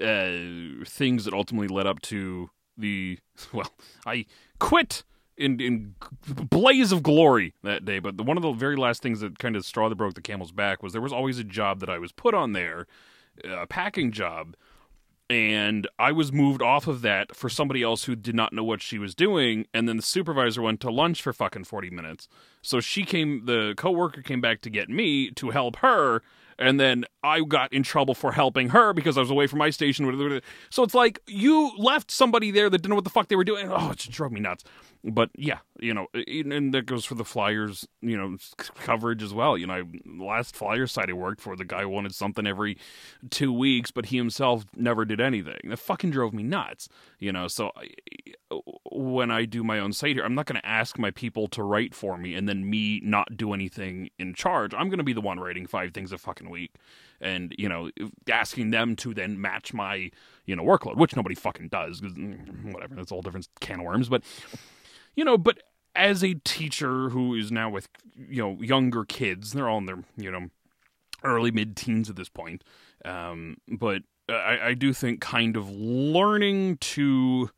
uh, 0.00 0.84
things 0.88 1.24
that 1.24 1.34
ultimately 1.34 1.68
led 1.68 1.86
up 1.86 2.00
to 2.02 2.50
the 2.78 3.18
well, 3.52 3.72
I 4.06 4.24
quit 4.60 5.02
in 5.36 5.60
in 5.60 5.96
blaze 6.28 6.92
of 6.92 7.02
glory 7.02 7.54
that 7.64 7.84
day. 7.84 7.98
But 7.98 8.16
the, 8.16 8.22
one 8.22 8.36
of 8.36 8.42
the 8.44 8.52
very 8.52 8.76
last 8.76 9.02
things 9.02 9.18
that 9.20 9.40
kind 9.40 9.56
of 9.56 9.64
straw 9.64 9.88
that 9.88 9.96
broke 9.96 10.14
the 10.14 10.22
camel's 10.22 10.52
back 10.52 10.80
was 10.82 10.92
there 10.92 11.02
was 11.02 11.12
always 11.12 11.38
a 11.40 11.44
job 11.44 11.80
that 11.80 11.90
I 11.90 11.98
was 11.98 12.12
put 12.12 12.34
on 12.34 12.52
there, 12.52 12.86
a 13.44 13.66
packing 13.66 14.12
job, 14.12 14.54
and 15.28 15.88
I 15.98 16.12
was 16.12 16.32
moved 16.32 16.62
off 16.62 16.86
of 16.86 17.02
that 17.02 17.34
for 17.34 17.48
somebody 17.48 17.82
else 17.82 18.04
who 18.04 18.14
did 18.14 18.34
not 18.34 18.52
know 18.52 18.64
what 18.64 18.80
she 18.82 18.98
was 18.98 19.14
doing. 19.14 19.66
And 19.74 19.88
then 19.88 19.96
the 19.96 20.02
supervisor 20.02 20.62
went 20.62 20.80
to 20.80 20.90
lunch 20.90 21.22
for 21.22 21.32
fucking 21.32 21.64
forty 21.64 21.90
minutes. 21.90 22.28
So 22.62 22.80
she 22.80 23.04
came, 23.04 23.46
the 23.46 23.74
coworker 23.76 24.22
came 24.22 24.40
back 24.40 24.60
to 24.62 24.70
get 24.70 24.88
me 24.88 25.30
to 25.32 25.50
help 25.50 25.76
her. 25.76 26.22
And 26.58 26.80
then 26.80 27.04
I 27.22 27.42
got 27.42 27.70
in 27.72 27.82
trouble 27.82 28.14
for 28.14 28.32
helping 28.32 28.70
her 28.70 28.94
because 28.94 29.18
I 29.18 29.20
was 29.20 29.30
away 29.30 29.46
from 29.46 29.58
my 29.58 29.68
station. 29.68 30.40
So 30.70 30.82
it's 30.82 30.94
like 30.94 31.20
you 31.26 31.70
left 31.76 32.10
somebody 32.10 32.50
there 32.50 32.70
that 32.70 32.78
didn't 32.78 32.88
know 32.88 32.94
what 32.94 33.04
the 33.04 33.10
fuck 33.10 33.28
they 33.28 33.36
were 33.36 33.44
doing. 33.44 33.70
Oh, 33.70 33.90
it 33.90 33.98
just 33.98 34.12
drove 34.12 34.32
me 34.32 34.40
nuts. 34.40 34.64
But 35.08 35.30
yeah, 35.36 35.58
you 35.78 35.94
know, 35.94 36.08
and 36.14 36.74
that 36.74 36.86
goes 36.86 37.04
for 37.04 37.14
the 37.14 37.24
Flyers, 37.24 37.86
you 38.00 38.16
know, 38.16 38.36
coverage 38.56 39.22
as 39.22 39.32
well. 39.32 39.56
You 39.56 39.68
know, 39.68 39.74
I, 39.74 39.82
last 40.04 40.56
Flyers 40.56 40.90
site 40.90 41.08
I 41.08 41.12
worked 41.12 41.40
for, 41.40 41.54
the 41.54 41.64
guy 41.64 41.84
wanted 41.84 42.12
something 42.12 42.44
every 42.44 42.76
two 43.30 43.52
weeks, 43.52 43.92
but 43.92 44.06
he 44.06 44.16
himself 44.16 44.64
never 44.74 45.04
did 45.04 45.20
anything. 45.20 45.58
That 45.64 45.76
fucking 45.78 46.10
drove 46.10 46.34
me 46.34 46.42
nuts. 46.42 46.88
You 47.20 47.30
know, 47.30 47.46
so 47.46 47.70
I, 47.76 47.88
when 48.90 49.30
I 49.30 49.44
do 49.44 49.62
my 49.62 49.78
own 49.78 49.92
site 49.92 50.16
here, 50.16 50.24
I'm 50.24 50.34
not 50.34 50.46
going 50.46 50.60
to 50.60 50.66
ask 50.66 50.98
my 50.98 51.12
people 51.12 51.46
to 51.48 51.62
write 51.62 51.94
for 51.94 52.16
me 52.18 52.34
and 52.34 52.48
then 52.48 52.68
me 52.68 53.00
not 53.04 53.36
do 53.36 53.52
anything 53.52 54.10
in 54.18 54.34
charge. 54.34 54.74
I'm 54.74 54.88
going 54.88 54.98
to 54.98 55.04
be 55.04 55.12
the 55.12 55.20
one 55.20 55.38
writing 55.38 55.66
five 55.66 55.92
things 55.92 56.10
a 56.10 56.18
fucking 56.18 56.50
week, 56.50 56.72
and 57.20 57.54
you 57.56 57.68
know, 57.68 57.90
asking 58.28 58.70
them 58.70 58.96
to 58.96 59.14
then 59.14 59.40
match 59.40 59.72
my 59.72 60.10
you 60.46 60.56
know 60.56 60.64
workload, 60.64 60.96
which 60.96 61.14
nobody 61.14 61.36
fucking 61.36 61.68
does. 61.68 62.00
'cause, 62.00 62.12
mm, 62.14 62.72
whatever, 62.72 62.96
that's 62.96 63.12
a 63.12 63.14
whole 63.14 63.22
different 63.22 63.46
can 63.60 63.78
of 63.78 63.86
worms. 63.86 64.08
But 64.08 64.22
you 65.16 65.24
know, 65.24 65.36
but 65.36 65.62
as 65.94 66.22
a 66.22 66.34
teacher 66.44 67.08
who 67.08 67.34
is 67.34 67.50
now 67.50 67.70
with 67.70 67.88
you 68.16 68.42
know 68.42 68.60
younger 68.60 69.04
kids, 69.04 69.52
they're 69.52 69.68
all 69.68 69.78
in 69.78 69.86
their 69.86 70.04
you 70.16 70.30
know 70.30 70.48
early 71.24 71.50
mid 71.50 71.76
teens 71.76 72.08
at 72.08 72.16
this 72.16 72.28
point. 72.28 72.62
Um, 73.04 73.56
but 73.66 74.02
I, 74.28 74.58
I 74.62 74.74
do 74.74 74.92
think 74.92 75.20
kind 75.20 75.56
of 75.56 75.70
learning 75.70 76.78
to 76.78 77.50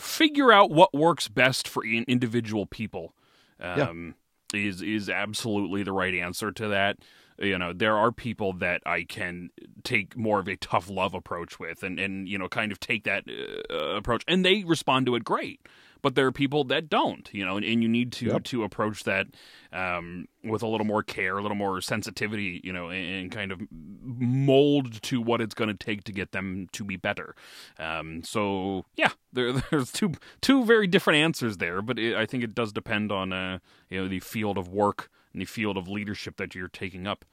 figure 0.00 0.52
out 0.52 0.70
what 0.70 0.94
works 0.94 1.28
best 1.28 1.66
for 1.68 1.84
in- 1.84 2.04
individual 2.08 2.66
people 2.66 3.14
um, 3.60 4.14
is 4.54 4.80
is 4.82 5.08
absolutely 5.10 5.82
the 5.82 5.92
right 5.92 6.14
answer 6.14 6.52
to 6.52 6.68
that. 6.68 6.98
You 7.40 7.58
know, 7.58 7.72
there 7.72 7.96
are 7.96 8.10
people 8.10 8.52
that 8.54 8.82
I 8.84 9.04
can 9.04 9.50
take 9.84 10.16
more 10.16 10.40
of 10.40 10.48
a 10.48 10.56
tough 10.56 10.90
love 10.90 11.14
approach 11.14 11.58
with, 11.60 11.82
and 11.82 11.98
and 12.00 12.28
you 12.28 12.38
know, 12.38 12.48
kind 12.48 12.72
of 12.72 12.80
take 12.80 13.04
that 13.04 13.24
uh, 13.70 13.96
approach, 13.96 14.24
and 14.26 14.44
they 14.44 14.64
respond 14.64 15.06
to 15.06 15.14
it 15.14 15.24
great. 15.24 15.60
But 16.00 16.14
there 16.14 16.26
are 16.26 16.32
people 16.32 16.62
that 16.64 16.88
don't, 16.88 17.28
you 17.32 17.44
know, 17.44 17.56
and, 17.56 17.66
and 17.66 17.82
you 17.82 17.88
need 17.88 18.12
to 18.12 18.26
Yep. 18.26 18.44
to 18.44 18.62
approach 18.62 19.02
that 19.02 19.26
um, 19.72 20.28
with 20.44 20.62
a 20.62 20.66
little 20.68 20.86
more 20.86 21.02
care, 21.02 21.38
a 21.38 21.42
little 21.42 21.56
more 21.56 21.80
sensitivity, 21.80 22.60
you 22.62 22.72
know, 22.72 22.88
and, 22.88 23.14
and 23.14 23.32
kind 23.32 23.50
of 23.50 23.60
mold 23.72 25.02
to 25.02 25.20
what 25.20 25.40
it's 25.40 25.54
going 25.54 25.68
to 25.68 25.74
take 25.76 26.04
to 26.04 26.12
get 26.12 26.30
them 26.32 26.68
to 26.72 26.84
be 26.84 26.96
better. 26.96 27.34
Um, 27.78 28.22
so 28.22 28.84
yeah, 28.96 29.10
there, 29.32 29.52
there's 29.70 29.90
two 29.90 30.12
two 30.40 30.64
very 30.64 30.86
different 30.86 31.18
answers 31.18 31.56
there, 31.56 31.82
but 31.82 31.98
it, 31.98 32.14
I 32.14 32.26
think 32.26 32.44
it 32.44 32.54
does 32.54 32.72
depend 32.72 33.10
on 33.10 33.32
uh, 33.32 33.58
you 33.90 34.00
know 34.02 34.08
the 34.08 34.20
field 34.20 34.56
of 34.58 34.68
work 34.68 35.10
and 35.32 35.42
the 35.42 35.46
field 35.46 35.76
of 35.76 35.88
leadership 35.88 36.36
that 36.36 36.54
you're 36.54 36.68
taking 36.68 37.06
up 37.06 37.24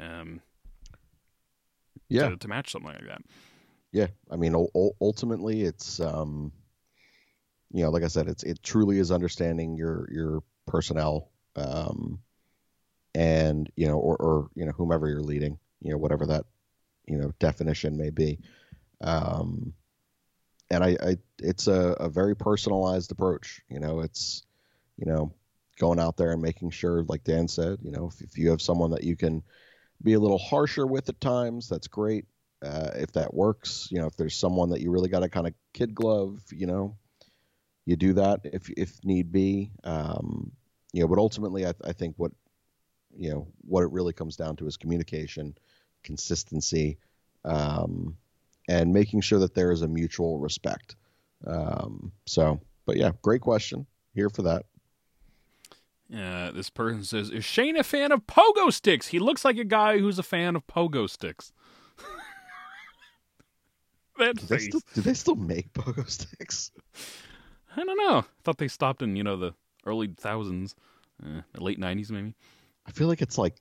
um, 0.00 0.40
Yeah, 2.08 2.30
to, 2.30 2.36
to 2.36 2.48
match 2.48 2.70
something 2.72 2.92
like 2.92 3.06
that. 3.06 3.22
yeah. 3.92 4.08
I 4.30 4.36
mean, 4.36 4.54
ul- 4.54 4.70
ul- 4.74 4.96
ultimately, 5.00 5.62
it's 5.62 6.00
um, 6.00 6.52
you 7.72 7.82
know, 7.82 7.90
like 7.90 8.02
I 8.02 8.08
said, 8.08 8.28
it's 8.28 8.42
it 8.42 8.62
truly 8.62 8.98
is 8.98 9.10
understanding 9.10 9.76
your 9.76 10.08
your 10.10 10.42
personnel, 10.66 11.30
um, 11.56 12.18
and 13.14 13.70
you 13.76 13.86
know, 13.86 13.98
or 13.98 14.16
or 14.16 14.48
you 14.54 14.64
know, 14.66 14.72
whomever 14.72 15.08
you're 15.08 15.22
leading, 15.22 15.58
you 15.80 15.90
know, 15.92 15.98
whatever 15.98 16.26
that 16.26 16.44
you 17.06 17.18
know 17.18 17.32
definition 17.38 17.96
may 17.96 18.10
be. 18.10 18.38
Um, 19.00 19.74
and 20.70 20.84
I, 20.84 20.96
I 21.02 21.16
it's 21.38 21.66
a, 21.66 21.96
a 22.00 22.08
very 22.08 22.36
personalized 22.36 23.12
approach. 23.12 23.62
You 23.68 23.80
know, 23.80 24.00
it's 24.00 24.44
you 24.96 25.06
know 25.06 25.32
going 25.78 25.98
out 25.98 26.16
there 26.16 26.32
and 26.32 26.42
making 26.42 26.70
sure, 26.70 27.04
like 27.08 27.24
Dan 27.24 27.48
said, 27.48 27.78
you 27.82 27.90
know, 27.90 28.08
if, 28.12 28.20
if 28.20 28.38
you 28.38 28.50
have 28.50 28.62
someone 28.62 28.90
that 28.90 29.04
you 29.04 29.16
can 29.16 29.42
be 30.02 30.14
a 30.14 30.20
little 30.20 30.38
harsher 30.38 30.86
with 30.86 31.08
at 31.08 31.20
times, 31.20 31.68
that's 31.68 31.88
great. 31.88 32.26
Uh, 32.62 32.90
if 32.94 33.12
that 33.12 33.34
works, 33.34 33.88
you 33.90 33.98
know, 33.98 34.06
if 34.06 34.16
there's 34.16 34.36
someone 34.36 34.70
that 34.70 34.80
you 34.80 34.90
really 34.90 35.08
got 35.08 35.20
to 35.20 35.28
kind 35.28 35.46
of 35.46 35.54
kid 35.72 35.94
glove, 35.94 36.40
you 36.52 36.66
know, 36.66 36.96
you 37.84 37.96
do 37.96 38.12
that 38.12 38.40
if 38.44 38.70
if 38.70 39.04
need 39.04 39.32
be. 39.32 39.72
Um, 39.82 40.52
you 40.92 41.00
know, 41.00 41.08
but 41.08 41.18
ultimately, 41.18 41.66
I, 41.66 41.72
I 41.84 41.92
think 41.92 42.14
what 42.18 42.32
you 43.16 43.30
know 43.30 43.48
what 43.62 43.82
it 43.82 43.90
really 43.90 44.12
comes 44.12 44.36
down 44.36 44.56
to 44.56 44.66
is 44.66 44.76
communication, 44.76 45.56
consistency, 46.04 46.98
um, 47.44 48.16
and 48.68 48.92
making 48.92 49.22
sure 49.22 49.40
that 49.40 49.54
there 49.54 49.72
is 49.72 49.82
a 49.82 49.88
mutual 49.88 50.38
respect. 50.38 50.94
Um, 51.44 52.12
so, 52.26 52.60
but 52.86 52.96
yeah, 52.96 53.10
great 53.22 53.40
question. 53.40 53.86
Here 54.14 54.30
for 54.30 54.42
that. 54.42 54.66
Uh, 56.14 56.50
this 56.50 56.68
person 56.68 57.04
says, 57.04 57.30
"Is 57.30 57.44
Shane 57.44 57.76
a 57.76 57.82
fan 57.82 58.12
of 58.12 58.26
pogo 58.26 58.72
sticks? 58.72 59.08
He 59.08 59.18
looks 59.18 59.44
like 59.44 59.56
a 59.56 59.64
guy 59.64 59.98
who's 59.98 60.18
a 60.18 60.22
fan 60.22 60.56
of 60.56 60.66
pogo 60.66 61.08
sticks." 61.08 61.52
that 64.18 64.36
Do 64.36 64.46
they, 64.46 64.58
still, 64.58 64.80
do 64.94 65.00
they 65.00 65.14
still 65.14 65.36
make 65.36 65.72
pogo 65.72 66.08
sticks? 66.08 66.70
I 67.74 67.84
don't 67.84 67.96
know. 67.96 68.18
I 68.18 68.24
thought 68.44 68.58
they 68.58 68.68
stopped 68.68 69.00
in 69.00 69.16
you 69.16 69.24
know 69.24 69.36
the 69.36 69.54
early 69.86 70.12
thousands, 70.18 70.74
uh, 71.24 71.40
late 71.56 71.78
nineties 71.78 72.12
maybe. 72.12 72.34
I 72.86 72.90
feel 72.90 73.08
like 73.08 73.22
it's 73.22 73.38
like 73.38 73.56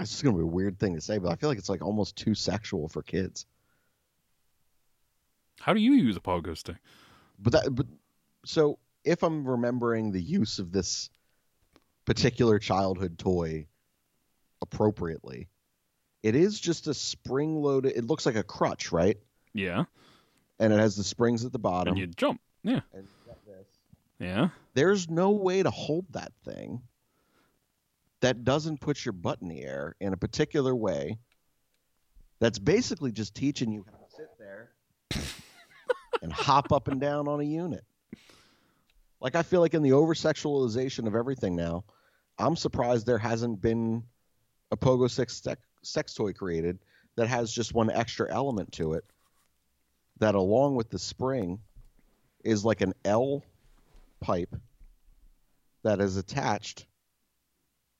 it's 0.00 0.10
just 0.10 0.24
gonna 0.24 0.36
be 0.36 0.42
a 0.42 0.46
weird 0.46 0.78
thing 0.78 0.94
to 0.94 1.02
say, 1.02 1.18
but 1.18 1.30
I 1.30 1.36
feel 1.36 1.50
like 1.50 1.58
it's 1.58 1.68
like 1.68 1.82
almost 1.82 2.16
too 2.16 2.34
sexual 2.34 2.88
for 2.88 3.02
kids. 3.02 3.44
How 5.60 5.74
do 5.74 5.80
you 5.80 5.92
use 5.92 6.16
a 6.16 6.20
pogo 6.20 6.56
stick? 6.56 6.76
But 7.38 7.52
that 7.52 7.74
but 7.74 7.86
so 8.46 8.78
if 9.04 9.22
I'm 9.22 9.46
remembering 9.46 10.12
the 10.12 10.22
use 10.22 10.58
of 10.58 10.72
this 10.72 11.10
particular 12.04 12.58
childhood 12.58 13.18
toy 13.18 13.66
appropriately, 14.60 15.48
it 16.22 16.34
is 16.34 16.58
just 16.60 16.86
a 16.86 16.94
spring 16.94 17.56
loaded 17.56 17.92
it 17.96 18.04
looks 18.04 18.26
like 18.26 18.36
a 18.36 18.42
crutch, 18.44 18.92
right? 18.92 19.18
Yeah, 19.54 19.84
And 20.58 20.72
it 20.72 20.78
has 20.78 20.96
the 20.96 21.04
springs 21.04 21.44
at 21.44 21.52
the 21.52 21.58
bottom. 21.58 21.92
and 21.92 21.98
you 22.00 22.06
jump. 22.06 22.40
Yeah, 22.62 22.80
and 22.94 23.02
you 23.04 23.26
got 23.26 23.44
this. 23.44 23.66
yeah. 24.18 24.48
There's 24.74 25.10
no 25.10 25.30
way 25.32 25.62
to 25.62 25.70
hold 25.70 26.06
that 26.12 26.32
thing 26.44 26.80
that 28.20 28.44
doesn't 28.44 28.80
put 28.80 29.04
your 29.04 29.12
butt 29.12 29.38
in 29.42 29.48
the 29.48 29.60
air 29.62 29.94
in 30.00 30.12
a 30.12 30.16
particular 30.16 30.74
way. 30.74 31.18
That's 32.40 32.58
basically 32.58 33.12
just 33.12 33.34
teaching 33.34 33.70
you 33.72 33.84
how 33.84 33.98
to 33.98 34.10
sit 34.16 34.30
there 34.38 34.70
and 36.22 36.32
hop 36.32 36.72
up 36.72 36.88
and 36.88 37.00
down 37.00 37.28
on 37.28 37.40
a 37.40 37.44
unit. 37.44 37.84
Like 39.20 39.34
I 39.34 39.42
feel 39.42 39.60
like 39.60 39.74
in 39.74 39.82
the 39.82 39.92
over 39.92 40.14
sexualization 40.14 41.06
of 41.06 41.14
everything 41.14 41.54
now, 41.56 41.84
I'm 42.38 42.56
surprised 42.56 43.06
there 43.06 43.18
hasn't 43.18 43.60
been 43.60 44.04
a 44.70 44.76
pogo 44.76 45.10
sex, 45.10 45.40
sex 45.42 45.60
sex 45.82 46.14
toy 46.14 46.32
created 46.32 46.78
that 47.16 47.28
has 47.28 47.52
just 47.52 47.74
one 47.74 47.90
extra 47.90 48.32
element 48.32 48.72
to 48.72 48.94
it 48.94 49.04
that 50.18 50.34
along 50.34 50.76
with 50.76 50.90
the 50.90 50.98
spring 50.98 51.58
is 52.44 52.64
like 52.64 52.80
an 52.80 52.94
L 53.04 53.42
pipe 54.20 54.54
that 55.82 56.00
is 56.00 56.16
attached 56.16 56.86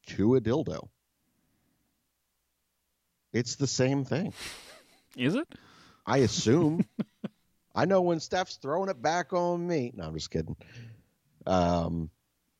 to 0.06 0.36
a 0.36 0.40
dildo. 0.40 0.88
It's 3.32 3.56
the 3.56 3.66
same 3.66 4.04
thing. 4.04 4.32
Is 5.16 5.34
it? 5.34 5.48
I 6.06 6.18
assume. 6.18 6.86
I 7.74 7.86
know 7.86 8.02
when 8.02 8.20
Steph's 8.20 8.56
throwing 8.56 8.90
it 8.90 9.00
back 9.00 9.32
on 9.32 9.66
me. 9.66 9.92
No, 9.94 10.04
I'm 10.04 10.14
just 10.14 10.30
kidding. 10.30 10.56
Um, 11.46 12.10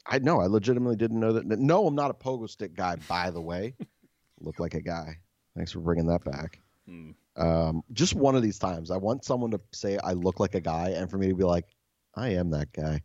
I 0.07 0.19
know. 0.19 0.41
I 0.41 0.47
legitimately 0.47 0.97
didn't 0.97 1.21
know 1.21 1.33
that. 1.33 1.47
No, 1.47 1.87
I'm 1.87 1.95
not 1.95 2.11
a 2.11 2.15
pogo 2.15 2.49
stick 2.49 2.75
guy, 2.75 2.97
by 3.09 3.31
the 3.31 3.41
way. 3.41 3.75
Look 4.41 4.59
like 4.59 4.75
a 4.75 4.81
guy. 4.81 5.19
Thanks 5.57 5.73
for 5.73 5.81
bringing 5.81 6.07
that 6.07 6.25
back. 6.25 6.59
Hmm. 6.89 7.11
Um, 7.37 7.83
just 7.93 8.15
one 8.15 8.35
of 8.35 8.43
these 8.43 8.59
times, 8.59 8.91
I 8.91 8.97
want 8.97 9.25
someone 9.25 9.53
to 9.53 9.61
say 9.73 9.99
I 10.03 10.13
look 10.13 10.39
like 10.41 10.55
a 10.55 10.61
guy, 10.61 10.91
and 10.91 11.09
for 11.11 11.17
me 11.17 11.29
to 11.29 11.35
be 11.35 11.45
like, 11.45 11.67
I 12.15 12.31
am 12.31 12.51
that 12.51 12.73
guy. 12.73 13.01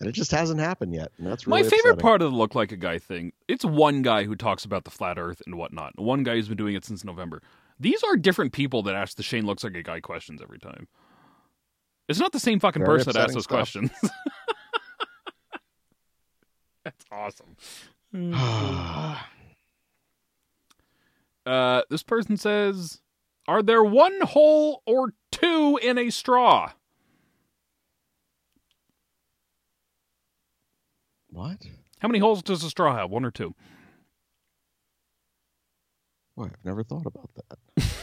And 0.00 0.08
it 0.08 0.12
just 0.12 0.30
hasn't 0.30 0.58
happened 0.58 0.94
yet. 0.94 1.12
And 1.18 1.26
that's 1.26 1.46
really 1.46 1.62
My 1.62 1.68
favorite 1.68 1.92
upsetting. 1.92 2.00
part 2.00 2.22
of 2.22 2.32
the 2.32 2.36
look 2.36 2.54
like 2.54 2.72
a 2.72 2.76
guy 2.76 2.98
thing. 2.98 3.32
It's 3.46 3.64
one 3.64 4.00
guy 4.02 4.24
who 4.24 4.34
talks 4.34 4.64
about 4.64 4.84
the 4.84 4.90
flat 4.90 5.18
Earth 5.18 5.42
and 5.46 5.56
whatnot. 5.56 5.92
One 5.96 6.22
guy 6.22 6.34
who's 6.36 6.48
been 6.48 6.56
doing 6.56 6.74
it 6.74 6.84
since 6.84 7.04
November. 7.04 7.42
These 7.78 8.02
are 8.02 8.16
different 8.16 8.52
people 8.52 8.82
that 8.84 8.94
ask 8.94 9.16
the 9.16 9.22
Shane 9.22 9.44
looks 9.46 9.62
like 9.62 9.74
a 9.76 9.82
guy 9.82 10.00
questions 10.00 10.40
every 10.42 10.58
time. 10.58 10.88
It's 12.08 12.18
not 12.18 12.32
the 12.32 12.40
same 12.40 12.58
fucking 12.58 12.84
Very 12.84 12.98
person 12.98 13.12
that 13.12 13.20
asks 13.20 13.34
those 13.34 13.46
questions. 13.46 13.90
That's 16.84 17.04
awesome. 17.10 17.56
Uh, 21.46 21.80
this 21.88 22.02
person 22.02 22.36
says, 22.36 23.00
"Are 23.48 23.62
there 23.62 23.82
one 23.82 24.20
hole 24.20 24.82
or 24.84 25.14
two 25.32 25.80
in 25.82 25.96
a 25.96 26.10
straw?" 26.10 26.72
what? 31.30 31.56
How 32.00 32.08
many 32.08 32.18
holes 32.18 32.42
does 32.42 32.62
a 32.62 32.68
straw 32.68 32.94
have? 32.94 33.10
One 33.10 33.24
or 33.24 33.30
two? 33.30 33.54
Boy, 36.36 36.44
I've 36.44 36.64
never 36.64 36.84
thought 36.84 37.06
about 37.06 37.30
that. 37.34 37.84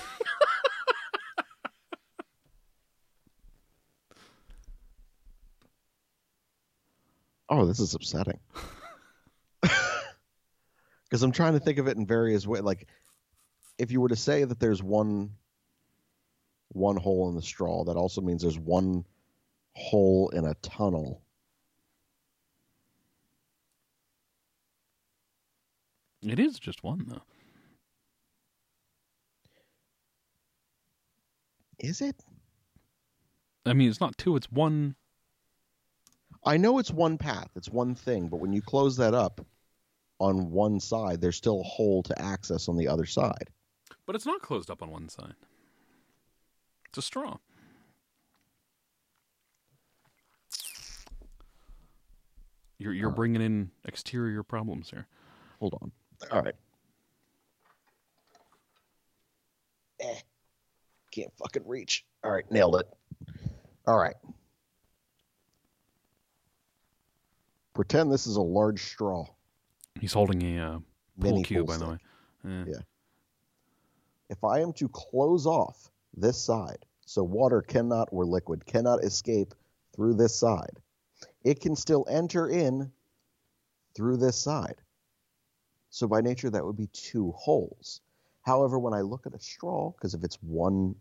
oh, 7.50 7.66
this 7.66 7.80
is 7.80 7.94
upsetting. 7.94 8.40
Because 11.10 11.24
I'm 11.24 11.32
trying 11.32 11.54
to 11.54 11.60
think 11.60 11.78
of 11.78 11.88
it 11.88 11.96
in 11.96 12.06
various 12.06 12.46
ways. 12.46 12.64
Like, 12.64 12.88
if 13.78 13.92
you 13.92 14.02
were 14.02 14.10
to 14.10 14.16
say 14.16 14.44
that 14.44 14.60
there's 14.60 14.84
one 14.84 15.32
one 16.70 16.98
hole 16.98 17.30
in 17.30 17.36
the 17.36 17.42
straw, 17.42 17.86
that 17.86 17.96
also 17.96 18.20
means 18.22 18.42
there's 18.42 18.60
one 18.60 19.06
hole 19.74 20.30
in 20.30 20.46
a 20.46 20.54
tunnel. 20.56 21.22
It 26.22 26.40
is 26.40 26.60
just 26.60 26.84
one 26.84 27.06
though. 27.08 27.24
Is 31.80 32.02
it? 32.02 32.16
I 33.66 33.74
mean, 33.74 33.90
it's 33.90 34.02
not 34.02 34.18
two; 34.18 34.36
it's 34.36 34.52
one. 34.52 34.96
I 36.48 36.56
know 36.56 36.80
it's 36.80 36.92
one 36.92 37.18
path, 37.18 37.50
it's 37.58 37.70
one 37.70 37.94
thing, 37.94 38.30
but 38.30 38.38
when 38.38 38.54
you 38.54 38.62
close 38.62 38.96
that 38.98 39.14
up 39.14 39.46
on 40.20 40.50
one 40.50 40.80
side, 40.80 41.20
there's 41.20 41.36
still 41.36 41.60
a 41.60 41.64
hole 41.64 42.02
to 42.04 42.22
access 42.22 42.70
on 42.70 42.78
the 42.78 42.88
other 42.88 43.06
side. 43.06 43.50
But 44.06 44.16
it's 44.16 44.26
not 44.26 44.42
closed 44.42 44.72
up 44.72 44.82
on 44.82 44.90
one 44.90 45.10
side. 45.10 45.34
It's 46.88 47.00
a 47.00 47.02
straw. 47.02 47.38
You're 52.78 52.94
you're 52.94 53.10
bringing 53.10 53.42
in 53.42 53.72
exterior 53.84 54.42
problems 54.42 54.90
here. 54.90 55.08
Hold 55.60 55.74
on. 55.82 55.92
All 56.32 56.44
right. 56.44 56.56
Eh. 60.00 60.20
Can't 61.12 61.34
fucking 61.38 61.64
reach. 61.66 62.06
All 62.24 62.32
right, 62.32 62.50
nailed 62.50 62.78
it. 62.78 62.88
All 63.86 63.98
right. 63.98 64.16
Pretend 67.78 68.12
this 68.12 68.26
is 68.26 68.38
a 68.38 68.42
large 68.42 68.82
straw. 68.86 69.28
He's 70.02 70.12
holding 70.12 70.58
a 70.58 70.60
uh, 70.60 70.80
pool 71.20 71.44
cue, 71.44 71.64
by 71.64 71.78
the 71.78 71.90
way. 71.90 71.98
Eh. 72.44 72.64
Yeah. 72.70 72.80
If 74.32 74.44
I 74.44 74.62
am 74.62 74.74
to 74.74 74.90
close 74.90 75.46
off 75.46 75.92
this 76.16 76.42
side 76.44 76.80
so 77.06 77.22
water 77.24 77.62
cannot 77.62 78.10
or 78.12 78.26
liquid 78.26 78.66
cannot 78.66 79.04
escape 79.04 79.54
through 79.96 80.16
this 80.16 80.36
side, 80.36 80.80
it 81.44 81.60
can 81.60 81.76
still 81.76 82.04
enter 82.10 82.50
in 82.50 82.92
through 83.94 84.18
this 84.18 84.38
side. 84.38 84.82
So 85.92 86.08
by 86.08 86.22
nature, 86.22 86.50
that 86.50 86.66
would 86.66 86.78
be 86.78 86.88
two 86.88 87.32
holes. 87.34 88.02
However, 88.42 88.80
when 88.80 88.96
I 88.96 89.02
look 89.02 89.28
at 89.28 89.36
a 89.36 89.40
straw, 89.40 89.92
because 89.92 90.16
if 90.16 90.24
it's 90.24 90.42
one 90.42 90.96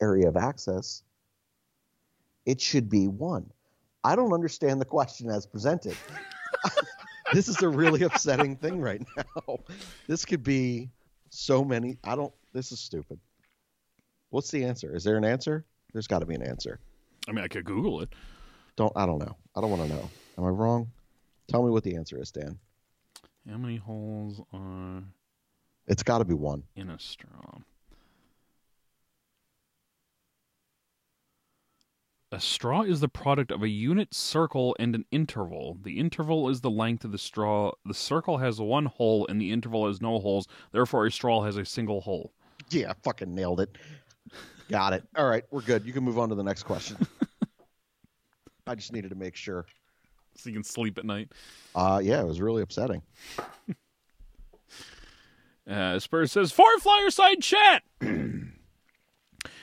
area 0.00 0.28
of 0.28 0.36
access, 0.36 1.02
it 2.46 2.60
should 2.60 2.88
be 2.88 3.08
one. 3.08 3.50
I 4.04 4.14
don't 4.16 4.32
understand 4.32 4.80
the 4.80 4.84
question 4.84 5.30
as 5.30 5.46
presented. 5.46 5.96
this 7.32 7.48
is 7.48 7.62
a 7.62 7.68
really 7.68 8.02
upsetting 8.02 8.56
thing 8.56 8.80
right 8.80 9.02
now. 9.16 9.58
This 10.06 10.24
could 10.24 10.42
be 10.42 10.90
so 11.30 11.64
many. 11.64 11.96
I 12.04 12.14
don't. 12.14 12.32
This 12.52 12.70
is 12.70 12.80
stupid. 12.80 13.18
What's 14.30 14.50
the 14.50 14.64
answer? 14.64 14.94
Is 14.94 15.04
there 15.04 15.16
an 15.16 15.24
answer? 15.24 15.64
There's 15.92 16.06
got 16.06 16.18
to 16.20 16.26
be 16.26 16.34
an 16.34 16.42
answer. 16.42 16.78
I 17.28 17.32
mean, 17.32 17.44
I 17.44 17.48
could 17.48 17.64
Google 17.64 18.02
it. 18.02 18.10
Don't. 18.76 18.92
I 18.94 19.06
don't 19.06 19.18
know. 19.18 19.36
I 19.56 19.60
don't 19.60 19.70
want 19.70 19.82
to 19.82 19.88
know. 19.88 20.10
Am 20.38 20.44
I 20.44 20.48
wrong? 20.48 20.90
Tell 21.48 21.62
me 21.62 21.70
what 21.70 21.82
the 21.84 21.96
answer 21.96 22.20
is, 22.20 22.30
Dan. 22.30 22.58
How 23.48 23.56
many 23.58 23.76
holes 23.76 24.40
are 24.52 25.02
It's 25.86 26.02
got 26.02 26.18
to 26.18 26.24
be 26.24 26.34
one. 26.34 26.62
in 26.76 26.90
a 26.90 26.98
straw? 26.98 27.58
A 32.34 32.40
straw 32.40 32.82
is 32.82 32.98
the 32.98 33.08
product 33.08 33.52
of 33.52 33.62
a 33.62 33.68
unit 33.68 34.12
circle 34.12 34.74
and 34.80 34.96
an 34.96 35.04
interval. 35.12 35.78
The 35.80 36.00
interval 36.00 36.48
is 36.48 36.62
the 36.62 36.70
length 36.70 37.04
of 37.04 37.12
the 37.12 37.18
straw. 37.18 37.70
The 37.86 37.94
circle 37.94 38.38
has 38.38 38.60
one 38.60 38.86
hole 38.86 39.24
and 39.28 39.40
the 39.40 39.52
interval 39.52 39.86
has 39.86 40.02
no 40.02 40.18
holes. 40.18 40.48
Therefore, 40.72 41.06
a 41.06 41.12
straw 41.12 41.44
has 41.44 41.56
a 41.56 41.64
single 41.64 42.00
hole. 42.00 42.32
Yeah, 42.70 42.92
fucking 43.04 43.32
nailed 43.32 43.60
it. 43.60 43.78
Got 44.68 44.94
it. 44.94 45.04
All 45.16 45.28
right, 45.28 45.44
we're 45.52 45.60
good. 45.60 45.84
You 45.86 45.92
can 45.92 46.02
move 46.02 46.18
on 46.18 46.28
to 46.30 46.34
the 46.34 46.42
next 46.42 46.64
question. 46.64 46.96
I 48.66 48.74
just 48.74 48.92
needed 48.92 49.10
to 49.10 49.16
make 49.16 49.36
sure. 49.36 49.64
So 50.34 50.50
you 50.50 50.56
can 50.56 50.64
sleep 50.64 50.98
at 50.98 51.04
night. 51.04 51.30
Uh, 51.72 52.00
yeah, 52.02 52.20
it 52.20 52.26
was 52.26 52.40
really 52.40 52.62
upsetting. 52.62 53.02
Uh, 55.66 55.98
Spurs 55.98 56.30
says, 56.30 56.52
Four 56.52 56.76
Flyerside 56.78 57.40
chat! 57.40 57.82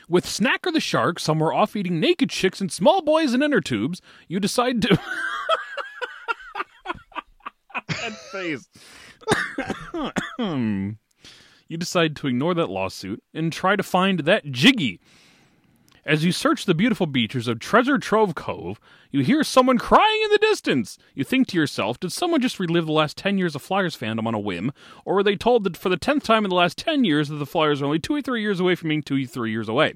With 0.09 0.25
Snacker 0.25 0.73
the 0.73 0.79
Shark 0.79 1.19
somewhere 1.19 1.53
off 1.53 1.75
eating 1.75 1.99
naked 1.99 2.29
chicks 2.29 2.61
and 2.61 2.71
small 2.71 3.01
boys 3.01 3.33
in 3.33 3.41
inner 3.41 3.61
tubes, 3.61 4.01
you 4.27 4.39
decide 4.39 4.81
to. 4.83 4.99
that 7.87 8.13
face. 8.31 8.67
you 11.67 11.77
decide 11.77 12.15
to 12.17 12.27
ignore 12.27 12.53
that 12.53 12.69
lawsuit 12.69 13.23
and 13.33 13.53
try 13.53 13.75
to 13.75 13.83
find 13.83 14.21
that 14.21 14.51
Jiggy. 14.51 14.99
As 16.03 16.25
you 16.25 16.31
search 16.31 16.65
the 16.65 16.73
beautiful 16.73 17.05
beaches 17.05 17.47
of 17.47 17.59
Treasure 17.59 17.99
Trove 17.99 18.33
Cove, 18.33 18.79
you 19.11 19.21
hear 19.21 19.43
someone 19.43 19.77
crying 19.77 20.21
in 20.23 20.31
the 20.31 20.39
distance. 20.39 20.97
You 21.13 21.23
think 21.23 21.47
to 21.47 21.57
yourself, 21.57 21.99
did 21.99 22.11
someone 22.11 22.41
just 22.41 22.59
relive 22.59 22.87
the 22.87 22.91
last 22.91 23.17
10 23.17 23.37
years 23.37 23.55
of 23.55 23.61
Flyers 23.61 23.95
fandom 23.95 24.25
on 24.25 24.33
a 24.33 24.39
whim? 24.39 24.71
Or 25.05 25.15
were 25.15 25.23
they 25.23 25.35
told 25.35 25.63
that 25.63 25.77
for 25.77 25.89
the 25.89 25.97
10th 25.97 26.23
time 26.23 26.43
in 26.43 26.49
the 26.49 26.55
last 26.55 26.79
10 26.79 27.03
years 27.03 27.29
that 27.29 27.35
the 27.35 27.45
Flyers 27.45 27.81
are 27.81 27.85
only 27.85 27.99
two 27.99 28.15
or 28.15 28.21
three 28.21 28.41
years 28.41 28.59
away 28.59 28.73
from 28.73 28.89
being 28.89 29.03
two 29.03 29.23
or 29.23 29.27
three 29.27 29.51
years 29.51 29.69
away? 29.69 29.93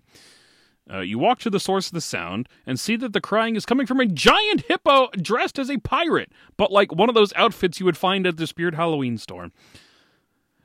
Uh, 0.87 0.99
you 0.99 1.17
walk 1.17 1.39
to 1.39 1.49
the 1.49 1.59
source 1.59 1.87
of 1.87 1.93
the 1.93 2.01
sound 2.01 2.47
and 2.67 2.79
see 2.79 2.95
that 2.95 3.13
the 3.13 3.21
crying 3.21 3.55
is 3.55 3.65
coming 3.65 3.87
from 3.87 3.99
a 3.99 4.05
giant 4.05 4.61
hippo 4.67 5.09
dressed 5.19 5.57
as 5.57 5.71
a 5.71 5.79
pirate, 5.79 6.31
but 6.55 6.71
like 6.71 6.93
one 6.93 7.09
of 7.09 7.15
those 7.15 7.33
outfits 7.33 7.79
you 7.79 7.85
would 7.87 7.97
find 7.97 8.27
at 8.27 8.37
the 8.37 8.45
Spirit 8.45 8.75
Halloween 8.75 9.17
store. 9.17 9.49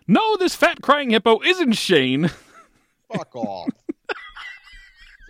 No, 0.07 0.37
this 0.37 0.55
fat 0.55 0.83
crying 0.83 1.11
hippo 1.11 1.41
isn't 1.41 1.73
Shane. 1.73 2.29
Fuck 3.13 3.35
off. 3.35 3.71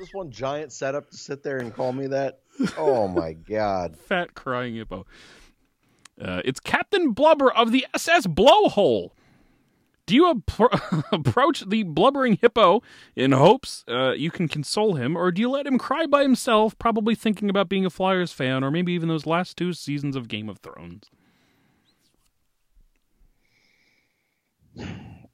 This 0.00 0.14
one 0.14 0.30
giant 0.30 0.72
setup 0.72 1.10
to 1.10 1.16
sit 1.18 1.42
there 1.42 1.58
and 1.58 1.74
call 1.74 1.92
me 1.92 2.06
that? 2.06 2.40
Oh 2.78 3.06
my 3.06 3.32
god. 3.48 3.98
fat 3.98 4.32
crying 4.32 4.74
hippo. 4.74 5.04
Uh, 6.18 6.40
it's 6.42 6.58
Captain 6.58 7.12
Blubber 7.12 7.52
of 7.52 7.70
the 7.70 7.86
SS 7.94 8.26
Blowhole. 8.26 9.10
Do 10.06 10.14
you 10.14 10.32
appro- 10.34 11.04
approach 11.12 11.68
the 11.68 11.82
blubbering 11.82 12.38
hippo 12.40 12.82
in 13.14 13.32
hopes 13.32 13.84
uh, 13.88 14.12
you 14.12 14.30
can 14.30 14.48
console 14.48 14.94
him, 14.94 15.16
or 15.16 15.30
do 15.30 15.42
you 15.42 15.50
let 15.50 15.66
him 15.66 15.76
cry 15.78 16.06
by 16.06 16.22
himself, 16.22 16.78
probably 16.78 17.14
thinking 17.14 17.50
about 17.50 17.68
being 17.68 17.84
a 17.84 17.90
Flyers 17.90 18.32
fan, 18.32 18.64
or 18.64 18.70
maybe 18.70 18.92
even 18.94 19.08
those 19.10 19.26
last 19.26 19.58
two 19.58 19.74
seasons 19.74 20.16
of 20.16 20.28
Game 20.28 20.48
of 20.48 20.58
Thrones? 20.60 21.10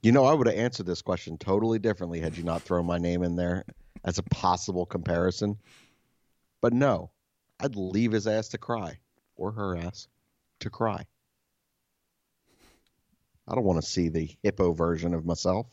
You 0.03 0.11
know, 0.11 0.25
I 0.25 0.33
would 0.33 0.47
have 0.47 0.57
answered 0.57 0.85
this 0.85 1.01
question 1.01 1.37
totally 1.37 1.79
differently 1.79 2.19
had 2.19 2.37
you 2.37 2.43
not 2.43 2.61
thrown 2.61 2.85
my 2.85 2.97
name 2.97 3.23
in 3.23 3.35
there 3.37 3.63
as 4.07 4.17
a 4.17 4.23
possible 4.23 4.85
comparison. 4.85 5.57
But 6.61 6.73
no, 6.73 7.11
I'd 7.59 7.75
leave 7.75 8.13
his 8.13 8.25
ass 8.25 8.47
to 8.49 8.57
cry, 8.57 8.99
or 9.35 9.51
her 9.51 9.77
ass 9.77 10.07
to 10.61 10.69
cry. 10.69 11.05
I 13.47 13.53
don't 13.53 13.65
want 13.65 13.81
to 13.81 13.87
see 13.87 14.07
the 14.09 14.29
hippo 14.41 14.71
version 14.71 15.13
of 15.13 15.25
myself. 15.25 15.67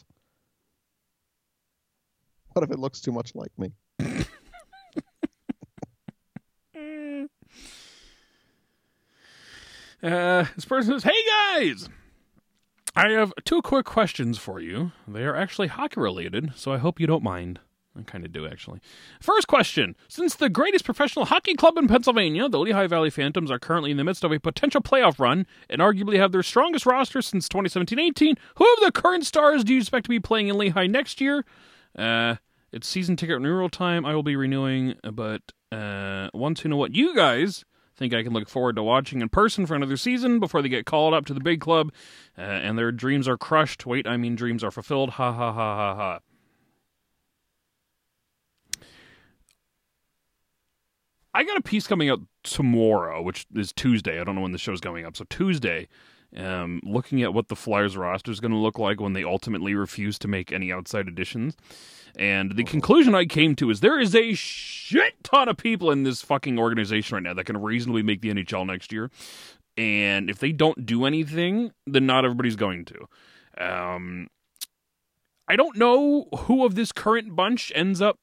What 2.53 2.65
if 2.65 2.71
it 2.71 2.79
looks 2.79 3.01
too 3.01 3.13
much 3.13 3.35
like 3.35 3.53
me? 3.59 3.73
Uh, 10.03 10.45
this 10.55 10.67
person 10.67 10.93
says, 10.93 11.05
"Hey 11.05 11.65
guys, 11.65 11.89
I 12.95 13.13
have 13.13 13.33
two 13.47 13.63
quick 13.63 13.87
questions 13.87 14.37
for 14.37 14.61
you. 14.61 14.93
They 15.09 15.23
are 15.23 15.35
actually 15.35 15.69
hockey 15.69 15.99
related, 15.99 16.53
so 16.57 16.73
I 16.75 16.77
hope 16.77 17.01
you 17.01 17.07
don't 17.07 17.23
mind." 17.23 17.59
I 17.97 18.03
kind 18.03 18.25
of 18.25 18.33
do, 18.33 18.47
actually. 18.47 18.81
First 19.21 19.47
question. 19.47 19.95
Since 20.09 20.35
the 20.35 20.49
greatest 20.49 20.85
professional 20.85 21.27
hockey 21.27 21.55
club 21.55 21.77
in 21.77 21.87
Pennsylvania, 21.87 22.49
the 22.49 22.59
Lehigh 22.59 22.89
Valley 22.89 23.11
Phantoms, 23.11 23.51
are 23.51 23.59
currently 23.59 23.93
in 23.93 23.97
the 23.97 24.05
midst 24.05 24.25
of 24.25 24.33
a 24.33 24.41
potential 24.41 24.81
playoff 24.81 25.19
run 25.19 25.47
and 25.71 25.81
arguably 25.81 26.17
have 26.17 26.33
their 26.33 26.43
strongest 26.43 26.87
roster 26.87 27.23
since 27.23 27.49
2017 27.49 27.99
18, 27.99 28.37
who 28.57 28.73
of 28.75 28.81
the 28.81 28.93
current 28.93 29.25
stars 29.25 29.63
do 29.63 29.75
you 29.75 29.81
expect 29.81 30.05
to 30.05 30.11
be 30.11 30.21
playing 30.21 30.49
in 30.49 30.59
Lehigh 30.59 30.89
next 30.89 31.21
year? 31.21 31.45
Uh, 31.97 32.37
it's 32.73 32.89
season 32.89 33.15
ticket 33.15 33.37
renewal 33.37 33.69
time. 33.69 34.05
I 34.05 34.15
will 34.15 34.25
be 34.25 34.35
renewing, 34.35 34.97
but 35.13 35.43
uh, 35.71 36.31
want 36.35 36.57
to 36.59 36.69
know 36.69 36.77
what 36.77 36.95
you 36.95 37.15
guys 37.15 37.65
think 37.97 38.13
I 38.13 38.23
can 38.23 38.33
look 38.33 38.49
forward 38.49 38.77
to 38.77 38.83
watching 38.83 39.21
in 39.21 39.29
person 39.29 39.67
for 39.67 39.75
another 39.75 39.97
season 39.97 40.41
before 40.41 40.63
they 40.63 40.69
get 40.69 40.87
called 40.87 41.15
up 41.15 41.27
to 41.27 41.35
the 41.35 41.41
big 41.41 41.61
club 41.61 41.93
uh, 42.37 42.41
and 42.41 42.77
their 42.77 42.91
dreams 42.91 43.29
are 43.29 43.37
crushed. 43.37 43.87
Wait, 43.87 44.07
I 44.07 44.17
mean 44.17 44.35
dreams 44.35 44.65
are 44.65 44.73
fulfilled. 44.73 45.11
Ha 45.11 45.33
ha 45.33 45.53
ha 45.53 45.77
ha 45.77 45.95
ha. 45.95 46.19
I 51.35 51.43
got 51.43 51.57
a 51.57 51.63
piece 51.63 51.87
coming 51.87 52.09
out 52.09 52.21
tomorrow, 52.45 53.21
which 53.21 53.47
is 53.55 53.73
Tuesday. 53.73 54.21
I 54.21 54.25
don't 54.25 54.37
know 54.37 54.43
when 54.43 54.53
the 54.53 54.59
show's 54.59 54.81
going 54.81 55.05
up. 55.05 55.17
So 55.17 55.25
Tuesday, 55.29 55.89
um, 56.37 56.81
looking 56.85 57.23
at 57.23 57.35
what 57.35 57.49
the 57.49 57.57
Flyers 57.57 57.97
roster 57.97 58.31
is 58.31 58.39
going 58.39 58.53
to 58.53 58.59
look 58.59 58.79
like 58.79 59.01
when 59.01 59.15
they 59.15 59.25
ultimately 59.25 59.75
refuse 59.75 60.19
to 60.21 60.29
make 60.29 60.53
any 60.53 60.73
outside 60.73 61.09
additions. 61.09 61.57
And 62.17 62.57
the 62.57 62.63
conclusion 62.63 63.17
I 63.17 63.25
came 63.25 63.57
to 63.57 63.71
is 63.71 63.81
there 63.81 63.99
is 63.99 64.15
a 64.15 64.35
shit 64.35 65.25
ton 65.25 65.49
of 65.49 65.57
people 65.57 65.91
in 65.91 66.05
this 66.05 66.23
fucking 66.23 66.57
organization 66.57 67.17
right 67.17 67.23
now 67.25 67.35
that 67.35 67.45
can 67.45 67.61
reasonably 67.61 68.05
make 68.05 68.21
the 68.21 68.33
NHL 68.33 68.67
next 68.67 68.93
year. 68.93 69.11
And 69.77 70.31
if 70.31 70.39
they 70.39 70.53
don't 70.53 70.87
do 70.87 71.05
anything, 71.05 71.73
then 71.85 72.07
not 72.07 72.25
everybody's 72.25 72.55
going 72.55 72.85
to. 72.85 73.09
Um, 73.59 74.29
I 75.49 75.57
don't 75.57 75.77
know 75.77 76.29
who 76.37 76.65
of 76.65 76.77
this 76.77 76.93
current 76.93 77.35
bunch 77.35 77.73
ends 77.75 78.01
up 78.01 78.21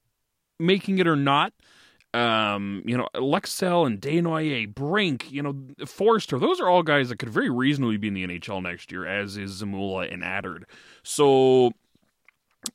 making 0.59 0.99
it 0.99 1.07
or 1.07 1.17
not 1.17 1.53
um, 2.13 2.83
you 2.85 2.97
know, 2.97 3.07
Lycksell 3.15 3.85
and 3.85 4.01
Desnoyers, 4.01 4.73
Brink, 4.73 5.31
you 5.31 5.41
know, 5.41 5.55
Foerster, 5.85 6.39
those 6.39 6.59
are 6.59 6.67
all 6.67 6.83
guys 6.83 7.09
that 7.09 7.19
could 7.19 7.29
very 7.29 7.49
reasonably 7.49 7.97
be 7.97 8.09
in 8.09 8.13
the 8.13 8.27
NHL 8.27 8.61
next 8.61 8.91
year, 8.91 9.05
as 9.05 9.37
is 9.37 9.61
Zamula 9.61 10.11
and 10.13 10.21
Attard. 10.21 10.63
So, 11.03 11.71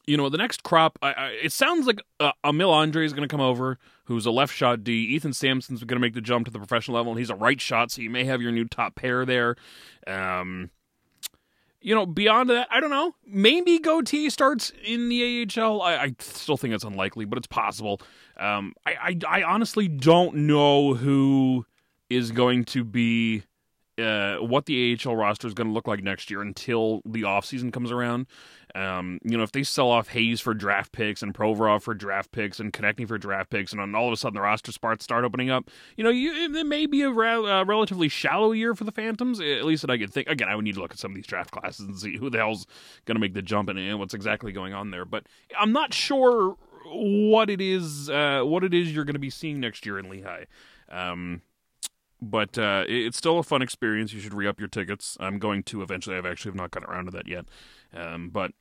you 0.07 0.17
know, 0.17 0.29
the 0.31 0.39
next 0.39 0.63
crop, 0.63 0.99
I, 1.03 1.13
I, 1.13 1.27
it 1.43 1.53
sounds 1.53 1.87
like 1.87 2.01
uh, 2.19 2.33
Emil 2.45 2.71
Andrae 2.71 3.05
is 3.05 3.13
going 3.13 3.29
to 3.29 3.33
come 3.33 3.43
over, 3.43 3.79
who's 4.05 4.25
a 4.25 4.31
left 4.31 4.55
shot 4.55 4.83
D. 4.83 4.93
Ethan 4.93 5.35
Samson's 5.35 5.85
going 5.85 5.97
to 5.97 6.05
make 6.05 6.15
the 6.15 6.23
jump 6.23 6.47
to 6.47 6.51
the 6.51 6.59
professional 6.59 6.97
level, 6.97 7.13
and 7.13 7.19
he's 7.19 7.31
a 7.31 7.35
right 7.35 7.61
shot, 7.61 7.91
so 7.91 8.01
you 8.01 8.11
may 8.11 8.25
have 8.25 8.41
your 8.41 8.53
new 8.53 8.65
top 8.65 8.95
pair 8.95 9.27
there. 9.27 9.57
Um, 10.07 10.71
you 11.81 11.95
know, 11.95 12.07
beyond 12.07 12.51
that, 12.51 12.69
I 12.71 12.81
don't 12.81 12.91
know. 12.91 13.15
Maybe 13.27 13.79
Gauthier 13.79 14.31
starts 14.31 14.73
in 14.85 15.09
the 15.09 15.47
AHL. 15.57 15.83
I, 15.83 15.97
I 15.97 16.15
still 16.19 16.57
think 16.57 16.75
it's 16.75 16.85
unlikely, 16.85 17.25
but 17.25 17.39
it's 17.39 17.47
possible. 17.47 18.01
Um, 18.39 18.75
I, 18.85 18.95
I, 19.29 19.41
I 19.41 19.43
honestly 19.43 19.89
don't 19.89 20.35
know 20.35 20.95
who 20.95 21.67
is 22.11 22.33
going 22.33 22.65
to 22.67 22.85
be 22.85 23.45
uh, 23.99 24.37
what 24.37 24.67
the 24.67 24.99
AHL 25.05 25.17
roster 25.17 25.47
is 25.47 25.55
going 25.55 25.69
to 25.69 25.73
look 25.73 25.89
like 25.89 26.03
next 26.03 26.31
year 26.31 26.43
until 26.43 27.03
the 27.05 27.23
offseason 27.23 27.73
comes 27.73 27.91
around. 27.91 28.27
Um, 28.75 29.21
you 29.25 29.39
know, 29.39 29.43
if 29.43 29.53
they 29.53 29.63
sell 29.63 29.89
off 29.91 30.09
Hayes 30.09 30.41
for 30.41 30.53
draft 30.53 30.93
picks 30.93 31.23
and 31.23 31.33
Provorov 31.33 31.83
for 31.83 31.95
draft 31.95 32.31
picks 32.31 32.61
and 32.61 32.73
Konecny 32.73 33.09
for 33.09 33.17
draft 33.17 33.49
picks, 33.49 33.73
and 33.73 33.81
then 33.81 33.95
all 33.95 34.07
of 34.07 34.13
a 34.13 34.17
sudden 34.17 34.35
the 34.35 34.43
roster 34.43 34.71
spots 34.71 35.05
start 35.05 35.25
opening 35.25 35.49
up, 35.49 35.71
you 35.97 36.05
know, 36.05 36.11
you, 36.11 36.55
it 36.55 36.67
may 36.67 36.85
be 36.85 37.01
a 37.03 37.09
uh, 37.09 37.65
relatively 37.65 38.09
shallow 38.09 38.53
year 38.53 38.75
for 38.75 38.85
the 38.85 38.93
Phantoms. 38.93 39.41
At 39.41 39.65
least 39.65 39.81
that 39.83 39.91
I 39.91 39.97
could 39.97 40.13
think. 40.13 40.29
Again, 40.29 40.49
I 40.49 40.57
would 40.57 40.65
need 40.65 40.75
to 40.75 40.81
look 40.81 40.93
at 40.93 40.99
some 40.99 41.13
of 41.13 41.15
these 41.15 41.27
draft 41.27 41.53
classes 41.53 41.87
and 41.87 41.99
see 41.99 42.19
who 42.19 42.29
the 42.29 42.39
hell's 42.39 42.67
going 43.07 43.17
to 43.17 43.21
make 43.21 43.35
the 43.35 43.43
jump 43.43 43.71
and 43.71 43.99
what's 43.99 44.15
exactly 44.15 44.53
going 44.53 44.75
on 44.75 44.91
there. 44.91 45.07
But 45.07 45.27
I'm 45.59 45.73
not 45.73 45.95
sure 45.95 46.57
what 46.85 47.49
it 47.49 47.61
is. 47.63 48.11
Uh, 48.11 48.43
what 48.45 48.63
it 48.63 48.75
is 48.75 48.95
you're 48.95 49.05
going 49.05 49.15
to 49.15 49.21
be 49.21 49.31
seeing 49.31 49.59
next 49.59 49.87
year 49.87 49.99
in 49.99 50.11
Lehigh. 50.11 50.45
Um, 50.91 51.41
but 52.21 52.59
uh, 52.59 52.85
it's 52.89 53.17
still 53.17 53.39
a 53.39 53.43
fun 53.43 53.63
experience. 53.63 54.13
You 54.13 54.21
should 54.21 54.35
re 54.35 54.47
up 54.47 54.59
your 54.59 54.69
tickets. 54.69 55.17
I'm 55.21 55.39
going 55.39 55.63
to 55.65 55.83
eventually. 55.83 56.17
I've 56.17 56.27
actually 56.27 56.51
have 56.51 56.57
not 56.57 56.71
gotten 56.71 56.89
around 56.89 57.07
to 57.07 57.11
that 57.13 57.29
yet. 57.29 57.47
Um, 57.95 58.31
but 58.31 58.53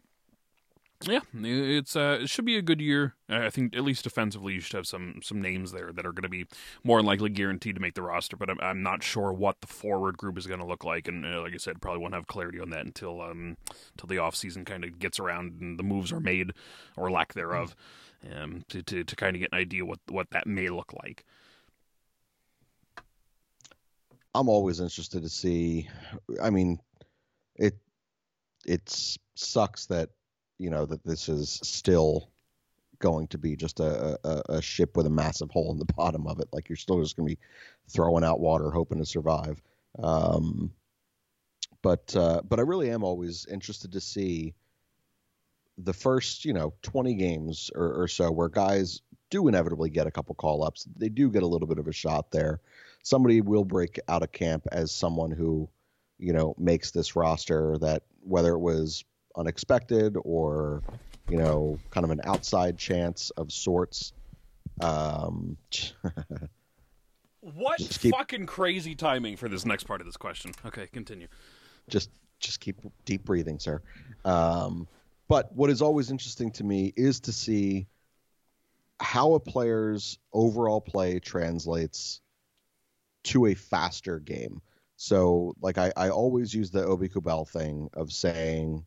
yeah, 1.03 1.19
it's 1.33 1.95
uh, 1.95 2.19
it 2.21 2.29
should 2.29 2.45
be 2.45 2.57
a 2.57 2.61
good 2.61 2.81
year. 2.81 3.15
I 3.29 3.49
think 3.49 3.75
at 3.75 3.83
least 3.83 4.03
defensively, 4.03 4.53
you 4.53 4.59
should 4.59 4.75
have 4.75 4.87
some 4.87 5.19
some 5.21 5.41
names 5.41 5.71
there 5.71 5.91
that 5.91 6.05
are 6.05 6.11
going 6.11 6.23
to 6.23 6.29
be 6.29 6.45
more 6.83 6.99
than 6.99 7.05
likely 7.05 7.29
guaranteed 7.29 7.75
to 7.75 7.81
make 7.81 7.93
the 7.93 8.01
roster. 8.01 8.37
But 8.37 8.49
I'm, 8.49 8.59
I'm 8.61 8.81
not 8.81 9.03
sure 9.03 9.31
what 9.31 9.61
the 9.61 9.67
forward 9.67 10.17
group 10.17 10.37
is 10.37 10.47
going 10.47 10.61
to 10.61 10.65
look 10.65 10.83
like, 10.83 11.07
and 11.07 11.25
uh, 11.25 11.41
like 11.41 11.53
I 11.53 11.57
said, 11.57 11.81
probably 11.81 12.01
won't 12.01 12.13
have 12.13 12.27
clarity 12.27 12.59
on 12.59 12.69
that 12.71 12.85
until 12.85 13.21
um 13.21 13.57
until 13.93 14.07
the 14.07 14.17
off 14.17 14.35
season 14.35 14.65
kind 14.65 14.83
of 14.83 14.97
gets 14.97 15.19
around 15.19 15.59
and 15.61 15.77
the 15.77 15.83
moves 15.83 16.11
are 16.11 16.19
made 16.19 16.53
or 16.95 17.11
lack 17.11 17.33
thereof, 17.33 17.75
um 18.35 18.63
to 18.69 18.81
to, 18.83 19.03
to 19.03 19.15
kind 19.15 19.35
of 19.35 19.41
get 19.41 19.49
an 19.51 19.59
idea 19.59 19.85
what 19.85 19.99
what 20.09 20.29
that 20.31 20.47
may 20.47 20.69
look 20.69 20.93
like. 21.03 21.25
I'm 24.35 24.49
always 24.49 24.81
interested 24.81 25.23
to 25.23 25.29
see. 25.29 25.89
I 26.41 26.49
mean, 26.49 26.79
it 27.55 27.77
it 28.65 29.15
sucks 29.35 29.85
that 29.87 30.09
you 30.59 30.69
know 30.69 30.85
that 30.85 31.05
this 31.05 31.29
is 31.29 31.59
still 31.63 32.29
going 32.99 33.27
to 33.27 33.37
be 33.37 33.55
just 33.55 33.79
a, 33.79 34.17
a, 34.23 34.41
a, 34.49 34.61
ship 34.61 34.95
with 34.95 35.05
a 35.05 35.09
massive 35.09 35.51
hole 35.51 35.71
in 35.71 35.77
the 35.77 35.93
bottom 35.95 36.27
of 36.27 36.39
it. 36.39 36.47
Like 36.53 36.69
you're 36.69 36.77
still 36.77 37.01
just 37.01 37.17
going 37.17 37.27
to 37.27 37.35
be 37.35 37.41
throwing 37.89 38.23
out 38.23 38.39
water, 38.39 38.71
hoping 38.71 38.99
to 38.99 39.05
survive. 39.05 39.61
Um, 40.01 40.71
but 41.81 42.15
uh, 42.15 42.41
but 42.47 42.59
I 42.59 42.63
really 42.63 42.89
am 42.89 43.03
always 43.03 43.45
interested 43.45 43.93
to 43.93 44.01
see 44.01 44.53
the 45.77 45.93
first 45.93 46.45
you 46.45 46.53
know 46.53 46.73
20 46.81 47.15
games 47.15 47.71
or, 47.73 48.03
or 48.03 48.07
so 48.07 48.31
where 48.31 48.49
guys 48.49 49.01
do 49.29 49.47
inevitably 49.47 49.89
get 49.89 50.07
a 50.07 50.11
couple 50.11 50.35
call 50.35 50.63
ups. 50.63 50.85
They 50.95 51.09
do 51.09 51.31
get 51.31 51.43
a 51.43 51.47
little 51.47 51.67
bit 51.67 51.79
of 51.79 51.87
a 51.87 51.93
shot 51.93 52.31
there. 52.31 52.59
Somebody 53.05 53.39
will 53.39 53.63
break 53.63 53.99
out 54.07 54.23
of 54.23 54.31
camp 54.31 54.65
as 54.71 54.91
someone 54.91 55.29
who 55.29 55.69
you 56.17 56.33
know 56.33 56.55
makes 56.57 56.89
this 56.89 57.15
roster 57.15 57.77
that 57.77 58.01
whether 58.21 58.53
it 58.53 58.59
was 58.59 59.05
unexpected 59.35 60.17
or 60.23 60.81
you 61.29 61.37
know 61.37 61.77
kind 61.91 62.03
of 62.03 62.09
an 62.09 62.21
outside 62.23 62.79
chance 62.79 63.29
of 63.37 63.51
sorts. 63.51 64.11
Um, 64.81 65.55
what 67.41 67.77
keep, 67.77 68.15
fucking 68.15 68.47
crazy 68.47 68.95
timing 68.95 69.37
for 69.37 69.49
this 69.49 69.67
next 69.67 69.83
part 69.83 70.01
of 70.01 70.07
this 70.07 70.17
question? 70.17 70.53
Okay, 70.65 70.87
continue. 70.87 71.27
Just 71.87 72.09
just 72.39 72.59
keep 72.59 72.77
deep 73.05 73.23
breathing, 73.23 73.59
sir. 73.59 73.83
Um, 74.25 74.87
but 75.27 75.55
what 75.55 75.69
is 75.69 75.83
always 75.83 76.09
interesting 76.09 76.49
to 76.53 76.63
me 76.63 76.91
is 76.95 77.19
to 77.19 77.31
see 77.31 77.85
how 78.99 79.35
a 79.35 79.39
player's 79.39 80.17
overall 80.33 80.81
play 80.81 81.19
translates 81.19 82.19
to 83.25 83.47
a 83.47 83.53
faster 83.53 84.19
game. 84.19 84.61
So, 84.97 85.53
like, 85.61 85.77
I, 85.77 85.91
I 85.97 86.09
always 86.09 86.53
use 86.53 86.71
the 86.71 86.85
Aube-Kubel 86.85 87.49
thing 87.49 87.89
of 87.93 88.11
saying, 88.11 88.85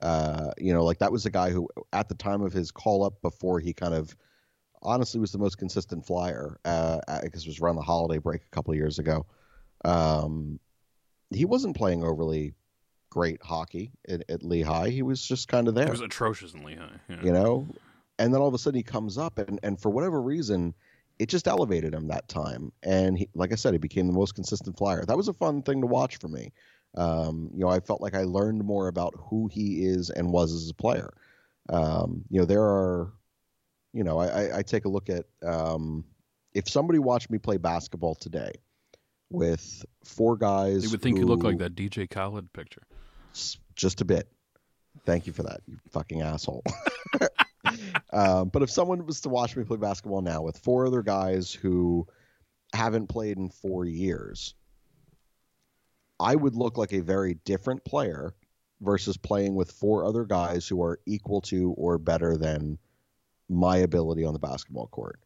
uh, 0.00 0.52
you 0.56 0.72
know, 0.72 0.84
like 0.84 0.98
that 1.00 1.10
was 1.10 1.26
a 1.26 1.30
guy 1.30 1.50
who, 1.50 1.68
at 1.92 2.08
the 2.08 2.14
time 2.14 2.42
of 2.42 2.52
his 2.52 2.70
call 2.70 3.04
up, 3.04 3.20
before 3.22 3.58
he 3.58 3.72
kind 3.72 3.94
of 3.94 4.16
honestly 4.80 5.18
was 5.18 5.32
the 5.32 5.38
most 5.38 5.58
consistent 5.58 6.06
flyer, 6.06 6.60
uh, 6.64 7.00
because 7.22 7.42
it 7.44 7.48
was 7.48 7.60
around 7.60 7.74
the 7.74 7.82
holiday 7.82 8.18
break 8.18 8.42
a 8.42 8.50
couple 8.50 8.72
of 8.72 8.78
years 8.78 9.00
ago. 9.00 9.26
Um, 9.84 10.60
he 11.30 11.44
wasn't 11.44 11.76
playing 11.76 12.04
overly 12.04 12.54
great 13.10 13.42
hockey 13.42 13.90
at, 14.08 14.22
at 14.28 14.44
Lehigh. 14.44 14.90
He 14.90 15.02
was 15.02 15.20
just 15.20 15.48
kind 15.48 15.66
of 15.66 15.74
there. 15.74 15.86
He 15.86 15.90
was 15.90 16.00
atrocious 16.00 16.54
in 16.54 16.62
Lehigh. 16.62 17.00
Yeah. 17.08 17.22
You 17.24 17.32
know, 17.32 17.66
and 18.20 18.32
then 18.32 18.40
all 18.40 18.48
of 18.48 18.54
a 18.54 18.58
sudden 18.58 18.76
he 18.76 18.84
comes 18.84 19.18
up, 19.18 19.38
and 19.38 19.58
and 19.64 19.80
for 19.80 19.90
whatever 19.90 20.22
reason, 20.22 20.74
it 21.18 21.28
just 21.28 21.48
elevated 21.48 21.94
him 21.94 22.08
that 22.08 22.28
time. 22.28 22.72
And 22.82 23.18
he, 23.18 23.28
like 23.34 23.52
I 23.52 23.56
said, 23.56 23.72
he 23.72 23.78
became 23.78 24.06
the 24.06 24.12
most 24.12 24.34
consistent 24.34 24.76
flyer. 24.78 25.04
That 25.04 25.16
was 25.16 25.28
a 25.28 25.32
fun 25.32 25.62
thing 25.62 25.80
to 25.80 25.86
watch 25.86 26.16
for 26.18 26.28
me. 26.28 26.52
Um, 26.96 27.50
you 27.52 27.60
know, 27.60 27.68
I 27.68 27.80
felt 27.80 28.00
like 28.00 28.14
I 28.14 28.22
learned 28.22 28.64
more 28.64 28.88
about 28.88 29.14
who 29.16 29.48
he 29.52 29.84
is 29.84 30.10
and 30.10 30.32
was 30.32 30.52
as 30.52 30.70
a 30.70 30.74
player. 30.74 31.10
Um, 31.68 32.24
you 32.30 32.40
know, 32.40 32.46
there 32.46 32.62
are, 32.62 33.12
you 33.92 34.04
know, 34.04 34.18
I, 34.18 34.58
I 34.58 34.62
take 34.62 34.84
a 34.84 34.88
look 34.88 35.10
at 35.10 35.26
um, 35.44 36.04
if 36.54 36.68
somebody 36.68 36.98
watched 36.98 37.30
me 37.30 37.38
play 37.38 37.56
basketball 37.56 38.14
today 38.14 38.52
with 39.30 39.84
four 40.04 40.36
guys, 40.36 40.82
they 40.82 40.88
would 40.88 41.02
think 41.02 41.16
who, 41.18 41.24
you 41.24 41.28
look 41.28 41.42
like 41.42 41.58
that 41.58 41.74
DJ 41.74 42.08
Khaled 42.08 42.52
picture. 42.52 42.82
Just 43.74 44.00
a 44.00 44.04
bit. 44.04 44.28
Thank 45.04 45.26
you 45.26 45.32
for 45.32 45.42
that, 45.44 45.60
you 45.66 45.78
fucking 45.90 46.22
asshole. 46.22 46.62
um, 48.12 48.48
but 48.52 48.62
if 48.62 48.70
someone 48.70 49.04
was 49.06 49.20
to 49.22 49.28
watch 49.28 49.56
me 49.56 49.64
play 49.64 49.76
basketball 49.76 50.22
now 50.22 50.42
with 50.42 50.58
four 50.58 50.86
other 50.86 51.02
guys 51.02 51.52
who 51.52 52.06
haven't 52.74 53.08
played 53.08 53.36
in 53.36 53.48
four 53.48 53.84
years, 53.84 54.54
I 56.20 56.34
would 56.34 56.54
look 56.54 56.76
like 56.76 56.92
a 56.92 57.00
very 57.00 57.34
different 57.44 57.84
player 57.84 58.34
versus 58.80 59.16
playing 59.16 59.54
with 59.54 59.72
four 59.72 60.04
other 60.04 60.24
guys 60.24 60.66
who 60.66 60.82
are 60.82 61.00
equal 61.06 61.40
to 61.42 61.72
or 61.72 61.98
better 61.98 62.36
than 62.36 62.78
my 63.48 63.78
ability 63.78 64.24
on 64.24 64.32
the 64.32 64.38
basketball 64.38 64.88
court. 64.88 65.20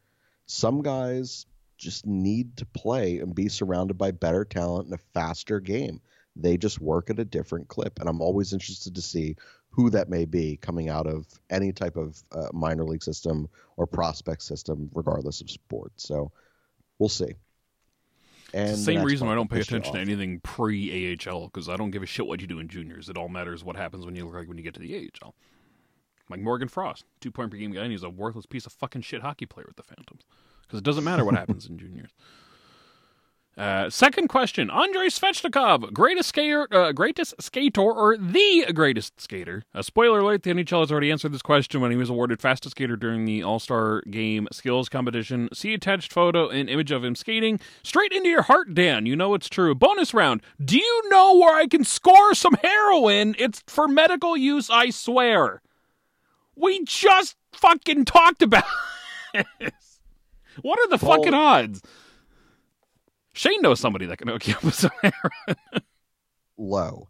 Some 0.47 0.83
guys 0.83 1.47
just 1.77 2.07
need 2.07 2.57
to 2.59 2.67
play 2.67 3.19
and 3.19 3.35
be 3.35 3.49
surrounded 3.49 3.99
by 3.99 4.13
better 4.13 4.45
talent 4.45 4.87
in 4.87 4.95
a 4.95 4.99
faster 5.13 5.61
game. 5.61 6.01
They 6.37 6.57
just 6.57 6.81
work 6.81 7.11
at 7.11 7.19
a 7.19 7.25
different 7.25 7.69
clip. 7.69 7.99
And 8.01 8.09
I'm 8.09 8.21
always 8.21 8.53
interested 8.53 8.95
to 8.95 9.03
see 9.03 9.37
who 9.71 9.91
that 9.91 10.09
may 10.09 10.25
be 10.25 10.59
coming 10.59 10.89
out 10.89 11.07
of 11.07 11.27
any 11.51 11.73
type 11.73 11.97
of 11.97 12.23
uh, 12.33 12.49
minor 12.53 12.85
league 12.85 13.03
system 13.03 13.49
or 13.77 13.87
prospect 13.87 14.43
system, 14.43 14.91
regardless 14.95 15.41
of 15.41 15.51
sport. 15.51 15.93
So 15.97 16.31
we'll 16.99 17.09
see. 17.09 17.35
And 18.55 18.73
the 18.73 18.77
same 18.77 19.03
reason 19.03 19.27
why 19.27 19.33
I 19.33 19.37
don't 19.37 19.51
pay 19.51 19.61
attention 19.61 19.95
to 19.95 20.01
anything 20.01 20.41
pre 20.41 21.17
AHL 21.27 21.47
because 21.47 21.69
I 21.69 21.77
don't 21.77 21.91
give 21.91 22.03
a 22.03 22.07
shit 22.07 22.27
what 22.27 22.41
you 22.41 22.47
do 22.47 22.59
in 22.59 22.69
juniors. 22.69 23.09
It 23.09 23.17
all 23.17 23.29
matters 23.29 23.65
what 23.65 23.77
happens 23.77 24.05
when 24.05 24.15
you 24.15 24.27
look 24.27 24.35
like 24.35 24.49
when 24.49 24.59
you 24.59 24.65
get 24.65 24.75
to 24.75 24.81
the 24.81 25.11
AHL. 25.23 25.35
Like 26.29 26.41
Morgan 26.41 26.69
Frost, 26.69 27.05
two 27.21 27.31
point 27.31 27.51
per 27.51 27.57
game 27.57 27.73
guy, 27.73 27.83
and 27.83 27.91
he's 27.91 28.03
a 28.03 28.11
worthless 28.11 28.47
piece 28.47 28.67
of 28.67 28.73
fucking 28.73 29.03
shit 29.03 29.23
hockey 29.23 29.47
player 29.47 29.65
with 29.67 29.77
the 29.77 29.83
Phantoms 29.83 30.25
because 30.63 30.79
it 30.79 30.85
doesn't 30.85 31.05
matter 31.05 31.25
what 31.25 31.35
happens 31.35 31.67
in 31.67 31.79
juniors. 31.79 32.11
Uh, 33.57 33.91
second 33.91 34.29
question: 34.29 34.71
Andrei 34.71 35.09
Svechnikov, 35.09 35.93
greatest 35.93 36.31
skater, 36.31 36.67
uh, 36.71 36.93
greatest 36.93 37.35
skater, 37.41 37.83
or 37.83 38.17
the 38.17 38.73
greatest 38.73 39.21
skater? 39.21 39.63
A 39.75 39.83
spoiler 39.83 40.21
alert: 40.21 40.43
the 40.43 40.51
NHL 40.51 40.81
has 40.81 40.91
already 40.91 41.11
answered 41.11 41.33
this 41.33 41.43
question 41.43 41.83
when 41.83 41.91
he 41.91 41.97
was 41.99 42.09
awarded 42.09 42.41
fastest 42.41 42.73
skater 42.73 42.97
during 42.97 43.27
the 43.27 43.43
All 43.43 43.59
Star 43.59 44.03
Game 44.11 44.49
skills 44.53 44.89
competition. 44.89 45.51
See 45.53 45.75
attached 45.75 46.15
photo 46.15 46.49
and 46.49 46.71
image 46.71 46.91
of 46.91 47.05
him 47.05 47.15
skating 47.15 47.61
straight 47.83 48.13
into 48.13 48.31
your 48.31 48.43
heart, 48.43 48.73
Dan. 48.73 49.05
You 49.05 49.17
know 49.17 49.35
it's 49.35 49.51
true. 49.51 49.75
Bonus 49.75 50.15
round: 50.15 50.41
Do 50.65 50.79
you 50.79 51.03
know 51.11 51.37
where 51.37 51.55
I 51.55 51.67
can 51.67 51.85
score 51.85 52.35
some 52.35 52.57
heroin? 52.63 53.35
It's 53.39 53.63
for 53.67 53.87
medical 53.87 54.35
use, 54.35 54.71
I 54.71 54.89
swear. 54.89 55.61
We 56.57 56.85
just 56.85 57.37
fucking 57.53 58.07
talked 58.07 58.41
about. 58.41 58.65
this. 59.61 60.01
What 60.63 60.79
are 60.79 60.97
the 60.97 61.05
well, 61.05 61.17
fucking 61.17 61.35
odds? 61.35 61.83
Shane 63.35 63.63
knows 63.63 63.81
somebody 63.81 64.07
that 64.07 64.19
can 64.19 64.29
hook 64.29 64.47
you 64.47 64.55
up 64.55 64.65
with 64.65 64.75
some 64.75 64.91
heroin. 65.01 65.57
Low. 66.59 67.09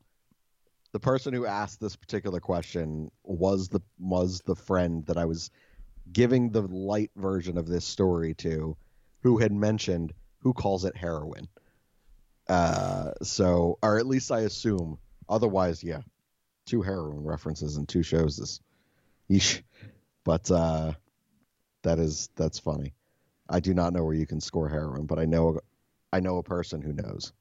The 0.93 1.01
person 1.01 1.33
who 1.33 1.47
asked 1.47 1.81
this 1.81 1.97
particular 1.97 2.39
question 2.39 3.11
was 3.25 3.69
the 3.69 3.81
was 3.99 4.41
the 4.45 4.55
friend 4.55 5.05
that 5.07 5.17
I 5.17 5.25
was 5.25 5.51
giving 6.13 6.51
the 6.51 6.63
light 6.63 7.11
version 7.17 7.57
of 7.57 7.67
this 7.67 7.85
story 7.85 8.35
to, 8.35 8.77
who 9.23 9.39
had 9.39 9.53
mentioned 9.53 10.13
who 10.39 10.53
calls 10.53 10.85
it 10.85 10.97
heroin. 10.97 11.49
Uh, 12.49 13.13
so, 13.23 13.79
or 13.83 13.99
at 13.99 14.07
least 14.07 14.31
I 14.31 14.41
assume. 14.41 14.99
Otherwise, 15.29 15.83
yeah, 15.83 16.01
two 16.67 16.83
heroin 16.83 17.25
references 17.25 17.77
in 17.77 17.87
two 17.87 18.03
shows. 18.03 18.37
This, 18.37 18.61
yeesh. 19.31 19.63
But 20.25 20.51
uh, 20.51 20.93
that 21.83 21.99
is 21.99 22.29
that's 22.37 22.59
funny. 22.59 22.93
I 23.49 23.61
do 23.61 23.75
not 23.75 23.93
know 23.93 24.05
where 24.05 24.15
you 24.15 24.27
can 24.27 24.41
score 24.41 24.69
heroin, 24.69 25.07
but 25.07 25.19
I 25.19 25.25
know 25.25 25.59
I 26.13 26.21
know 26.21 26.39
a 26.39 26.43
person 26.43 26.83
who 26.83 26.93
knows. 26.93 27.33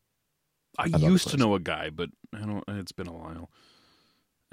I 0.78 0.86
used 0.86 1.28
to 1.30 1.38
know 1.38 1.54
a 1.56 1.60
guy, 1.60 1.90
but 1.90 2.10
I 2.34 2.40
don't. 2.40 2.64
It's 2.68 2.94
been 2.94 3.08
a 3.08 3.14
while. 3.14 3.50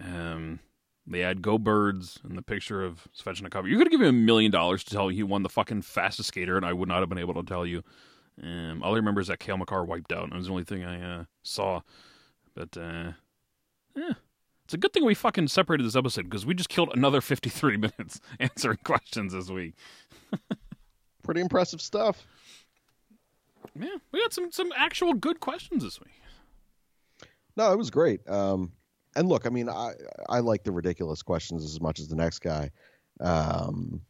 Um, 0.03 0.59
they 1.07 1.21
had 1.21 1.43
"Go 1.43 1.59
Birds" 1.59 2.19
and 2.25 2.37
the 2.37 2.43
picture 2.43 2.85
of 2.85 3.07
Svechnikov. 3.16 3.69
You're 3.69 3.79
gonna 3.79 3.91
give 3.91 4.01
me 4.01 4.09
a 4.09 4.12
million 4.12 4.51
dollars 4.51 4.83
to 4.85 4.91
tell 4.91 5.11
you 5.11 5.19
he 5.19 5.23
won 5.23 5.45
the 5.45 5.49
fucking 5.49 5.83
fastest 5.83 6.29
skater, 6.29 6.57
and 6.57 6.66
I 6.66 6.73
would 6.73 6.89
not 6.89 7.01
have 7.01 7.09
been 7.09 7.19
able 7.19 7.35
to 7.35 7.43
tell 7.43 7.64
you. 7.64 7.85
Um, 8.43 8.83
all 8.83 8.93
I 8.93 8.97
remember 8.97 9.21
is 9.21 9.29
that 9.29 9.41
Cale 9.41 9.57
Makar 9.57 9.85
wiped 9.85 10.12
out. 10.12 10.25
And 10.25 10.33
it 10.33 10.37
was 10.37 10.47
the 10.47 10.53
only 10.53 10.64
thing 10.64 10.85
I 10.85 11.21
uh, 11.21 11.25
saw. 11.43 11.81
But 12.55 12.77
uh, 12.77 13.12
yeah, 13.97 14.14
it's 14.64 14.75
a 14.75 14.79
good 14.79 14.93
thing 14.93 15.05
we 15.05 15.14
fucking 15.14 15.49
separated 15.49 15.85
this 15.85 15.97
episode 15.97 16.25
because 16.25 16.47
we 16.47 16.55
just 16.55 16.69
killed 16.69 16.91
another 16.95 17.21
53 17.21 17.77
minutes 17.99 18.21
answering 18.39 18.79
questions 18.85 19.33
this 19.33 19.51
week. 19.51 19.75
Pretty 21.23 21.41
impressive 21.41 21.81
stuff. 21.81 22.27
Yeah, 23.74 23.96
we 24.12 24.20
got 24.20 24.32
some 24.32 24.50
some 24.50 24.72
actual 24.76 25.14
good 25.14 25.40
questions 25.40 25.82
this 25.82 26.00
week. 26.00 26.12
No, 27.56 27.72
it 27.72 27.78
was 27.78 27.90
great. 27.90 28.20
Um, 28.28 28.72
and 29.16 29.28
look, 29.28 29.46
I 29.46 29.50
mean, 29.50 29.68
I 29.68 29.92
I 30.28 30.40
like 30.40 30.64
the 30.64 30.72
ridiculous 30.72 31.22
questions 31.22 31.64
as 31.64 31.80
much 31.80 31.98
as 32.00 32.09
the 32.09 32.16
next 32.16 32.40
guy, 32.40 32.70
um, 33.20 34.00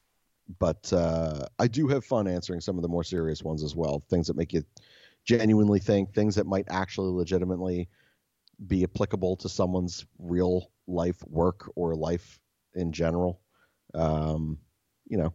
but 0.59 0.93
uh, 0.93 1.47
I 1.59 1.67
do 1.67 1.89
have 1.89 2.05
fun 2.05 2.29
answering 2.29 2.61
some 2.61 2.77
of 2.77 2.83
the 2.83 2.89
more 2.89 3.05
serious 3.05 3.43
ones 3.43 3.63
as 3.63 3.75
well. 3.75 4.03
Things 4.11 4.27
that 4.27 4.37
make 4.37 4.53
you 4.53 4.65
genuinely 5.25 5.79
think, 5.79 6.15
things 6.15 6.35
that 6.37 6.47
might 6.47 6.67
actually 6.71 7.13
legitimately 7.13 7.89
be 8.67 8.83
applicable 8.83 9.37
to 9.37 9.49
someone's 9.49 10.05
real 10.19 10.71
life 10.87 11.23
work 11.29 11.71
or 11.77 11.95
life 11.95 12.39
in 12.75 12.93
general. 12.93 13.41
Um, 13.95 14.59
you 15.07 15.17
know, 15.19 15.33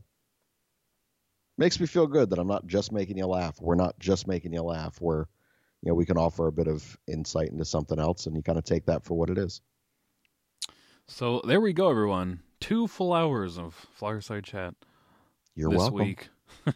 makes 1.58 1.80
me 1.80 1.86
feel 1.86 2.08
good 2.08 2.30
that 2.30 2.40
I'm 2.40 2.48
not 2.48 2.66
just 2.68 2.92
making 2.92 3.18
you 3.18 3.26
laugh. 3.26 3.60
We're 3.62 3.76
not 3.76 3.98
just 4.00 4.28
making 4.28 4.54
you 4.54 4.62
laugh. 4.62 5.00
We're, 5.00 5.26
you 5.82 5.90
know, 5.90 5.94
we 5.94 6.06
can 6.06 6.18
offer 6.18 6.48
a 6.48 6.52
bit 6.52 6.68
of 6.68 6.98
insight 7.08 7.50
into 7.50 7.66
something 7.66 8.00
else, 8.00 8.26
and 8.26 8.36
you 8.36 8.44
kind 8.44 8.58
of 8.58 8.64
take 8.64 8.86
that 8.86 9.04
for 9.04 9.18
what 9.18 9.30
it 9.30 9.38
is. 9.38 9.62
So 11.08 11.42
there 11.46 11.62
we 11.62 11.74
go, 11.74 11.90
everyone. 11.90 12.42
Two 12.60 12.88
full 12.88 13.14
hours 13.14 13.58
of 13.58 13.88
Flyerside 14.00 14.44
chat. 14.44 14.74
You're 15.56 15.70
this 15.70 15.80
welcome. 15.80 16.00
week. 16.00 16.30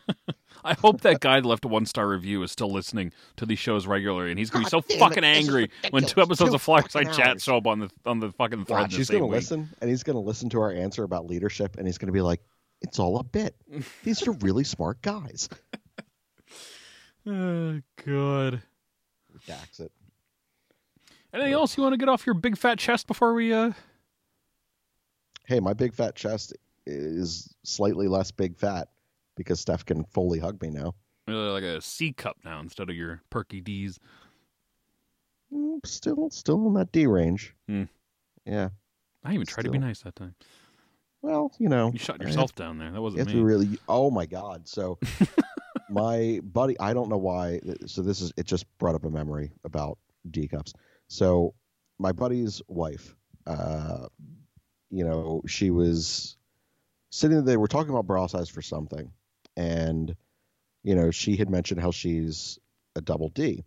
I 0.63 0.73
hope 0.73 1.01
that 1.01 1.21
guy 1.21 1.39
that 1.39 1.47
left 1.47 1.65
a 1.65 1.67
one 1.67 1.85
star 1.85 2.07
review 2.07 2.43
is 2.43 2.51
still 2.51 2.71
listening 2.71 3.13
to 3.37 3.45
these 3.45 3.59
shows 3.59 3.87
regularly, 3.87 4.31
and 4.31 4.39
he's 4.39 4.49
gonna 4.49 4.65
be 4.65 4.69
so 4.69 4.81
fucking 4.81 5.23
it. 5.23 5.27
angry 5.27 5.69
when 5.91 6.03
two 6.03 6.21
episodes 6.21 6.49
two 6.49 6.55
of 6.55 6.63
Flyerside 6.63 7.13
chat 7.13 7.41
show 7.41 7.57
up 7.57 7.67
on 7.67 7.79
the 7.79 7.89
on 8.05 8.19
the 8.19 8.31
fucking 8.33 8.65
thread. 8.65 8.81
Watch, 8.81 8.95
he's 8.95 9.09
gonna 9.09 9.25
week. 9.25 9.35
listen, 9.35 9.69
and 9.81 9.89
he's 9.89 10.03
gonna 10.03 10.19
listen 10.19 10.49
to 10.49 10.59
our 10.59 10.71
answer 10.71 11.03
about 11.03 11.25
leadership, 11.25 11.77
and 11.77 11.87
he's 11.87 11.97
gonna 11.97 12.11
be 12.11 12.21
like, 12.21 12.41
it's 12.81 12.99
all 12.99 13.19
a 13.19 13.23
bit. 13.23 13.55
These 14.03 14.27
are 14.27 14.31
really 14.33 14.63
smart 14.63 15.01
guys. 15.01 15.49
oh, 17.27 17.79
God. 18.05 18.61
Dax 19.45 19.79
it. 19.79 19.91
Anything 21.33 21.53
else 21.53 21.77
you 21.77 21.83
want 21.83 21.93
to 21.93 21.97
get 21.97 22.09
off 22.09 22.25
your 22.25 22.33
big 22.33 22.57
fat 22.57 22.79
chest 22.79 23.07
before 23.07 23.33
we 23.33 23.53
uh 23.53 23.71
Hey, 25.45 25.59
my 25.59 25.73
big 25.73 25.93
fat 25.93 26.15
chest 26.15 26.53
is 26.85 27.53
slightly 27.63 28.07
less 28.07 28.31
big 28.31 28.57
fat 28.57 28.89
because 29.35 29.59
Steph 29.59 29.85
can 29.85 30.03
fully 30.05 30.39
hug 30.39 30.61
me 30.61 30.69
now. 30.69 30.93
Really 31.27 31.49
like 31.49 31.63
a 31.63 31.81
C 31.81 32.11
cup 32.11 32.37
now 32.43 32.59
instead 32.59 32.89
of 32.89 32.95
your 32.95 33.21
perky 33.29 33.61
D's. 33.61 33.99
Mm, 35.53 35.85
still 35.85 36.29
still 36.29 36.67
in 36.67 36.73
that 36.73 36.91
D 36.91 37.07
range. 37.07 37.53
Hmm. 37.67 37.83
Yeah. 38.45 38.69
I 39.23 39.33
even 39.33 39.45
tried 39.45 39.63
to 39.63 39.71
be 39.71 39.77
nice 39.77 40.01
that 40.01 40.15
time. 40.15 40.35
Well, 41.27 41.51
you 41.59 41.67
know, 41.67 41.91
you 41.91 41.99
shot 41.99 42.21
yourself 42.21 42.55
down 42.55 42.77
there. 42.77 42.89
That 42.89 43.01
wasn't 43.01 43.27
me. 43.27 43.41
Really, 43.41 43.79
oh 43.89 44.09
my 44.09 44.25
god! 44.25 44.65
So, 44.65 44.97
my 45.89 46.39
buddy, 46.41 46.79
I 46.79 46.93
don't 46.93 47.09
know 47.09 47.17
why. 47.17 47.59
So 47.85 48.01
this 48.01 48.21
is 48.21 48.31
it. 48.37 48.45
Just 48.45 48.65
brought 48.77 48.95
up 48.95 49.03
a 49.03 49.09
memory 49.09 49.51
about 49.65 49.97
D 50.31 50.47
cups. 50.47 50.71
So, 51.09 51.53
my 51.99 52.13
buddy's 52.13 52.61
wife, 52.69 53.13
uh, 53.45 54.07
you 54.89 55.03
know, 55.03 55.41
she 55.45 55.69
was 55.69 56.37
sitting 57.09 57.35
there, 57.35 57.45
they 57.45 57.57
were 57.57 57.67
talking 57.67 57.91
about 57.91 58.07
bra 58.07 58.27
size 58.27 58.47
for 58.47 58.61
something, 58.61 59.11
and 59.57 60.15
you 60.83 60.95
know, 60.95 61.11
she 61.11 61.35
had 61.35 61.49
mentioned 61.49 61.81
how 61.81 61.91
she's 61.91 62.57
a 62.95 63.01
double 63.01 63.27
D, 63.27 63.65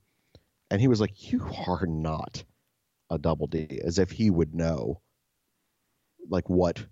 and 0.71 0.81
he 0.81 0.89
was 0.89 0.99
like, 0.99 1.31
"You 1.31 1.47
are 1.69 1.85
not 1.87 2.43
a 3.11 3.19
double 3.19 3.49
D," 3.49 3.83
as 3.85 3.99
if 3.99 4.11
he 4.11 4.31
would 4.31 4.55
know, 4.55 5.03
like 6.31 6.49
what, 6.49 6.87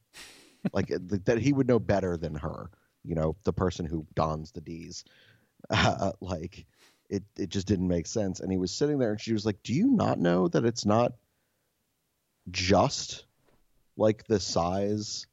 like 0.73 0.89
that 0.89 1.39
he 1.39 1.53
would 1.53 1.69
know 1.69 1.79
better 1.79 2.17
than 2.17 2.35
her. 2.35 2.71
You 3.05 3.15
know, 3.15 3.37
the 3.45 3.53
person 3.53 3.87
who 3.87 4.07
dons 4.15 4.53
the 4.53 4.61
D's, 4.61 5.05
uh, 5.71 6.13
like 6.21 6.67
it 7.09 7.25
it 7.37 7.49
just 7.49 7.67
didn't 7.67 7.89
make 7.89 8.07
sense. 8.07 8.41
And 8.41 8.51
he 8.51 8.59
was 8.59 8.71
sitting 8.71 8.99
there, 8.99 9.13
and 9.13 9.21
she 9.21 9.33
was 9.33 9.47
like, 9.47 9.63
"Do 9.63 9.73
you 9.73 9.93
not 9.93 10.19
know 10.19 10.49
that 10.49 10.65
it's 10.65 10.85
not 10.85 11.13
just 12.51 13.25
like 13.97 14.27
the 14.27 14.41
size 14.41 15.27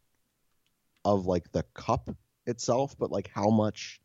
of 1.03 1.25
like 1.25 1.51
the 1.51 1.63
cup 1.73 2.09
itself, 2.45 2.95
but 2.97 3.11
like 3.11 3.29
how 3.33 3.49
much?" 3.49 3.99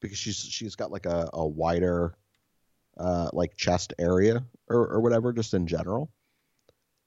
Because 0.00 0.18
she's 0.18 0.36
she's 0.36 0.76
got 0.76 0.92
like 0.92 1.06
a, 1.06 1.30
a 1.32 1.46
wider 1.46 2.16
uh, 2.98 3.30
like 3.32 3.56
chest 3.56 3.94
area 3.98 4.44
or, 4.68 4.86
or 4.88 5.00
whatever, 5.00 5.32
just 5.32 5.54
in 5.54 5.66
general. 5.66 6.10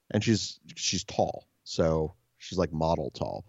And 0.09 0.23
she's 0.23 0.59
she's 0.75 1.03
tall, 1.03 1.47
so 1.63 2.15
she's 2.41 2.57
like 2.57 2.73
model 2.73 3.11
tall. 3.11 3.45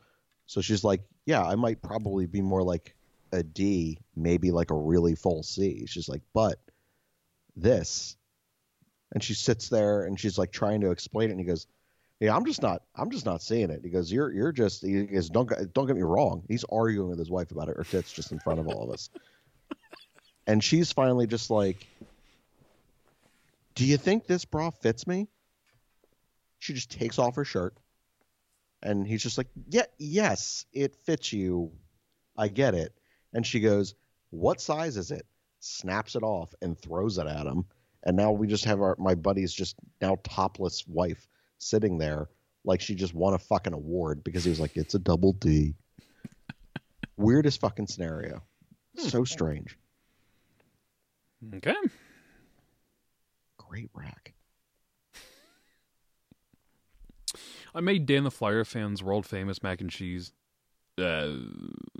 So 0.46 0.60
she's 0.60 0.84
like, 0.84 1.00
yeah, 1.24 1.42
I 1.42 1.54
might 1.54 1.82
probably 1.82 2.26
be 2.26 2.42
more 2.42 2.62
like 2.62 2.94
a 3.32 3.42
D, 3.42 3.98
maybe 4.14 4.50
like 4.50 4.70
a 4.70 4.76
really 4.76 5.14
full 5.14 5.42
C. 5.42 5.86
She's 5.86 6.08
like, 6.08 6.22
but 6.34 6.58
this, 7.56 8.16
and 9.12 9.22
she 9.22 9.34
sits 9.34 9.68
there 9.68 10.04
and 10.04 10.20
she's 10.20 10.38
like 10.38 10.52
trying 10.52 10.82
to 10.82 10.90
explain 10.90 11.28
it, 11.28 11.32
and 11.32 11.40
he 11.40 11.46
goes, 11.46 11.66
yeah, 12.20 12.36
I'm 12.36 12.44
just 12.44 12.62
not, 12.62 12.82
I'm 12.94 13.10
just 13.10 13.26
not 13.26 13.42
seeing 13.42 13.70
it. 13.70 13.80
He 13.82 13.90
goes, 13.90 14.12
you're, 14.12 14.30
you're 14.30 14.52
just, 14.52 14.82
he 14.82 15.04
goes, 15.04 15.28
don't, 15.28 15.50
don't 15.72 15.86
get 15.86 15.96
me 15.96 16.02
wrong. 16.02 16.44
He's 16.46 16.64
arguing 16.70 17.08
with 17.08 17.18
his 17.18 17.30
wife 17.30 17.50
about 17.50 17.68
it, 17.68 17.76
or 17.76 17.84
tits 17.84 18.12
just 18.12 18.30
in 18.30 18.38
front 18.38 18.60
of 18.60 18.68
all 18.68 18.84
of 18.84 18.90
us. 18.90 19.10
and 20.46 20.62
she's 20.62 20.92
finally 20.92 21.26
just 21.26 21.50
like, 21.50 21.86
do 23.74 23.86
you 23.86 23.96
think 23.96 24.26
this 24.26 24.44
bra 24.44 24.70
fits 24.70 25.06
me? 25.06 25.28
She 26.58 26.74
just 26.74 26.90
takes 26.90 27.18
off 27.18 27.36
her 27.36 27.44
shirt. 27.44 27.74
And 28.82 29.06
he's 29.06 29.22
just 29.22 29.38
like, 29.38 29.48
Yeah, 29.68 29.84
yes, 29.98 30.66
it 30.72 30.96
fits 31.04 31.32
you. 31.32 31.72
I 32.36 32.48
get 32.48 32.74
it. 32.74 32.92
And 33.32 33.46
she 33.46 33.60
goes, 33.60 33.94
What 34.30 34.60
size 34.60 34.96
is 34.96 35.10
it? 35.10 35.26
Snaps 35.60 36.16
it 36.16 36.22
off 36.22 36.54
and 36.60 36.78
throws 36.78 37.18
it 37.18 37.26
at 37.26 37.46
him. 37.46 37.64
And 38.04 38.16
now 38.16 38.32
we 38.32 38.46
just 38.46 38.64
have 38.64 38.80
our 38.80 38.96
my 38.98 39.14
buddy's 39.14 39.52
just 39.52 39.76
now 40.00 40.18
topless 40.24 40.86
wife 40.86 41.28
sitting 41.58 41.98
there 41.98 42.28
like 42.64 42.80
she 42.80 42.94
just 42.94 43.14
won 43.14 43.34
a 43.34 43.38
fucking 43.38 43.72
award 43.72 44.24
because 44.24 44.44
he 44.44 44.50
was 44.50 44.60
like, 44.60 44.76
It's 44.76 44.94
a 44.94 44.98
double 44.98 45.32
D. 45.34 45.74
Weirdest 47.16 47.60
fucking 47.60 47.86
scenario. 47.86 48.42
Hmm. 48.98 49.08
So 49.08 49.24
strange. 49.24 49.78
Okay. 51.56 51.74
Great 53.58 53.90
rack. 53.94 54.34
I 57.74 57.80
made 57.80 58.06
Dan 58.06 58.24
the 58.24 58.30
Flyer 58.30 58.64
fans 58.64 59.02
world 59.02 59.26
famous 59.26 59.62
mac 59.62 59.80
and 59.80 59.90
cheese 59.90 60.32
uh, 60.98 61.30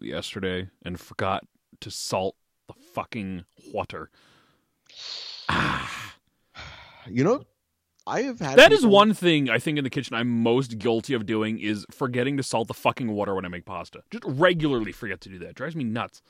yesterday 0.00 0.68
and 0.84 1.00
forgot 1.00 1.44
to 1.80 1.90
salt 1.90 2.36
the 2.68 2.74
fucking 2.74 3.44
water. 3.72 4.10
Ah. 5.48 6.14
You 7.10 7.24
know, 7.24 7.44
I 8.06 8.22
have 8.22 8.38
had 8.38 8.56
That 8.56 8.70
is 8.70 8.86
one 8.86 9.12
thing 9.12 9.50
I 9.50 9.58
think 9.58 9.76
in 9.76 9.82
the 9.82 9.90
kitchen 9.90 10.14
I'm 10.14 10.28
most 10.28 10.78
guilty 10.78 11.14
of 11.14 11.26
doing 11.26 11.58
is 11.58 11.84
forgetting 11.90 12.36
to 12.36 12.44
salt 12.44 12.68
the 12.68 12.74
fucking 12.74 13.10
water 13.10 13.34
when 13.34 13.44
I 13.44 13.48
make 13.48 13.64
pasta. 13.64 14.04
Just 14.12 14.22
regularly 14.24 14.92
forget 14.92 15.20
to 15.22 15.28
do 15.28 15.38
that. 15.40 15.48
It 15.48 15.54
drives 15.56 15.74
me 15.74 15.82
nuts. 15.82 16.22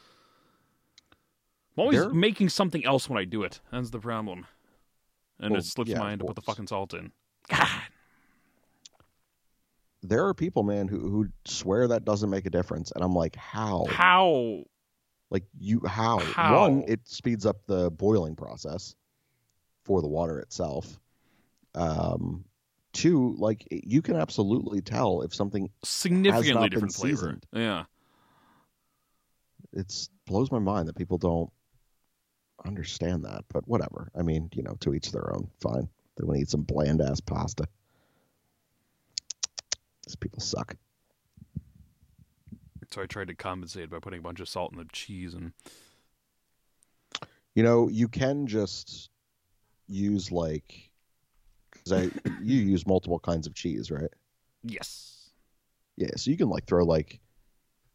I'm 1.77 1.83
always 1.83 2.07
making 2.15 2.49
something 2.49 2.85
else 2.87 3.09
when 3.09 3.19
I 3.19 3.25
do 3.25 3.43
it. 3.43 3.61
That's 3.71 3.91
the 3.91 3.99
problem. 3.99 4.47
And 5.39 5.53
Well, 5.53 5.61
it 5.61 5.65
slips 5.65 5.91
yeah, 5.91 5.99
my 5.99 6.05
mind 6.05 6.21
to 6.21 6.27
put 6.27 6.37
the 6.37 6.43
fucking 6.43 6.69
salt 6.69 6.95
in. 6.95 7.13
There 10.13 10.27
are 10.27 10.35
people, 10.35 10.63
man, 10.63 10.89
who 10.89 10.99
who 10.99 11.29
swear 11.47 11.89
that 11.89 12.05
doesn't 12.05 12.29
make 12.29 12.45
a 12.45 12.51
difference, 12.51 12.93
and 12.93 13.03
I'm 13.03 13.15
like, 13.15 13.35
how? 13.35 13.87
How? 13.89 14.65
Like 15.31 15.45
you, 15.59 15.81
how? 15.87 16.19
How? 16.19 16.69
One, 16.69 16.85
it 16.87 17.01
speeds 17.09 17.47
up 17.47 17.65
the 17.67 17.91
boiling 17.91 18.37
process 18.37 18.95
for 19.85 20.03
the 20.03 20.09
water 20.09 20.39
itself. 20.39 21.01
Um, 21.75 22.45
two, 22.93 23.35
like 23.39 23.67
you 23.71 24.03
can 24.03 24.17
absolutely 24.17 24.83
tell 24.83 25.23
if 25.23 25.35
something. 25.35 25.71
Significantly 25.83 26.69
different 26.69 26.93
flavor. 26.93 27.17
seasoned. 27.17 27.47
Yeah. 27.55 27.85
It's 29.73 30.11
blows 30.27 30.53
my 30.53 30.59
mind 30.59 30.89
that 30.89 30.97
people 30.97 31.17
don't 31.17 31.51
understand 32.67 33.25
that, 33.25 33.47
but 33.49 33.67
whatever. 33.67 34.11
I 34.15 34.21
mean, 34.21 34.51
you 34.53 34.63
know, 34.63 34.77
to 34.81 34.93
each 34.93 35.11
their 35.11 35.35
own. 35.35 35.49
Fine. 35.63 35.89
They 36.19 36.25
want 36.25 36.37
to 36.37 36.43
eat 36.43 36.51
some 36.51 36.65
bland 36.65 37.01
ass 37.01 37.21
pasta. 37.21 37.67
These 40.13 40.17
people 40.17 40.41
suck. 40.41 40.77
So 42.91 43.01
I 43.01 43.07
tried 43.07 43.29
to 43.29 43.35
compensate 43.35 43.89
by 43.89 43.99
putting 43.99 44.19
a 44.19 44.23
bunch 44.23 44.41
of 44.41 44.49
salt 44.49 44.73
in 44.73 44.79
the 44.79 44.85
cheese 44.93 45.33
and 45.33 45.53
You 47.55 47.63
know, 47.63 47.89
you 47.89 48.09
can 48.09 48.47
just 48.47 49.09
use 49.89 50.31
like 50.31 50.91
because 51.73 51.93
I 51.93 52.11
you 52.43 52.59
use 52.59 52.87
multiple 52.87 53.19
kinds 53.19 53.47
of 53.47 53.55
cheese, 53.55 53.91
right? 53.91 54.11
yes. 54.63 55.31
Yeah, 55.97 56.11
so 56.17 56.31
you 56.31 56.37
can 56.37 56.51
like 56.51 56.67
throw 56.67 56.85
like 56.85 57.19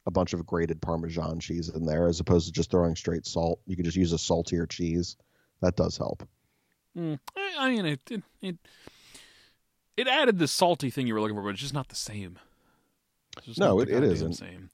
a 0.07 0.11
bunch 0.11 0.33
of 0.33 0.43
grated 0.45 0.81
Parmesan 0.81 1.39
cheese 1.39 1.69
in 1.69 1.85
there 1.85 2.07
as 2.07 2.19
opposed 2.19 2.47
to 2.47 2.51
just 2.51 2.71
throwing 2.71 2.95
straight 2.95 3.27
salt. 3.27 3.59
You 3.67 3.75
can 3.75 3.85
just 3.85 3.97
use 3.97 4.11
a 4.11 4.17
saltier 4.17 4.65
cheese. 4.65 5.17
That 5.61 5.75
does 5.75 5.97
help. 5.97 6.27
Mm. 6.97 7.19
I 7.35 7.53
I 7.59 7.69
mean, 7.69 7.85
it, 7.85 8.01
it 8.09 8.23
it 8.41 8.57
it 9.97 10.07
added 10.07 10.39
the 10.39 10.47
salty 10.47 10.89
thing 10.89 11.07
you 11.07 11.13
were 11.13 11.21
looking 11.21 11.35
for, 11.35 11.41
but 11.43 11.49
it's 11.49 11.59
just 11.61 11.73
not 11.73 11.89
the 11.89 11.95
same. 11.95 12.39
No, 13.57 13.79
it- 13.81 13.89
it 13.89 14.03
isn't. 14.03 14.33
Same. 14.33 14.69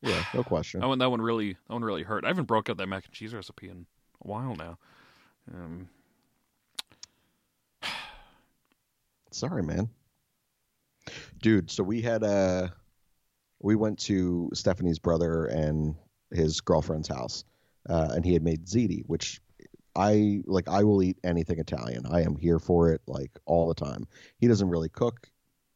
Yeah, 0.00 0.22
no 0.34 0.42
question. 0.42 0.80
That 0.80 0.88
one, 0.88 0.98
that 0.98 1.10
one 1.10 1.20
really, 1.22 1.52
that 1.54 1.72
one 1.72 1.84
really 1.84 2.02
hurt. 2.02 2.24
I 2.24 2.28
haven't 2.28 2.44
broke 2.44 2.68
out 2.68 2.76
that 2.76 2.86
mac 2.88 3.04
and 3.06 3.12
cheese 3.14 3.32
recipe 3.34 3.68
in 3.68 3.86
a 4.22 4.26
while 4.28 4.54
now. 4.54 4.78
Um, 5.52 5.88
Sorry, 9.30 9.62
man. 9.62 9.88
Dude, 11.42 11.70
so 11.70 11.82
we 11.82 12.00
had 12.02 12.22
uh 12.22 12.68
we 13.60 13.74
went 13.76 13.98
to 14.00 14.50
Stephanie's 14.54 14.98
brother 14.98 15.46
and 15.46 15.94
his 16.32 16.60
girlfriend's 16.60 17.08
house. 17.08 17.44
Uh, 17.88 18.08
and 18.14 18.24
he 18.24 18.32
had 18.32 18.42
made 18.42 18.64
ziti, 18.66 19.02
which 19.06 19.40
I 19.96 20.42
like 20.46 20.68
I 20.68 20.84
will 20.84 21.02
eat 21.02 21.18
anything 21.24 21.58
Italian. 21.58 22.04
I 22.06 22.22
am 22.22 22.36
here 22.36 22.58
for 22.58 22.90
it 22.92 23.00
like 23.06 23.30
all 23.46 23.68
the 23.68 23.74
time. 23.74 24.06
He 24.38 24.48
doesn't 24.48 24.68
really 24.68 24.88
cook, 24.88 25.28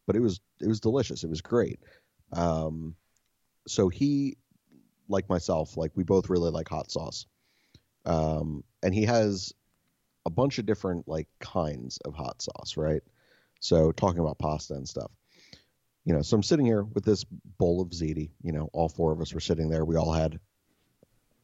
but 0.07 0.17
it 0.17 0.21
was 0.21 0.41
it 0.61 0.67
was 0.67 0.81
delicious. 0.81 1.25
It 1.25 1.31
was 1.31 1.41
great. 1.41 1.81
Um 2.33 2.95
so 3.67 3.89
he 3.89 4.37
like 5.09 5.29
myself, 5.29 5.77
like 5.77 5.93
we 5.95 6.05
both 6.05 6.31
really 6.31 6.51
like 6.51 6.69
hot 6.69 6.91
sauce. 6.91 7.27
Um 8.05 8.65
and 8.83 8.95
he 8.95 9.05
has 9.05 9.53
a 10.27 10.31
bunch 10.31 10.59
of 10.59 10.67
different 10.67 11.07
like 11.09 11.29
kinds 11.41 11.99
of 12.05 12.15
hot 12.15 12.43
sauce, 12.43 12.77
right? 12.77 13.03
So 13.61 13.93
talking 13.93 14.21
about 14.21 14.39
pasta 14.39 14.75
and 14.75 14.89
stuff. 14.89 15.11
You 16.05 16.15
know, 16.15 16.23
so 16.23 16.37
I'm 16.37 16.43
sitting 16.43 16.67
here 16.67 16.85
with 16.85 17.05
this 17.05 17.25
bowl 17.25 17.81
of 17.81 17.91
ziti. 17.91 18.31
You 18.43 18.53
know, 18.53 18.71
all 18.73 18.89
four 18.89 19.13
of 19.13 19.21
us 19.21 19.33
were 19.33 19.41
sitting 19.41 19.69
there. 19.69 19.85
We 19.85 19.97
all 19.97 20.13
had 20.13 20.41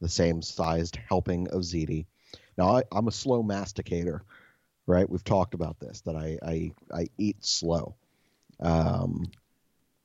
the 0.01 0.09
same 0.09 0.41
sized 0.41 0.97
helping 1.07 1.47
of 1.49 1.61
ziti. 1.61 2.05
Now 2.57 2.77
I, 2.77 2.83
I'm 2.91 3.07
a 3.07 3.11
slow 3.11 3.43
masticator, 3.43 4.21
right? 4.87 5.09
We've 5.09 5.23
talked 5.23 5.53
about 5.53 5.79
this 5.79 6.01
that 6.01 6.15
I 6.15 6.37
I, 6.41 6.71
I 6.93 7.07
eat 7.17 7.43
slow, 7.43 7.95
um, 8.59 9.25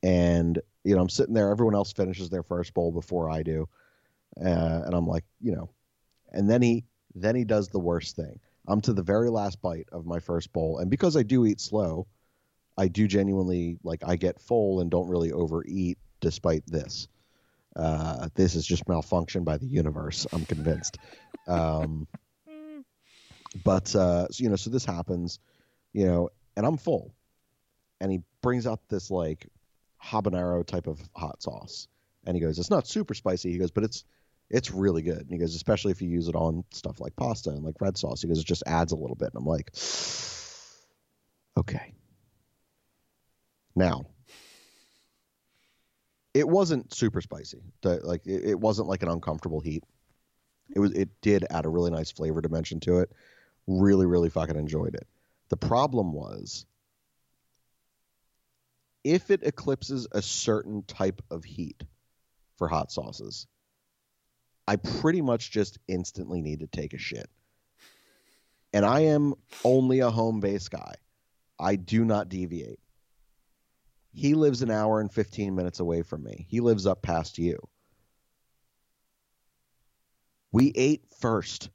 and 0.03 0.61
you 0.85 0.95
know 0.95 1.03
I'm 1.03 1.09
sitting 1.09 1.35
there. 1.35 1.51
Everyone 1.51 1.75
else 1.75 1.93
finishes 1.93 2.31
their 2.31 2.43
first 2.43 2.75
bowl 2.75 2.93
before 2.93 3.31
I 3.31 3.43
do, 3.43 3.69
uh, 4.41 4.83
and 4.85 4.95
I'm 4.95 5.07
like, 5.07 5.25
you 5.41 5.55
know, 5.55 5.71
and 6.33 6.49
then 6.49 6.63
he 6.63 6.85
then 7.15 7.37
he 7.37 7.45
does 7.45 7.69
the 7.69 7.81
worst 7.81 8.17
thing. 8.17 8.41
I'm 8.67 8.81
to 8.83 8.93
the 8.93 9.03
very 9.03 9.31
last 9.31 9.61
bite 9.63 9.89
of 9.93 10.07
my 10.07 10.19
first 10.19 10.53
bowl, 10.53 10.79
and 10.79 10.91
because 10.91 11.17
I 11.17 11.23
do 11.23 11.47
eat 11.47 11.61
slow, 11.61 12.07
I 12.77 12.89
do 12.89 13.07
genuinely 13.07 13.79
like 13.85 14.03
I 14.07 14.17
get 14.17 14.41
full 14.41 14.81
and 14.81 14.91
don't 14.91 15.09
really 15.09 15.33
overeat 15.33 15.99
despite 16.21 16.67
this. 16.67 17.09
Uh, 17.77 18.29
this 18.35 18.55
is 18.55 18.67
just 18.67 18.89
malfunction 18.89 19.45
by 19.45 19.57
the 19.57 19.67
universe. 19.67 20.27
I'm 20.33 20.45
convinced. 20.45 20.99
Um, 21.47 22.07
but 23.65 23.95
uh, 23.95 24.29
so, 24.29 24.43
you 24.43 24.49
know, 24.51 24.57
so 24.57 24.71
this 24.71 24.85
happens, 24.85 25.39
you 25.93 26.07
know, 26.07 26.31
and 26.57 26.67
I'm 26.67 26.77
full, 26.77 27.15
and 28.01 28.13
he 28.13 28.21
brings 28.43 28.67
out 28.67 28.89
this 28.89 29.11
like 29.11 29.49
habanero 30.03 30.65
type 30.65 30.87
of 30.87 31.01
hot 31.15 31.43
sauce, 31.43 31.89
and 32.25 32.37
he 32.37 32.41
goes, 32.41 32.59
"It's 32.59 32.71
not 32.71 32.87
super 32.87 33.15
spicy." 33.15 33.53
He 33.53 33.59
goes, 33.59 33.71
"But 33.71 33.85
it's 33.85 34.05
it's 34.51 34.71
really 34.71 35.03
good." 35.03 35.19
And 35.19 35.31
he 35.31 35.39
goes, 35.39 35.55
"Especially 35.55 35.93
if 35.93 36.03
you 36.03 36.09
use 36.09 36.29
it 36.29 36.35
on 36.35 36.65
stuff 36.71 37.01
like 37.01 37.17
pasta 37.17 37.51
and 37.51 37.65
like 37.65 37.81
red 37.81 37.97
sauce." 37.99 38.23
He 38.23 38.29
goes, 38.29 38.41
"It 38.41 38.47
just 38.47 38.63
adds 38.67 38.93
a 38.93 38.97
little 38.97 39.17
bit." 39.17 39.31
And 39.35 39.37
I'm 39.41 39.47
like, 39.47 39.73
"Okay." 41.57 41.95
Now, 43.75 44.07
it 46.35 46.49
wasn't 46.49 46.93
super 46.95 47.21
spicy. 47.21 47.63
Like 47.83 48.27
it, 48.27 48.45
it 48.51 48.61
wasn't 48.61 48.89
like 48.89 49.03
an 49.03 49.09
uncomfortable 49.09 49.61
heat. 49.61 49.85
It 50.75 50.79
was. 50.79 50.93
It 50.93 51.09
did 51.21 51.47
add 51.51 51.67
a 51.67 51.69
really 51.69 51.91
nice 51.91 52.13
flavor 52.13 52.41
dimension 52.41 52.81
to 52.81 53.01
it. 53.01 53.11
Really, 53.71 54.05
really 54.05 54.31
fucking 54.31 54.57
enjoyed 54.57 54.97
it. 54.97 55.07
The 55.49 55.57
problem 55.57 56.12
was 56.12 56.66
if 59.05 59.31
it 59.31 59.45
eclipses 59.45 60.09
a 60.11 60.21
certain 60.21 60.83
type 60.83 61.23
of 61.31 61.45
heat 61.45 61.85
for 62.57 62.66
hot 62.66 62.91
sauces, 62.91 63.47
I 64.66 64.75
pretty 64.75 65.23
much 65.23 65.53
just 65.53 65.79
instantly 65.87 66.43
need 66.43 66.61
to 66.61 66.66
take 66.66 66.95
a 66.95 66.99
shit. 66.99 67.31
And 68.73 68.85
I 68.85 69.03
am 69.03 69.35
only 69.62 70.01
a 70.01 70.11
home 70.11 70.41
base 70.41 70.68
guy. 70.68 70.95
I 71.57 71.77
do 71.77 72.05
not 72.05 72.29
deviate. 72.29 72.81
He 74.12 74.35
lives 74.35 74.62
an 74.62 74.73
hour 74.73 75.01
and 75.01 75.12
15 75.12 75.55
minutes 75.55 75.79
away 75.79 76.03
from 76.03 76.25
me. 76.25 76.45
He 76.49 76.59
lives 76.59 76.89
up 76.89 77.03
past 77.03 77.39
you. 77.39 77.61
We 80.51 80.73
ate 80.75 81.05
first. 81.21 81.71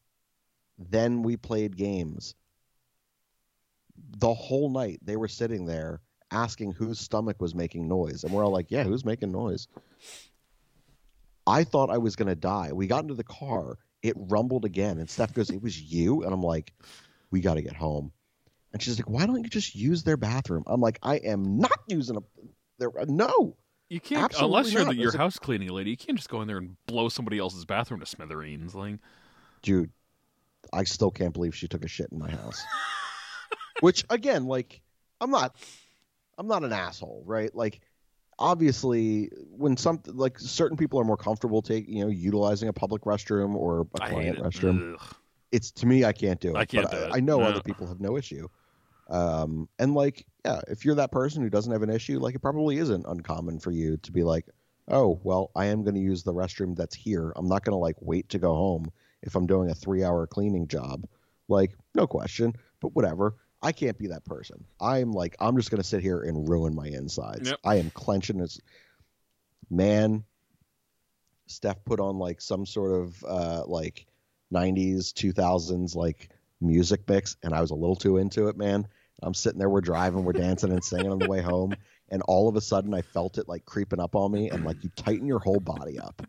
Then 0.78 1.24
we 1.24 1.38
played 1.38 1.78
games. 1.78 2.36
The 4.18 4.34
whole 4.34 4.70
night 4.70 5.00
they 5.02 5.16
were 5.16 5.28
sitting 5.28 5.66
there 5.66 6.02
asking 6.32 6.74
whose 6.74 7.00
stomach 7.00 7.38
was 7.42 7.56
making 7.56 7.88
noise. 7.88 8.24
And 8.24 8.34
we're 8.34 8.44
all 8.44 8.52
like, 8.52 8.72
yeah, 8.72 8.84
who's 8.84 9.06
making 9.06 9.32
noise? 9.32 9.68
I 11.48 11.64
thought 11.64 11.90
I 11.90 11.98
was 11.98 12.16
going 12.16 12.28
to 12.28 12.36
die. 12.36 12.72
We 12.74 12.88
got 12.88 13.04
into 13.04 13.14
the 13.14 13.24
car. 13.24 13.78
It 14.02 14.16
rumbled 14.18 14.66
again. 14.66 14.98
And 14.98 15.10
Steph 15.10 15.34
goes, 15.34 15.50
it 15.50 15.62
was 15.62 15.80
you? 15.82 16.24
And 16.24 16.34
I'm 16.34 16.42
like, 16.42 16.74
we 17.32 17.40
got 17.42 17.54
to 17.56 17.62
get 17.62 17.76
home. 17.76 18.12
And 18.74 18.82
she's 18.82 18.98
like, 19.00 19.10
why 19.10 19.26
don't 19.26 19.44
you 19.44 19.50
just 19.50 19.76
use 19.76 20.04
their 20.04 20.18
bathroom? 20.18 20.64
I'm 20.68 20.82
like, 20.82 21.00
I 21.02 21.16
am 21.18 21.58
not 21.60 21.80
using 21.88 22.18
a. 22.18 22.22
Their, 22.78 22.90
no. 23.08 23.56
You 23.88 24.00
can't 24.02 24.34
unless 24.42 24.74
you're 24.74 24.84
not. 24.84 24.92
the, 24.92 24.98
your 24.98 25.08
It's 25.08 25.16
a- 25.16 25.20
house 25.20 25.40
cleaning 25.40 25.70
lady. 25.70 25.92
You 25.92 25.98
can't 25.98 26.18
just 26.18 26.30
go 26.30 26.42
in 26.42 26.48
there 26.48 26.58
and 26.58 26.76
blow 26.88 27.08
somebody 27.08 27.38
else's 27.40 27.64
bathroom 27.66 28.00
to 28.02 28.06
smithereens. 28.06 28.76
Like, 28.76 28.98
dude, 29.62 29.92
I 30.74 30.84
still 30.84 31.12
can't 31.12 31.34
believe 31.34 31.56
she 31.56 31.68
took 31.68 31.84
a 31.84 31.88
shit 31.88 32.12
in 32.12 32.20
my 32.20 32.30
house. 32.30 32.64
Which 33.82 34.06
again, 34.10 34.46
like, 34.46 34.82
I'm 35.22 35.32
not, 35.32 35.56
I'm 36.38 36.48
not 36.48 36.64
an 36.64 36.74
asshole, 36.74 37.24
right? 37.26 37.54
Like, 37.54 37.82
obviously, 38.40 39.32
when 39.50 39.78
some 39.78 40.02
like 40.08 40.40
certain 40.40 40.78
people 40.78 41.00
are 41.00 41.04
more 41.04 41.18
comfortable 41.18 41.62
taking, 41.62 41.98
you 41.98 42.04
know, 42.06 42.10
utilizing 42.10 42.70
a 42.70 42.74
public 42.74 43.04
restroom 43.04 43.56
or 43.56 43.82
a 43.82 44.00
client 44.00 44.38
it. 44.38 44.44
restroom, 44.44 44.94
Ugh. 44.96 45.16
it's 45.52 45.72
to 45.72 45.86
me, 45.86 46.06
I 46.06 46.14
can't 46.14 46.40
do 46.40 46.56
it. 46.56 46.60
I 46.60 46.66
can't 46.66 46.90
but 46.90 46.98
do 46.98 47.04
I, 47.04 47.08
it. 47.08 47.10
I 47.14 47.20
know 47.20 47.40
No. 47.40 47.46
other 47.48 47.62
people 47.62 47.88
have 47.88 48.00
no 48.00 48.18
issue. 48.18 48.48
Um, 49.10 49.70
and 49.78 49.94
like, 49.94 50.26
yeah, 50.44 50.62
if 50.68 50.84
you're 50.84 50.96
that 50.96 51.12
person 51.12 51.44
who 51.44 51.50
doesn't 51.50 51.72
have 51.72 51.84
an 51.84 51.90
issue, 51.92 52.20
like, 52.20 52.36
it 52.36 52.42
probably 52.42 52.78
isn't 52.78 53.06
uncommon 53.08 53.60
for 53.60 53.72
you 53.72 53.98
to 53.98 54.12
be 54.12 54.24
like, 54.24 54.46
oh, 54.88 55.20
well, 55.24 55.52
I 55.56 55.66
am 55.66 55.84
going 55.84 55.96
to 55.96 56.02
use 56.02 56.24
the 56.24 56.34
restroom 56.34 56.76
that's 56.76 56.96
here. 56.96 57.34
I'm 57.36 57.48
not 57.48 57.64
going 57.64 57.74
to 57.74 57.78
like 57.78 57.96
wait 58.02 58.30
to 58.30 58.40
go 58.40 58.54
home 58.56 58.92
if 59.26 59.36
I'm 59.36 59.48
doing 59.48 59.70
a 59.70 59.76
three 59.76 60.04
hour 60.04 60.26
cleaning 60.28 60.68
job. 60.68 61.06
Like, 61.48 61.76
no 61.94 62.08
question, 62.08 62.54
but 62.80 62.96
whatever. 62.96 63.36
I 63.62 63.72
can't 63.72 63.98
be 63.98 64.08
that 64.08 64.26
person. 64.26 64.64
I'm 64.80 65.12
like, 65.12 65.36
I'm 65.40 65.58
just 65.58 65.72
going 65.72 65.82
to 65.82 65.88
sit 65.88 66.02
here 66.02 66.22
and 66.22 66.48
ruin 66.48 66.76
my 66.76 66.88
insides. 66.88 67.50
Yep. 67.50 67.60
I 67.64 67.76
am 67.78 67.90
clenching 67.90 68.40
as 68.40 68.60
man. 69.70 70.24
Steph 71.48 71.84
put 71.86 72.00
on 72.00 72.18
like 72.18 72.42
some 72.42 72.66
sort 72.66 72.92
of 72.92 73.24
uh, 73.24 73.64
like 73.66 74.06
90s, 74.54 75.14
2000s 75.14 75.96
like 75.96 76.30
music 76.62 77.08
mix, 77.08 77.38
and 77.44 77.54
I 77.54 77.62
was 77.62 77.72
a 77.72 77.76
little 77.76 77.96
too 77.96 78.18
into 78.18 78.48
it, 78.48 78.58
man. 78.58 78.88
I'm 79.22 79.34
sitting 79.34 79.60
there, 79.60 79.70
we're 79.70 79.82
driving, 79.82 80.24
we're 80.24 80.34
dancing 80.34 80.72
and 80.72 80.84
singing 80.84 81.12
on 81.12 81.20
the 81.20 81.30
way 81.30 81.42
home, 81.42 81.76
and 82.10 82.22
all 82.24 82.50
of 82.50 82.56
a 82.56 82.62
sudden 82.62 82.94
I 82.94 83.02
felt 83.02 83.38
it 83.38 83.48
like 83.48 83.66
creeping 83.66 84.00
up 84.00 84.16
on 84.16 84.32
me, 84.32 84.50
and 84.50 84.66
like 84.66 84.84
you 84.84 84.90
tighten 84.96 85.28
your 85.28 85.40
whole 85.40 85.60
body 85.60 86.00
up. 86.00 86.22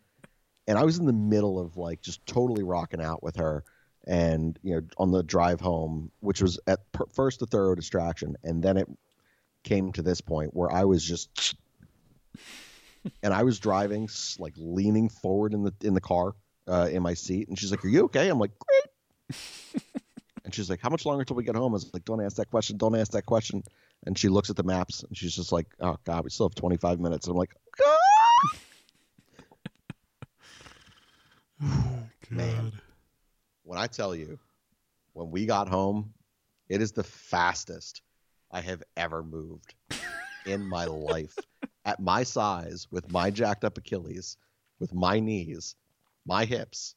And 0.69 0.79
I 0.79 0.85
was 0.85 0.99
in 0.99 1.07
the 1.07 1.13
middle 1.13 1.61
of 1.61 1.77
like 1.77 2.01
just 2.03 2.25
totally 2.27 2.65
rocking 2.65 3.03
out 3.03 3.23
with 3.23 3.37
her, 3.37 3.65
and 4.07 4.59
you 4.63 4.75
know, 4.75 4.83
on 4.99 5.11
the 5.11 5.23
drive 5.23 5.61
home, 5.61 6.11
which 6.21 6.43
was 6.43 6.59
at 6.67 6.91
per- 6.93 7.07
first 7.07 7.43
a 7.43 7.47
thorough 7.47 7.75
distraction, 7.75 8.37
and 8.43 8.63
then 8.63 8.77
it 8.77 8.89
came 9.63 9.93
to 9.93 10.03
this 10.03 10.21
point 10.21 10.55
where 10.55 10.71
I 10.71 10.85
was 10.85 11.05
just, 11.05 11.57
and 13.23 13.33
I 13.33 13.43
was 13.43 13.59
driving 13.59 14.09
like 14.39 14.55
leaning 14.57 15.09
forward 15.09 15.55
in 15.55 15.63
the 15.65 15.73
in 15.83 15.95
the 15.95 16.01
car 16.01 16.35
uh, 16.69 16.89
in 16.91 17.03
my 17.03 17.15
seat, 17.15 17.49
and 17.49 17.59
she's 17.59 17.71
like, 17.71 17.85
"Are 17.85 17.89
you 17.89 18.05
okay?" 18.05 18.29
I'm 18.29 18.39
like, 18.39 18.53
"Great." 18.59 19.83
and 20.45 20.55
she's 20.55 20.71
like, 20.71 20.81
"How 20.81 20.91
much 20.91 21.07
longer 21.07 21.25
till 21.25 21.37
we 21.37 21.45
get 21.45 21.55
home?" 21.55 21.73
I 21.73 21.75
was 21.75 21.93
like, 21.93 22.05
"Don't 22.05 22.25
ask 22.25 22.37
that 22.37 22.51
question. 22.51 22.77
Don't 22.77 22.97
ask 22.97 23.13
that 23.13 23.27
question." 23.27 23.63
And 24.05 24.17
she 24.19 24.29
looks 24.29 24.51
at 24.51 24.57
the 24.57 24.63
maps, 24.63 25.03
and 25.03 25.17
she's 25.17 25.35
just 25.35 25.53
like, 25.53 25.67
"Oh 25.81 25.97
God, 26.05 26.25
we 26.25 26.31
still 26.31 26.49
have 26.49 26.55
25 26.55 27.01
minutes." 27.01 27.27
And 27.27 27.35
I'm 27.35 27.39
like, 27.39 27.55
"Ah!" 27.85 27.96
Oh, 31.63 32.09
Man. 32.31 32.73
when 33.63 33.79
I 33.79 33.87
tell 33.87 34.15
you, 34.15 34.39
when 35.13 35.31
we 35.31 35.47
got 35.47 35.69
home, 35.69 36.13
it 36.69 36.83
is 36.83 36.93
the 36.93 37.05
fastest 37.05 38.03
I 38.51 38.61
have 38.61 38.83
ever 38.97 39.23
moved 39.23 39.75
in 40.45 40.67
my 40.67 40.85
life. 40.85 41.37
At 41.85 42.01
my 42.01 42.25
size, 42.25 42.89
with 42.91 43.13
my 43.13 43.31
jacked 43.31 43.65
up 43.65 43.79
Achilles, 43.79 44.37
with 44.81 44.93
my 44.93 45.21
knees, 45.21 45.77
my 46.27 46.45
hips, 46.45 46.97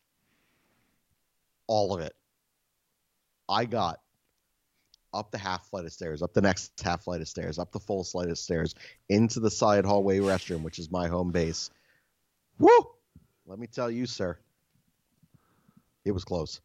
all 1.67 1.93
of 1.93 2.01
it. 2.01 2.15
I 3.47 3.65
got 3.65 3.99
up 5.13 5.31
the 5.31 5.37
half 5.37 5.69
flight 5.69 5.85
of 5.85 5.93
stairs, 5.93 6.23
up 6.23 6.33
the 6.33 6.41
next 6.41 6.79
half 6.81 7.03
flight 7.03 7.21
of 7.21 7.27
stairs, 7.27 7.59
up 7.59 7.71
the 7.71 7.79
full 7.79 8.03
flight 8.03 8.29
of 8.29 8.37
stairs, 8.39 8.73
into 9.09 9.39
the 9.39 9.51
side 9.51 9.85
hallway 9.85 10.19
restroom, 10.19 10.63
which 10.63 10.79
is 10.79 10.91
my 10.91 11.07
home 11.07 11.31
base. 11.31 11.69
Woo! 12.57 12.89
Let 13.45 13.59
me 13.59 13.67
tell 13.67 13.89
you, 13.89 14.05
sir, 14.05 14.37
it 16.05 16.11
was 16.11 16.23
close. 16.23 16.61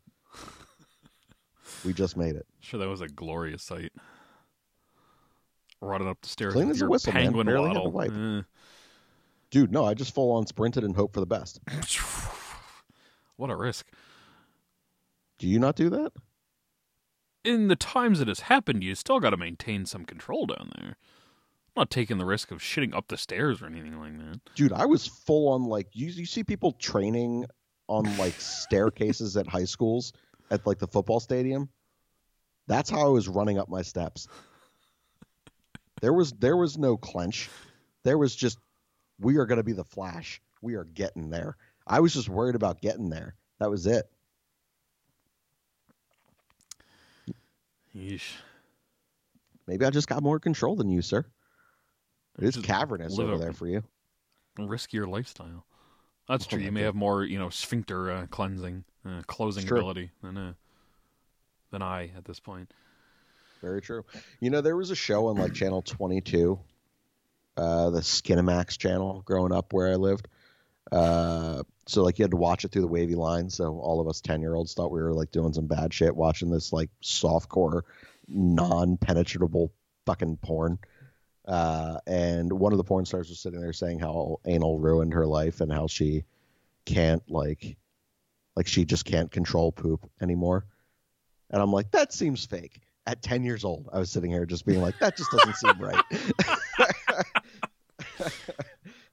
we 1.84 1.92
just 1.92 2.16
made 2.16 2.36
it. 2.36 2.46
Sure, 2.60 2.80
that 2.80 2.88
was 2.88 3.00
a 3.00 3.08
glorious 3.08 3.62
sight. 3.62 3.92
Running 5.80 6.08
up 6.08 6.20
the 6.22 6.28
stairs 6.28 6.54
Clean 6.54 6.70
as 6.70 6.80
a 6.80 6.88
whistle, 6.88 7.12
man. 7.12 7.24
penguin 7.24 7.46
Barely 7.46 7.74
to 7.74 7.88
wipe. 7.88 8.12
Eh. 8.12 8.42
Dude, 9.50 9.70
no, 9.70 9.84
I 9.84 9.94
just 9.94 10.14
full 10.14 10.32
on 10.32 10.46
sprinted 10.46 10.82
and 10.82 10.96
hoped 10.96 11.14
for 11.14 11.20
the 11.20 11.26
best. 11.26 11.60
what 13.36 13.50
a 13.50 13.56
risk. 13.56 13.86
Do 15.38 15.46
you 15.46 15.58
not 15.58 15.76
do 15.76 15.90
that? 15.90 16.12
In 17.44 17.68
the 17.68 17.76
times 17.76 18.20
it 18.20 18.28
has 18.28 18.40
happened, 18.40 18.82
you 18.82 18.94
still 18.94 19.20
got 19.20 19.30
to 19.30 19.36
maintain 19.36 19.84
some 19.84 20.06
control 20.06 20.46
down 20.46 20.70
there. 20.78 20.96
I'm 21.76 21.82
not 21.82 21.90
taking 21.90 22.18
the 22.18 22.24
risk 22.24 22.50
of 22.50 22.60
shitting 22.60 22.94
up 22.94 23.08
the 23.08 23.18
stairs 23.18 23.60
or 23.60 23.66
anything 23.66 23.98
like 23.98 24.16
that. 24.18 24.40
Dude, 24.54 24.72
I 24.72 24.86
was 24.86 25.06
full 25.06 25.48
on 25.48 25.64
like 25.64 25.88
you 25.92 26.06
you 26.06 26.24
see 26.24 26.44
people 26.44 26.72
training 26.72 27.44
on 27.88 28.04
like 28.16 28.34
staircases 28.40 29.36
at 29.36 29.46
high 29.46 29.64
schools 29.64 30.12
at 30.50 30.66
like 30.66 30.78
the 30.78 30.86
football 30.86 31.20
stadium. 31.20 31.68
That's 32.66 32.88
how 32.90 33.06
I 33.06 33.10
was 33.10 33.28
running 33.28 33.58
up 33.58 33.68
my 33.68 33.82
steps. 33.82 34.26
There 36.00 36.12
was 36.12 36.32
there 36.32 36.56
was 36.56 36.78
no 36.78 36.96
clench. 36.96 37.50
There 38.02 38.18
was 38.18 38.34
just 38.34 38.58
we 39.20 39.36
are 39.36 39.46
going 39.46 39.58
to 39.58 39.62
be 39.64 39.72
the 39.72 39.84
flash. 39.84 40.40
We 40.62 40.74
are 40.74 40.84
getting 40.84 41.30
there. 41.30 41.56
I 41.86 42.00
was 42.00 42.14
just 42.14 42.28
worried 42.28 42.54
about 42.54 42.80
getting 42.80 43.10
there. 43.10 43.34
That 43.58 43.70
was 43.70 43.86
it. 43.86 44.10
Yeesh. 47.94 48.32
Maybe 49.66 49.84
I 49.86 49.90
just 49.90 50.08
got 50.08 50.22
more 50.22 50.38
control 50.40 50.76
than 50.76 50.88
you, 50.88 51.00
sir. 51.00 51.24
It 52.38 52.44
is 52.44 52.54
Just 52.54 52.66
cavernous 52.66 53.18
over 53.18 53.34
a- 53.34 53.38
there 53.38 53.52
for 53.52 53.66
you. 53.66 53.82
Riskier 54.58 55.08
lifestyle. 55.08 55.64
That's 56.28 56.46
true. 56.46 56.60
You 56.60 56.72
may 56.72 56.80
God. 56.80 56.86
have 56.86 56.94
more, 56.94 57.24
you 57.24 57.38
know, 57.38 57.50
sphincter 57.50 58.10
uh, 58.10 58.26
cleansing, 58.26 58.84
uh, 59.06 59.22
closing 59.26 59.68
ability 59.68 60.10
than 60.22 60.36
uh, 60.36 60.52
than 61.70 61.82
I 61.82 62.10
at 62.16 62.24
this 62.24 62.40
point. 62.40 62.72
Very 63.60 63.80
true. 63.80 64.04
You 64.40 64.50
know, 64.50 64.60
there 64.60 64.76
was 64.76 64.90
a 64.90 64.94
show 64.94 65.28
on 65.28 65.36
like 65.36 65.54
Channel 65.54 65.82
22, 65.82 66.58
uh, 67.56 67.90
the 67.90 68.00
Skinemax 68.00 68.76
channel 68.78 69.22
growing 69.24 69.52
up 69.52 69.72
where 69.72 69.90
I 69.90 69.94
lived. 69.94 70.28
Uh, 70.92 71.62
so 71.86 72.02
like 72.02 72.18
you 72.18 72.24
had 72.24 72.30
to 72.30 72.36
watch 72.36 72.64
it 72.64 72.72
through 72.72 72.82
the 72.82 72.88
wavy 72.88 73.14
line. 73.14 73.50
So 73.50 73.78
all 73.78 74.00
of 74.00 74.08
us 74.08 74.20
10 74.20 74.40
year 74.40 74.54
olds 74.54 74.74
thought 74.74 74.90
we 74.90 75.02
were 75.02 75.14
like 75.14 75.30
doing 75.30 75.52
some 75.52 75.66
bad 75.66 75.92
shit 75.92 76.14
watching 76.14 76.50
this 76.50 76.72
like 76.72 76.90
softcore, 77.02 77.82
non 78.28 78.96
penetrable 78.96 79.72
fucking 80.06 80.38
porn. 80.42 80.78
Uh, 81.46 81.98
and 82.06 82.52
one 82.52 82.72
of 82.72 82.78
the 82.78 82.84
porn 82.84 83.04
stars 83.04 83.28
was 83.28 83.38
sitting 83.38 83.60
there 83.60 83.72
saying 83.72 83.98
how 83.98 84.40
anal 84.46 84.78
ruined 84.78 85.12
her 85.12 85.26
life 85.26 85.60
and 85.60 85.72
how 85.72 85.86
she 85.86 86.24
can't 86.86 87.22
like, 87.30 87.76
like 88.56 88.66
she 88.66 88.84
just 88.84 89.04
can't 89.04 89.30
control 89.30 89.70
poop 89.70 90.08
anymore. 90.20 90.64
And 91.50 91.60
I'm 91.60 91.72
like, 91.72 91.90
that 91.92 92.12
seems 92.12 92.44
fake. 92.44 92.80
At 93.06 93.22
10 93.22 93.44
years 93.44 93.64
old, 93.64 93.90
I 93.92 93.98
was 93.98 94.10
sitting 94.10 94.30
here 94.30 94.46
just 94.46 94.64
being 94.64 94.80
like, 94.80 94.98
that 95.00 95.16
just 95.16 95.30
doesn't 95.30 95.56
seem 95.56 95.78
right. 95.78 96.02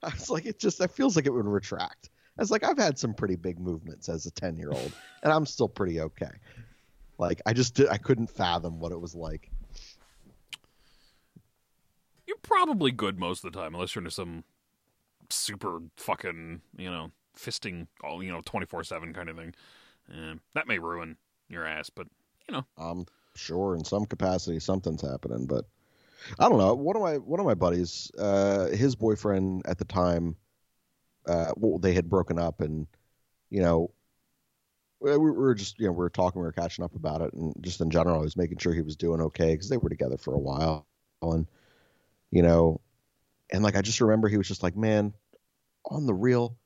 I 0.04 0.10
was 0.14 0.30
like, 0.30 0.46
it 0.46 0.58
just, 0.58 0.80
that 0.80 0.92
feels 0.92 1.18
like 1.18 1.26
it 1.26 1.34
would 1.34 1.46
retract. 1.46 2.10
I 2.38 2.42
was 2.42 2.52
like, 2.52 2.64
I've 2.64 2.78
had 2.78 2.98
some 2.98 3.14
pretty 3.14 3.36
big 3.36 3.60
movements 3.60 4.08
as 4.08 4.26
a 4.26 4.32
10 4.32 4.56
year 4.56 4.72
old, 4.72 4.94
and 5.24 5.34
I'm 5.34 5.46
still 5.46 5.68
pretty 5.68 6.00
okay. 6.00 6.32
Like, 7.18 7.42
I 7.46 7.52
just, 7.52 7.76
did, 7.76 7.90
I 7.90 7.98
couldn't 7.98 8.28
fathom 8.28 8.80
what 8.80 8.94
it 8.94 9.00
was 9.00 9.14
like. 9.14 9.52
Probably 12.44 12.92
good 12.92 13.20
most 13.20 13.44
of 13.44 13.52
the 13.52 13.60
time, 13.60 13.76
unless 13.76 13.96
you're 13.96 14.02
into 14.02 14.12
some 14.12 14.44
super 15.30 15.80
fucking 15.98 16.62
you 16.78 16.92
know 16.92 17.12
fisting 17.38 17.88
all 18.04 18.22
you 18.22 18.32
know 18.32 18.42
twenty 18.46 18.66
four 18.66 18.84
seven 18.84 19.14
kind 19.14 19.30
of 19.30 19.38
thing. 19.38 19.54
Uh, 20.12 20.36
that 20.54 20.68
may 20.68 20.80
ruin 20.80 21.18
your 21.50 21.66
ass, 21.66 21.89
but 21.89 22.08
you 22.48 22.54
know. 22.54 22.66
I'm 22.78 23.06
sure 23.36 23.76
in 23.76 23.84
some 23.86 24.06
capacity 24.06 24.60
something's 24.60 25.02
happening, 25.02 25.46
but 25.46 25.66
I 26.39 26.50
don't 26.50 26.58
know. 26.58 26.74
One 26.74 26.96
of 26.96 27.02
my 27.02 27.18
one 27.18 27.39
of 27.39 27.46
my 27.46 27.54
buddies, 27.54 28.12
uh, 28.18 28.68
his 28.68 28.96
boyfriend 28.96 29.64
at 29.66 29.78
the 29.78 29.86
time, 29.86 30.36
uh, 31.28 31.52
well, 31.58 31.80
they 31.80 31.94
had 31.94 32.10
broken 32.10 32.39
up, 32.39 32.62
and 32.62 32.88
you 33.50 33.62
know, 33.62 33.92
we 35.00 35.12
we 35.18 35.32
were 35.32 35.56
just 35.56 35.80
you 35.80 35.86
know 35.86 35.92
we 35.92 35.98
were 35.98 36.10
talking, 36.10 36.42
we 36.42 36.46
were 36.46 36.52
catching 36.52 36.84
up 36.84 36.96
about 36.96 37.22
it, 37.22 37.34
and 37.34 37.54
just 37.62 37.82
in 37.82 37.89
general, 37.89 38.20
I 38.20 38.24
was 38.24 38.38
making 38.38 38.58
sure 38.58 38.74
he 38.74 38.82
was 38.82 38.96
doing 38.96 39.22
okay 39.22 39.54
because 39.54 39.70
they 39.70 39.78
were 39.78 39.89
together 39.89 40.18
for 40.18 40.34
a 40.34 40.39
while, 40.39 40.86
and 41.22 41.48
you 42.32 42.42
know, 42.42 42.82
and 43.52 43.64
like 43.64 43.76
I 43.76 43.82
just 43.82 44.02
remember 44.02 44.28
he 44.28 44.38
was 44.38 44.48
just 44.48 44.64
like, 44.64 44.76
man, 44.76 45.14
on 45.86 46.06
the 46.06 46.14
real, 46.14 46.58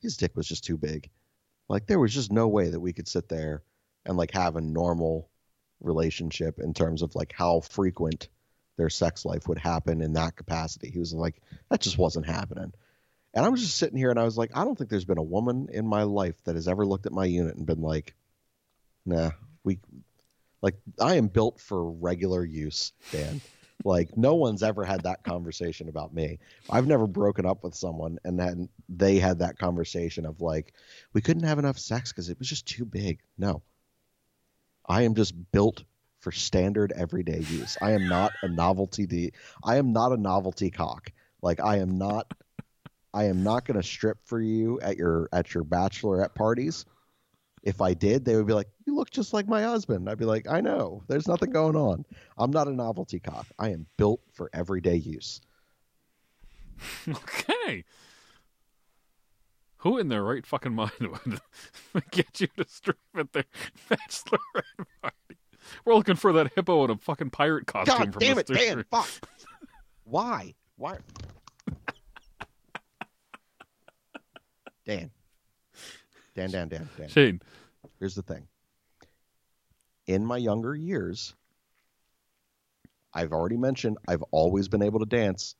his 0.00 0.16
dick 0.16 0.36
was 0.36 0.46
just 0.46 0.64
too 0.64 0.76
big. 0.76 1.08
Like 1.68 1.86
there 1.86 1.98
was 1.98 2.12
just 2.12 2.32
no 2.32 2.48
way 2.48 2.70
that 2.70 2.80
we 2.80 2.92
could 2.92 3.08
sit 3.08 3.28
there 3.28 3.62
and 4.04 4.16
like 4.16 4.32
have 4.32 4.56
a 4.56 4.60
normal 4.60 5.30
relationship 5.80 6.58
in 6.58 6.74
terms 6.74 7.02
of 7.02 7.14
like 7.14 7.32
how 7.32 7.60
frequent 7.60 8.28
their 8.76 8.90
sex 8.90 9.24
life 9.24 9.48
would 9.48 9.58
happen 9.58 10.00
in 10.00 10.14
that 10.14 10.36
capacity. 10.36 10.90
He 10.90 10.98
was 10.98 11.12
like, 11.14 11.40
that 11.70 11.80
just 11.80 11.98
wasn't 11.98 12.26
happening. 12.26 12.72
And 13.34 13.46
I 13.46 13.48
was 13.48 13.60
just 13.60 13.76
sitting 13.76 13.96
here 13.96 14.10
and 14.10 14.18
I 14.18 14.24
was 14.24 14.36
like, 14.36 14.50
I 14.54 14.64
don't 14.64 14.76
think 14.76 14.90
there's 14.90 15.04
been 15.04 15.18
a 15.18 15.22
woman 15.22 15.68
in 15.72 15.86
my 15.86 16.02
life 16.02 16.42
that 16.44 16.56
has 16.56 16.68
ever 16.68 16.84
looked 16.84 17.06
at 17.06 17.12
my 17.12 17.24
unit 17.24 17.56
and 17.56 17.66
been 17.66 17.80
like, 17.80 18.14
nah, 19.06 19.30
we 19.64 19.78
like 20.60 20.76
I 21.00 21.16
am 21.16 21.28
built 21.28 21.60
for 21.60 21.90
regular 21.90 22.44
use, 22.44 22.92
Dan. 23.10 23.40
Like 23.84 24.16
no 24.16 24.34
one's 24.34 24.62
ever 24.62 24.84
had 24.84 25.02
that 25.02 25.24
conversation 25.24 25.88
about 25.88 26.14
me. 26.14 26.38
I've 26.70 26.86
never 26.86 27.06
broken 27.06 27.46
up 27.46 27.64
with 27.64 27.74
someone 27.74 28.18
and 28.24 28.38
then 28.38 28.68
they 28.88 29.18
had 29.18 29.40
that 29.40 29.58
conversation 29.58 30.26
of 30.26 30.40
like, 30.40 30.74
we 31.12 31.20
couldn't 31.20 31.44
have 31.44 31.58
enough 31.58 31.78
sex 31.78 32.12
because 32.12 32.28
it 32.28 32.38
was 32.38 32.48
just 32.48 32.66
too 32.66 32.84
big. 32.84 33.20
No. 33.38 33.62
I 34.86 35.02
am 35.02 35.14
just 35.14 35.34
built 35.52 35.84
for 36.20 36.32
standard 36.32 36.92
everyday 36.96 37.38
use. 37.38 37.76
I 37.80 37.92
am 37.92 38.08
not 38.08 38.32
a 38.42 38.48
novelty 38.48 39.06
de- 39.06 39.32
I 39.64 39.76
am 39.76 39.92
not 39.92 40.12
a 40.12 40.16
novelty 40.16 40.70
cock. 40.70 41.10
Like 41.40 41.60
I 41.60 41.78
am 41.78 41.98
not 41.98 42.32
I 43.14 43.24
am 43.24 43.42
not 43.42 43.66
going 43.66 43.80
to 43.80 43.86
strip 43.86 44.18
for 44.24 44.40
you 44.40 44.80
at 44.80 44.96
your 44.96 45.28
at 45.32 45.54
your 45.54 45.64
bachelorette 45.64 46.34
parties. 46.34 46.84
If 47.62 47.80
I 47.80 47.94
did, 47.94 48.24
they 48.24 48.36
would 48.36 48.46
be 48.46 48.54
like, 48.54 48.68
"You 48.86 48.96
look 48.96 49.10
just 49.10 49.32
like 49.32 49.46
my 49.46 49.62
husband." 49.62 50.08
I'd 50.08 50.18
be 50.18 50.24
like, 50.24 50.48
"I 50.48 50.60
know. 50.60 51.02
There's 51.08 51.28
nothing 51.28 51.50
mm-hmm. 51.50 51.74
going 51.74 51.76
on. 51.76 52.04
I'm 52.36 52.50
not 52.50 52.68
a 52.68 52.72
novelty 52.72 53.20
cock. 53.20 53.46
I 53.58 53.70
am 53.70 53.86
built 53.96 54.20
for 54.32 54.50
everyday 54.52 54.96
use." 54.96 55.40
Okay. 57.08 57.84
Who 59.82 59.98
in 59.98 60.08
their 60.08 60.22
right 60.22 60.46
fucking 60.46 60.74
mind 60.74 60.92
would 61.92 62.10
get 62.12 62.40
you 62.40 62.46
to 62.56 62.64
strip 62.68 62.98
at 63.16 63.32
their 63.32 63.44
bachelorette 63.90 64.86
party? 65.00 65.38
We're 65.84 65.94
looking 65.94 66.14
for 66.14 66.32
that 66.34 66.52
hippo 66.54 66.84
in 66.84 66.90
a 66.90 66.96
fucking 66.96 67.30
pirate 67.30 67.66
costume 67.66 67.98
God 67.98 68.12
from 68.12 68.20
damn 68.20 68.38
it, 68.38 68.46
Dan! 68.46 68.84
Fuck. 68.90 69.08
Why? 70.04 70.54
Why? 70.76 70.98
Dan. 74.84 75.10
Dan, 76.34 76.50
Dan, 76.50 76.68
Dan, 76.68 76.88
Dan. 76.96 77.08
Shane, 77.08 77.40
Here's 77.98 78.14
the 78.14 78.22
thing. 78.22 78.46
In 80.06 80.24
my 80.24 80.36
younger 80.36 80.74
years, 80.74 81.34
I've 83.12 83.32
already 83.32 83.56
mentioned 83.56 83.98
I've 84.08 84.22
always 84.30 84.68
been 84.68 84.82
able 84.82 85.00
to 85.00 85.06
dance, 85.06 85.54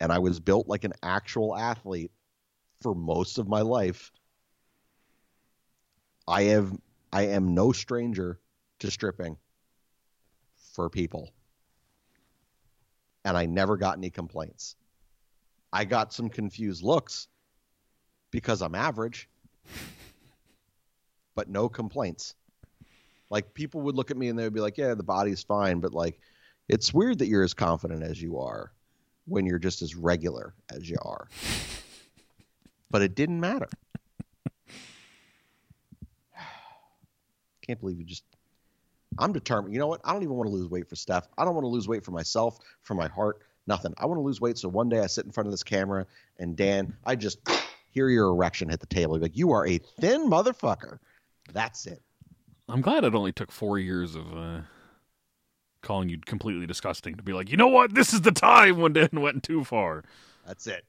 and 0.00 0.12
I 0.12 0.18
was 0.18 0.40
built 0.40 0.68
like 0.68 0.84
an 0.84 0.92
actual 1.02 1.56
athlete 1.56 2.10
for 2.82 2.94
most 2.94 3.38
of 3.38 3.48
my 3.48 3.60
life. 3.60 4.10
I 6.26 6.42
have 6.44 6.72
I 7.12 7.28
am 7.28 7.54
no 7.54 7.70
stranger 7.72 8.40
to 8.80 8.90
stripping 8.90 9.36
for 10.72 10.90
people. 10.90 11.30
And 13.24 13.36
I 13.36 13.46
never 13.46 13.76
got 13.76 13.96
any 13.96 14.10
complaints. 14.10 14.76
I 15.72 15.84
got 15.84 16.12
some 16.12 16.28
confused 16.28 16.82
looks 16.82 17.28
because 18.30 18.60
I'm 18.60 18.74
average 18.74 19.28
but 21.34 21.48
no 21.48 21.68
complaints. 21.68 22.34
Like 23.30 23.54
people 23.54 23.82
would 23.82 23.94
look 23.96 24.10
at 24.10 24.16
me 24.16 24.28
and 24.28 24.38
they 24.38 24.44
would 24.44 24.54
be 24.54 24.60
like, 24.60 24.78
"Yeah, 24.78 24.94
the 24.94 25.02
body's 25.02 25.42
fine," 25.42 25.80
but 25.80 25.92
like 25.92 26.18
it's 26.68 26.94
weird 26.94 27.18
that 27.18 27.26
you're 27.26 27.42
as 27.44 27.54
confident 27.54 28.02
as 28.02 28.20
you 28.20 28.38
are 28.38 28.72
when 29.26 29.46
you're 29.46 29.58
just 29.58 29.82
as 29.82 29.94
regular 29.94 30.54
as 30.70 30.88
you 30.88 30.96
are. 31.02 31.28
But 32.90 33.02
it 33.02 33.16
didn't 33.16 33.40
matter. 33.40 33.68
Can't 37.66 37.80
believe 37.80 37.98
you 37.98 38.04
just 38.04 38.22
I'm 39.18 39.32
determined. 39.32 39.74
You 39.74 39.80
know 39.80 39.86
what? 39.86 40.00
I 40.04 40.12
don't 40.12 40.22
even 40.22 40.36
want 40.36 40.48
to 40.48 40.54
lose 40.54 40.68
weight 40.68 40.88
for 40.88 40.96
Steph. 40.96 41.26
I 41.36 41.44
don't 41.44 41.54
want 41.54 41.64
to 41.64 41.68
lose 41.68 41.88
weight 41.88 42.04
for 42.04 42.10
myself, 42.10 42.58
for 42.82 42.94
my 42.94 43.08
heart, 43.08 43.40
nothing. 43.66 43.94
I 43.98 44.06
want 44.06 44.18
to 44.18 44.22
lose 44.22 44.40
weight 44.40 44.58
so 44.58 44.68
one 44.68 44.88
day 44.88 45.00
I 45.00 45.06
sit 45.06 45.24
in 45.24 45.32
front 45.32 45.46
of 45.46 45.52
this 45.52 45.62
camera 45.62 46.06
and 46.38 46.56
Dan, 46.56 46.96
I 47.04 47.16
just 47.16 47.38
hear 47.94 48.08
your 48.08 48.26
erection 48.28 48.68
hit 48.68 48.80
the 48.80 48.86
table. 48.86 49.14
You're 49.16 49.22
like, 49.22 49.36
you 49.36 49.52
are 49.52 49.66
a 49.66 49.78
thin 49.78 50.28
motherfucker. 50.28 50.98
That's 51.52 51.86
it. 51.86 52.02
I'm 52.68 52.80
glad 52.80 53.04
it 53.04 53.14
only 53.14 53.32
took 53.32 53.52
four 53.52 53.78
years 53.78 54.14
of 54.16 54.36
uh, 54.36 54.60
calling 55.82 56.08
you 56.08 56.18
completely 56.18 56.66
disgusting 56.66 57.14
to 57.14 57.22
be 57.22 57.32
like, 57.32 57.50
you 57.50 57.56
know 57.56 57.68
what? 57.68 57.94
This 57.94 58.12
is 58.12 58.22
the 58.22 58.32
time 58.32 58.78
when 58.80 58.92
Dan 58.92 59.08
went 59.14 59.42
too 59.44 59.64
far. 59.64 60.02
That's 60.46 60.66
it. 60.66 60.84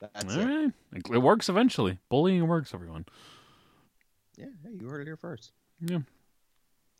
That's 0.00 0.34
All 0.34 0.40
it. 0.40 0.44
right. 0.46 0.72
It- 0.94 1.10
It 1.14 1.18
works 1.18 1.48
eventually. 1.48 1.98
Bullying 2.08 2.46
works, 2.48 2.72
everyone. 2.72 3.04
Yeah, 4.36 4.46
hey, 4.64 4.70
you 4.80 4.88
heard 4.88 5.02
it 5.02 5.06
here 5.06 5.16
first. 5.18 5.52
Yeah. 5.80 5.98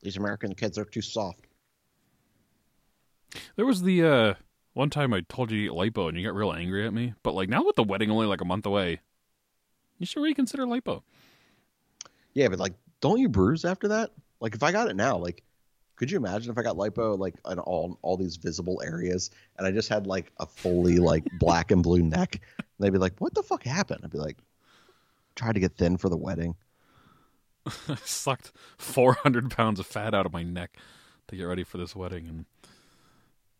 These 0.02 0.18
American 0.18 0.54
kids 0.54 0.76
are 0.76 0.84
too 0.84 1.00
soft. 1.02 1.46
There 3.56 3.66
was 3.66 3.82
the 3.82 4.04
uh, 4.04 4.34
one 4.74 4.90
time 4.90 5.14
I 5.14 5.20
told 5.28 5.50
you 5.50 5.68
to 5.68 5.74
eat 5.74 5.92
lipo 5.94 6.08
and 6.08 6.18
you 6.18 6.26
got 6.26 6.34
real 6.34 6.52
angry 6.52 6.86
at 6.86 6.92
me. 6.92 7.14
But 7.22 7.34
like 7.34 7.48
now 7.48 7.64
with 7.64 7.76
the 7.76 7.84
wedding 7.84 8.10
only 8.10 8.26
like 8.26 8.40
a 8.40 8.44
month 8.46 8.66
away, 8.66 9.00
you 10.00 10.06
should 10.06 10.22
reconsider 10.22 10.64
lipo. 10.64 11.02
Yeah, 12.34 12.48
but 12.48 12.58
like, 12.58 12.72
don't 13.00 13.20
you 13.20 13.28
bruise 13.28 13.64
after 13.64 13.86
that? 13.88 14.10
Like, 14.40 14.54
if 14.54 14.62
I 14.62 14.72
got 14.72 14.88
it 14.88 14.96
now, 14.96 15.16
like, 15.18 15.44
could 15.96 16.10
you 16.10 16.16
imagine 16.16 16.50
if 16.50 16.56
I 16.56 16.62
got 16.62 16.76
lipo 16.76 17.18
like 17.18 17.34
on 17.44 17.58
all 17.58 17.98
all 18.00 18.16
these 18.16 18.36
visible 18.36 18.80
areas, 18.82 19.30
and 19.58 19.66
I 19.66 19.70
just 19.70 19.90
had 19.90 20.06
like 20.06 20.32
a 20.40 20.46
fully 20.46 20.96
like 20.96 21.24
black 21.38 21.70
and 21.70 21.82
blue 21.82 22.02
neck? 22.02 22.40
And 22.58 22.66
they'd 22.78 22.90
be 22.90 22.98
like, 22.98 23.18
"What 23.18 23.34
the 23.34 23.42
fuck 23.42 23.62
happened?" 23.62 24.00
I'd 24.02 24.10
be 24.10 24.18
like, 24.18 24.38
"Tried 25.36 25.52
to 25.52 25.60
get 25.60 25.76
thin 25.76 25.98
for 25.98 26.08
the 26.08 26.16
wedding." 26.16 26.56
I 27.66 27.96
sucked 27.96 28.52
400 28.78 29.50
pounds 29.50 29.78
of 29.78 29.86
fat 29.86 30.14
out 30.14 30.24
of 30.24 30.32
my 30.32 30.42
neck 30.42 30.78
to 31.28 31.36
get 31.36 31.44
ready 31.44 31.62
for 31.62 31.76
this 31.76 31.94
wedding 31.94 32.26
and 32.26 32.46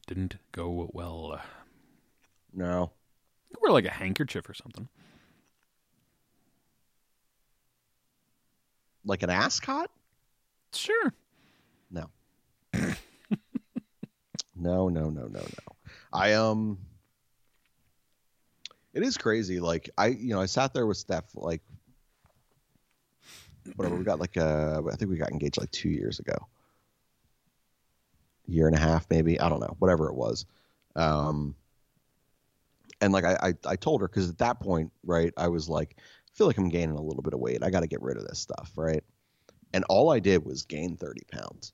didn't 0.06 0.36
go 0.52 0.88
well. 0.94 1.38
No, 2.54 2.92
Wear 3.60 3.72
like 3.72 3.84
a 3.84 3.90
handkerchief 3.90 4.48
or 4.48 4.54
something. 4.54 4.88
Like 9.04 9.22
an 9.22 9.30
ascot? 9.30 9.90
Sure. 10.72 11.12
No. 11.90 12.10
no, 14.54 14.88
no, 14.88 14.88
no, 14.88 15.10
no, 15.10 15.26
no. 15.28 15.40
I 16.12 16.34
um 16.34 16.78
it 18.92 19.02
is 19.02 19.16
crazy. 19.16 19.60
Like 19.60 19.90
I 19.96 20.08
you 20.08 20.34
know, 20.34 20.40
I 20.40 20.46
sat 20.46 20.74
there 20.74 20.86
with 20.86 20.96
Steph 20.96 21.24
like 21.34 21.62
whatever, 23.76 23.96
we 23.96 24.04
got 24.04 24.20
like 24.20 24.36
uh 24.36 24.82
I 24.90 24.96
think 24.96 25.10
we 25.10 25.16
got 25.16 25.30
engaged 25.30 25.58
like 25.58 25.70
two 25.70 25.90
years 25.90 26.18
ago. 26.18 26.36
Year 28.46 28.66
and 28.66 28.76
a 28.76 28.80
half 28.80 29.06
maybe. 29.10 29.38
I 29.40 29.48
don't 29.48 29.60
know, 29.60 29.76
whatever 29.78 30.08
it 30.08 30.14
was. 30.14 30.46
Um 30.96 31.54
and 33.00 33.12
like 33.12 33.24
I, 33.24 33.36
I, 33.42 33.54
I 33.66 33.76
told 33.76 34.00
her 34.02 34.08
because 34.08 34.28
at 34.28 34.38
that 34.38 34.60
point, 34.60 34.92
right, 35.04 35.32
I 35.36 35.48
was 35.48 35.68
like, 35.68 35.96
feel 36.40 36.46
like 36.46 36.56
I'm 36.56 36.70
gaining 36.70 36.96
a 36.96 37.02
little 37.02 37.22
bit 37.22 37.34
of 37.34 37.40
weight. 37.40 37.62
I 37.62 37.68
got 37.68 37.80
to 37.80 37.86
get 37.86 38.00
rid 38.00 38.16
of 38.16 38.26
this 38.26 38.38
stuff, 38.38 38.72
right? 38.74 39.04
And 39.74 39.84
all 39.90 40.10
I 40.10 40.20
did 40.20 40.42
was 40.42 40.62
gain 40.62 40.96
30 40.96 41.20
pounds. 41.30 41.70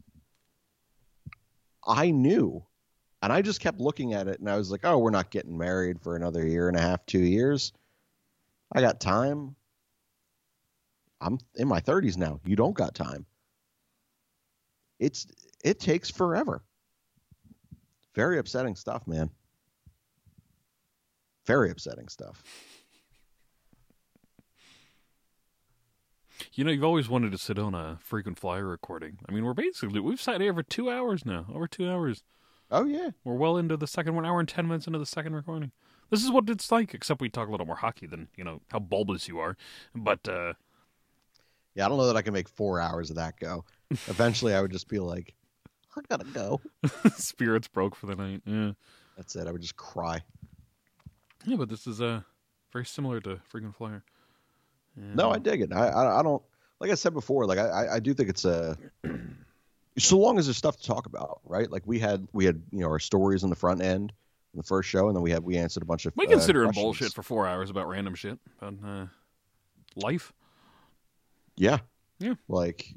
I 1.86 2.10
knew. 2.10 2.66
And 3.22 3.32
I 3.32 3.42
just 3.42 3.60
kept 3.60 3.78
looking 3.78 4.12
at 4.12 4.26
it 4.26 4.40
and 4.40 4.50
I 4.50 4.56
was 4.56 4.72
like, 4.72 4.80
oh, 4.82 4.98
we're 4.98 5.10
not 5.10 5.30
getting 5.30 5.56
married 5.56 6.00
for 6.02 6.16
another 6.16 6.44
year 6.44 6.66
and 6.66 6.76
a 6.76 6.80
half, 6.80 7.06
two 7.06 7.20
years. 7.20 7.72
I 8.72 8.80
got 8.80 8.98
time. 8.98 9.54
I'm 11.20 11.38
in 11.54 11.68
my 11.68 11.78
30s 11.78 12.16
now. 12.16 12.40
You 12.44 12.56
don't 12.56 12.76
got 12.76 12.92
time. 12.92 13.24
It's 14.98 15.28
it 15.62 15.78
takes 15.78 16.10
forever. 16.10 16.64
Very 18.16 18.40
upsetting 18.40 18.74
stuff, 18.74 19.06
man. 19.06 19.30
Very 21.46 21.70
upsetting 21.70 22.08
stuff. 22.08 22.42
You 26.52 26.64
know, 26.64 26.70
you've 26.70 26.84
always 26.84 27.08
wanted 27.08 27.32
to 27.32 27.38
sit 27.38 27.58
on 27.58 27.74
a 27.74 27.98
frequent 28.00 28.38
flyer 28.38 28.66
recording. 28.66 29.18
I 29.28 29.32
mean, 29.32 29.44
we're 29.44 29.54
basically, 29.54 30.00
we've 30.00 30.20
sat 30.20 30.40
here 30.40 30.54
for 30.54 30.62
two 30.62 30.90
hours 30.90 31.24
now. 31.26 31.46
Over 31.52 31.66
two 31.66 31.88
hours. 31.90 32.22
Oh 32.70 32.84
yeah. 32.84 33.10
We're 33.24 33.34
well 33.34 33.56
into 33.56 33.76
the 33.76 33.86
second 33.86 34.14
one 34.14 34.24
hour 34.26 34.40
and 34.40 34.48
10 34.48 34.66
minutes 34.66 34.86
into 34.86 34.98
the 34.98 35.06
second 35.06 35.34
recording. 35.34 35.70
This 36.10 36.24
is 36.24 36.30
what 36.30 36.48
it's 36.48 36.70
like, 36.72 36.94
except 36.94 37.20
we 37.20 37.28
talk 37.28 37.48
a 37.48 37.50
little 37.50 37.66
more 37.66 37.76
hockey 37.76 38.06
than 38.06 38.28
you 38.36 38.44
know 38.44 38.60
how 38.70 38.78
bulbous 38.78 39.28
you 39.28 39.38
are. 39.38 39.56
But 39.94 40.26
uh, 40.28 40.54
Yeah, 41.74 41.86
I 41.86 41.88
don't 41.88 41.98
know 41.98 42.06
that 42.06 42.16
I 42.16 42.22
can 42.22 42.32
make 42.32 42.48
four 42.48 42.80
hours 42.80 43.10
of 43.10 43.16
that 43.16 43.38
go. 43.38 43.64
Eventually, 43.90 44.54
I 44.54 44.60
would 44.60 44.72
just 44.72 44.88
be 44.88 44.98
like, 44.98 45.34
I 45.96 46.00
gotta 46.08 46.24
go. 46.24 46.60
spirits 47.16 47.68
broke 47.68 47.94
for 47.96 48.06
the 48.06 48.16
night. 48.16 48.42
Yeah, 48.44 48.72
That's 49.16 49.34
it. 49.36 49.46
I 49.46 49.52
would 49.52 49.62
just 49.62 49.76
cry. 49.76 50.22
yeah. 51.44 51.56
But 51.56 51.68
this 51.68 51.86
is 51.86 52.00
uh 52.00 52.22
very 52.72 52.84
similar 52.86 53.20
to 53.20 53.40
freaking 53.52 53.74
Flyer. 53.74 54.02
No, 54.96 55.30
I 55.30 55.38
dig 55.38 55.60
it. 55.60 55.72
I, 55.72 55.88
I, 55.88 56.20
I 56.20 56.22
don't. 56.22 56.42
Like 56.80 56.90
I 56.90 56.94
said 56.94 57.12
before, 57.14 57.46
like 57.46 57.58
I, 57.58 57.96
I- 57.96 58.00
do 58.00 58.12
think 58.14 58.28
it's 58.30 58.44
a. 58.44 58.76
So 59.98 60.18
long 60.18 60.38
as 60.38 60.46
there's 60.46 60.56
stuff 60.58 60.76
to 60.78 60.86
talk 60.86 61.06
about, 61.06 61.40
right? 61.44 61.70
Like 61.70 61.82
we 61.86 61.98
had, 61.98 62.28
we 62.34 62.44
had, 62.44 62.60
you 62.70 62.80
know, 62.80 62.88
our 62.88 62.98
stories 62.98 63.44
on 63.44 63.50
the 63.50 63.56
front 63.56 63.80
end, 63.80 64.12
in 64.52 64.58
the 64.58 64.62
first 64.62 64.88
show, 64.90 65.06
and 65.08 65.16
then 65.16 65.22
we 65.22 65.30
had, 65.30 65.42
we 65.42 65.56
answered 65.56 65.82
a 65.82 65.86
bunch 65.86 66.04
of. 66.04 66.12
We 66.16 66.26
uh, 66.26 66.30
consider 66.30 66.64
questions. 66.64 66.82
bullshit 66.84 67.12
for 67.14 67.22
four 67.22 67.46
hours 67.46 67.70
about 67.70 67.88
random 67.88 68.14
shit 68.14 68.38
about 68.60 68.74
uh, 68.86 69.06
life. 69.96 70.32
Yeah. 71.56 71.78
Yeah. 72.18 72.34
Like, 72.48 72.92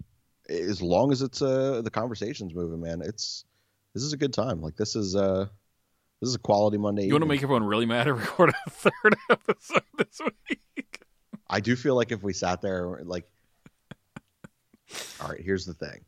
as 0.49 0.81
long 0.81 1.11
as 1.13 1.21
it's 1.21 1.41
uh 1.41 1.81
the 1.83 1.89
conversation's 1.91 2.53
moving, 2.53 2.81
man, 2.81 3.01
it's 3.01 3.45
this 3.93 4.03
is 4.03 4.11
a 4.13 4.17
good 4.17 4.33
time. 4.33 4.61
Like 4.61 4.75
this 4.75 4.95
is 4.97 5.15
uh 5.15 5.45
this 6.19 6.27
is 6.29 6.35
a 6.35 6.39
quality 6.39 6.77
Monday. 6.77 7.05
You 7.05 7.13
want 7.13 7.21
to 7.21 7.25
evening. 7.27 7.35
make 7.37 7.43
everyone 7.43 7.63
really 7.63 7.85
mad 7.85 8.07
and 8.09 8.17
record 8.19 8.53
a 8.65 8.69
third 8.69 9.15
episode 9.29 9.83
this 9.97 10.19
week? 10.49 10.88
I 11.49 11.59
do 11.59 11.75
feel 11.75 11.95
like 11.95 12.11
if 12.11 12.21
we 12.21 12.33
sat 12.33 12.61
there, 12.61 12.99
like, 13.03 13.25
all 15.21 15.29
right, 15.29 15.41
here's 15.41 15.65
the 15.65 15.73
thing. 15.73 16.01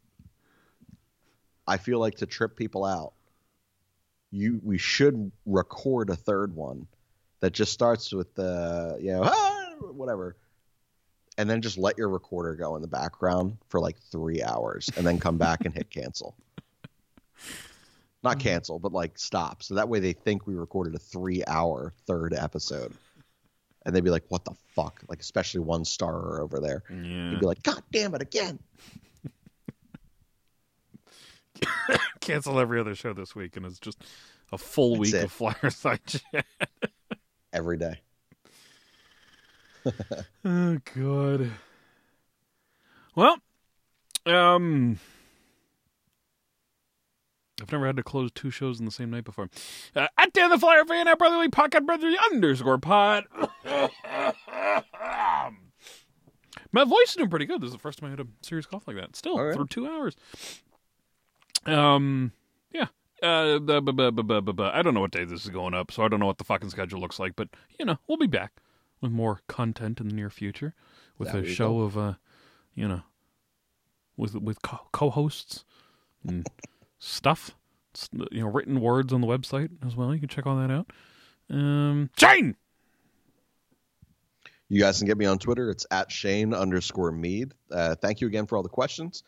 I 1.67 1.77
feel 1.77 1.99
like 1.99 2.15
to 2.17 2.25
trip 2.25 2.55
people 2.55 2.85
out, 2.85 3.13
you 4.31 4.59
we 4.63 4.77
should 4.77 5.31
record 5.45 6.09
a 6.09 6.15
third 6.15 6.55
one 6.55 6.87
that 7.41 7.53
just 7.53 7.73
starts 7.73 8.13
with 8.13 8.33
the 8.35 8.97
you 9.01 9.11
know 9.11 9.23
ah, 9.25 9.65
whatever, 9.91 10.35
and 11.37 11.49
then 11.49 11.61
just 11.61 11.77
let 11.77 11.97
your 11.97 12.09
recorder 12.09 12.55
go 12.55 12.75
in 12.75 12.81
the 12.81 12.87
background 12.87 13.57
for 13.69 13.79
like 13.79 13.97
three 14.11 14.41
hours, 14.41 14.89
and 14.95 15.05
then 15.05 15.19
come 15.19 15.37
back 15.37 15.65
and 15.65 15.73
hit 15.73 15.89
cancel. 15.89 16.35
Not 18.23 18.39
cancel, 18.39 18.79
but 18.79 18.93
like 18.93 19.17
stop. 19.17 19.63
So 19.63 19.75
that 19.75 19.89
way 19.89 19.99
they 19.99 20.13
think 20.13 20.45
we 20.45 20.53
recorded 20.53 20.93
a 20.93 20.99
three-hour 20.99 21.91
third 22.05 22.33
episode 22.33 22.93
and 23.85 23.95
they'd 23.95 24.03
be 24.03 24.09
like, 24.09 24.25
"What 24.29 24.45
the 24.45 24.53
fuck?" 24.75 25.01
Like, 25.07 25.19
especially 25.21 25.61
one 25.61 25.85
starer 25.85 26.41
over 26.41 26.59
there. 26.59 26.83
Yeah. 26.89 27.31
He'd 27.31 27.39
be 27.39 27.45
like, 27.45 27.63
"God 27.63 27.81
damn 27.91 28.13
it 28.15 28.21
again!" 28.21 28.59
Cancel 32.21 32.59
every 32.59 32.79
other 32.79 32.95
show 32.95 33.13
this 33.13 33.35
week, 33.35 33.57
and 33.57 33.65
it's 33.65 33.79
just 33.79 34.03
a 34.51 34.57
full 34.57 34.91
That's 34.97 34.99
week 34.99 35.13
it. 35.15 35.23
of 35.25 35.33
Flyerside 35.37 36.21
chat. 36.33 36.45
every 37.53 37.77
day. 37.77 37.99
Oh 40.45 40.77
god. 40.95 41.49
Well, 43.15 43.37
um, 44.27 44.99
I've 47.61 47.71
never 47.71 47.85
had 47.85 47.97
to 47.97 48.03
close 48.03 48.31
two 48.33 48.49
shows 48.49 48.79
in 48.79 48.85
the 48.85 48.91
same 48.91 49.11
night 49.11 49.23
before. 49.23 49.49
Uh, 49.95 50.07
at 50.17 50.33
Dan 50.33 50.49
the 50.49 50.57
Flyer 50.57 50.83
fan, 50.85 51.07
at 51.07 51.19
Brotherly 51.19 51.49
Pocket 51.49 51.85
Brotherly 51.85 52.17
underscore 52.31 52.79
pod. 52.79 53.25
My 56.73 56.85
voice 56.85 57.09
is 57.09 57.15
doing 57.15 57.29
pretty 57.29 57.45
good. 57.45 57.61
This 57.61 57.67
is 57.67 57.73
the 57.73 57.79
first 57.79 57.99
time 57.99 58.07
I 58.07 58.11
had 58.11 58.21
a 58.21 58.27
serious 58.41 58.65
cough 58.65 58.87
like 58.87 58.95
that. 58.95 59.15
Still 59.15 59.37
right. 59.37 59.53
through 59.53 59.67
two 59.67 59.87
hours. 59.87 60.15
Um, 61.65 62.31
yeah. 62.73 62.87
Uh, 63.21 63.59
I 63.59 64.81
don't 64.81 64.93
know 64.93 65.01
what 65.01 65.11
day 65.11 65.25
this 65.25 65.43
is 65.43 65.49
going 65.49 65.73
up, 65.73 65.91
so 65.91 66.03
I 66.03 66.07
don't 66.07 66.19
know 66.19 66.25
what 66.25 66.37
the 66.39 66.43
fucking 66.43 66.69
schedule 66.69 66.99
looks 66.99 67.19
like. 67.19 67.35
But 67.35 67.49
you 67.77 67.85
know, 67.85 67.97
we'll 68.07 68.17
be 68.17 68.27
back 68.27 68.53
with 69.01 69.11
more 69.11 69.41
content 69.47 69.99
in 69.99 70.07
the 70.07 70.15
near 70.15 70.29
future, 70.29 70.73
with 71.17 71.33
a 71.33 71.45
show 71.45 71.69
go. 71.69 71.81
of 71.81 71.97
uh, 71.97 72.13
you 72.73 72.87
know, 72.87 73.01
with 74.17 74.35
with 74.35 74.61
co- 74.61 74.87
co-hosts 74.91 75.65
and 76.27 76.47
stuff. 77.01 77.51
You 78.31 78.41
know, 78.41 78.47
written 78.47 78.79
words 78.79 79.11
on 79.11 79.19
the 79.19 79.27
website 79.27 79.69
as 79.85 79.97
well. 79.97 80.13
You 80.13 80.19
can 80.21 80.29
check 80.29 80.47
all 80.47 80.55
that 80.55 80.71
out. 80.71 80.89
Um, 81.49 82.09
Shane. 82.17 82.55
You 84.69 84.79
guys 84.79 84.99
can 84.99 85.07
get 85.07 85.17
me 85.17 85.25
on 85.25 85.37
Twitter. 85.37 85.69
It's 85.69 85.85
at 85.91 86.09
Shane 86.09 86.53
underscore 86.53 87.11
Mead. 87.11 87.53
Uh, 87.69 87.95
thank 87.95 88.21
you 88.21 88.27
again 88.27 88.45
for 88.45 88.55
all 88.55 88.63
the 88.63 88.69
questions, 88.69 89.23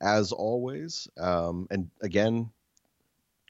as 0.00 0.30
always. 0.30 1.08
Um, 1.18 1.66
and 1.72 1.90
again, 2.00 2.50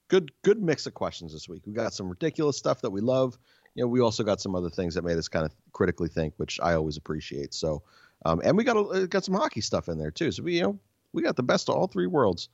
good 0.08 0.30
good 0.40 0.62
mix 0.62 0.86
of 0.86 0.94
questions 0.94 1.34
this 1.34 1.46
week. 1.46 1.62
We 1.66 1.74
got 1.74 1.92
some 1.92 2.08
ridiculous 2.08 2.56
stuff 2.56 2.80
that 2.80 2.90
we 2.90 3.02
love. 3.02 3.36
You 3.74 3.82
know, 3.84 3.88
we 3.88 4.00
also 4.00 4.22
got 4.24 4.40
some 4.40 4.54
other 4.54 4.70
things 4.70 4.94
that 4.94 5.04
made 5.04 5.18
us 5.18 5.28
kind 5.28 5.44
of 5.44 5.52
critically 5.72 6.08
think, 6.08 6.32
which 6.38 6.58
I 6.62 6.74
always 6.74 6.96
appreciate. 6.96 7.52
So, 7.52 7.82
um, 8.24 8.40
and 8.42 8.56
we 8.56 8.64
got 8.64 8.76
a, 8.78 9.06
got 9.06 9.24
some 9.24 9.34
hockey 9.34 9.60
stuff 9.60 9.88
in 9.88 9.98
there 9.98 10.12
too. 10.12 10.32
So 10.32 10.42
we 10.44 10.56
you 10.56 10.62
know 10.62 10.78
we 11.12 11.22
got 11.22 11.36
the 11.36 11.42
best 11.42 11.68
of 11.68 11.76
all 11.76 11.88
three 11.88 12.06
worlds. 12.06 12.48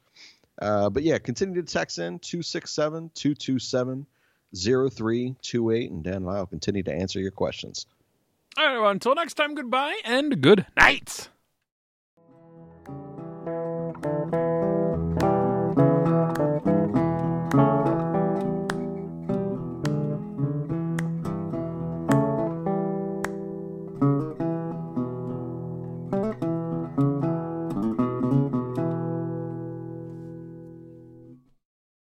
Uh, 0.60 0.90
but 0.90 1.02
yeah, 1.02 1.18
continue 1.18 1.62
to 1.62 1.72
text 1.72 1.98
in 1.98 2.18
267 2.18 3.10
227 3.14 4.06
0328, 4.54 5.90
and 5.90 6.04
Dan 6.04 6.14
and 6.14 6.28
I 6.28 6.38
will 6.40 6.46
continue 6.46 6.82
to 6.82 6.92
answer 6.92 7.20
your 7.20 7.30
questions. 7.30 7.86
All 8.58 8.66
right, 8.66 8.78
well, 8.78 8.90
until 8.90 9.14
next 9.14 9.34
time, 9.34 9.54
goodbye 9.54 10.00
and 10.04 10.40
good 10.40 10.66
night. 10.76 11.28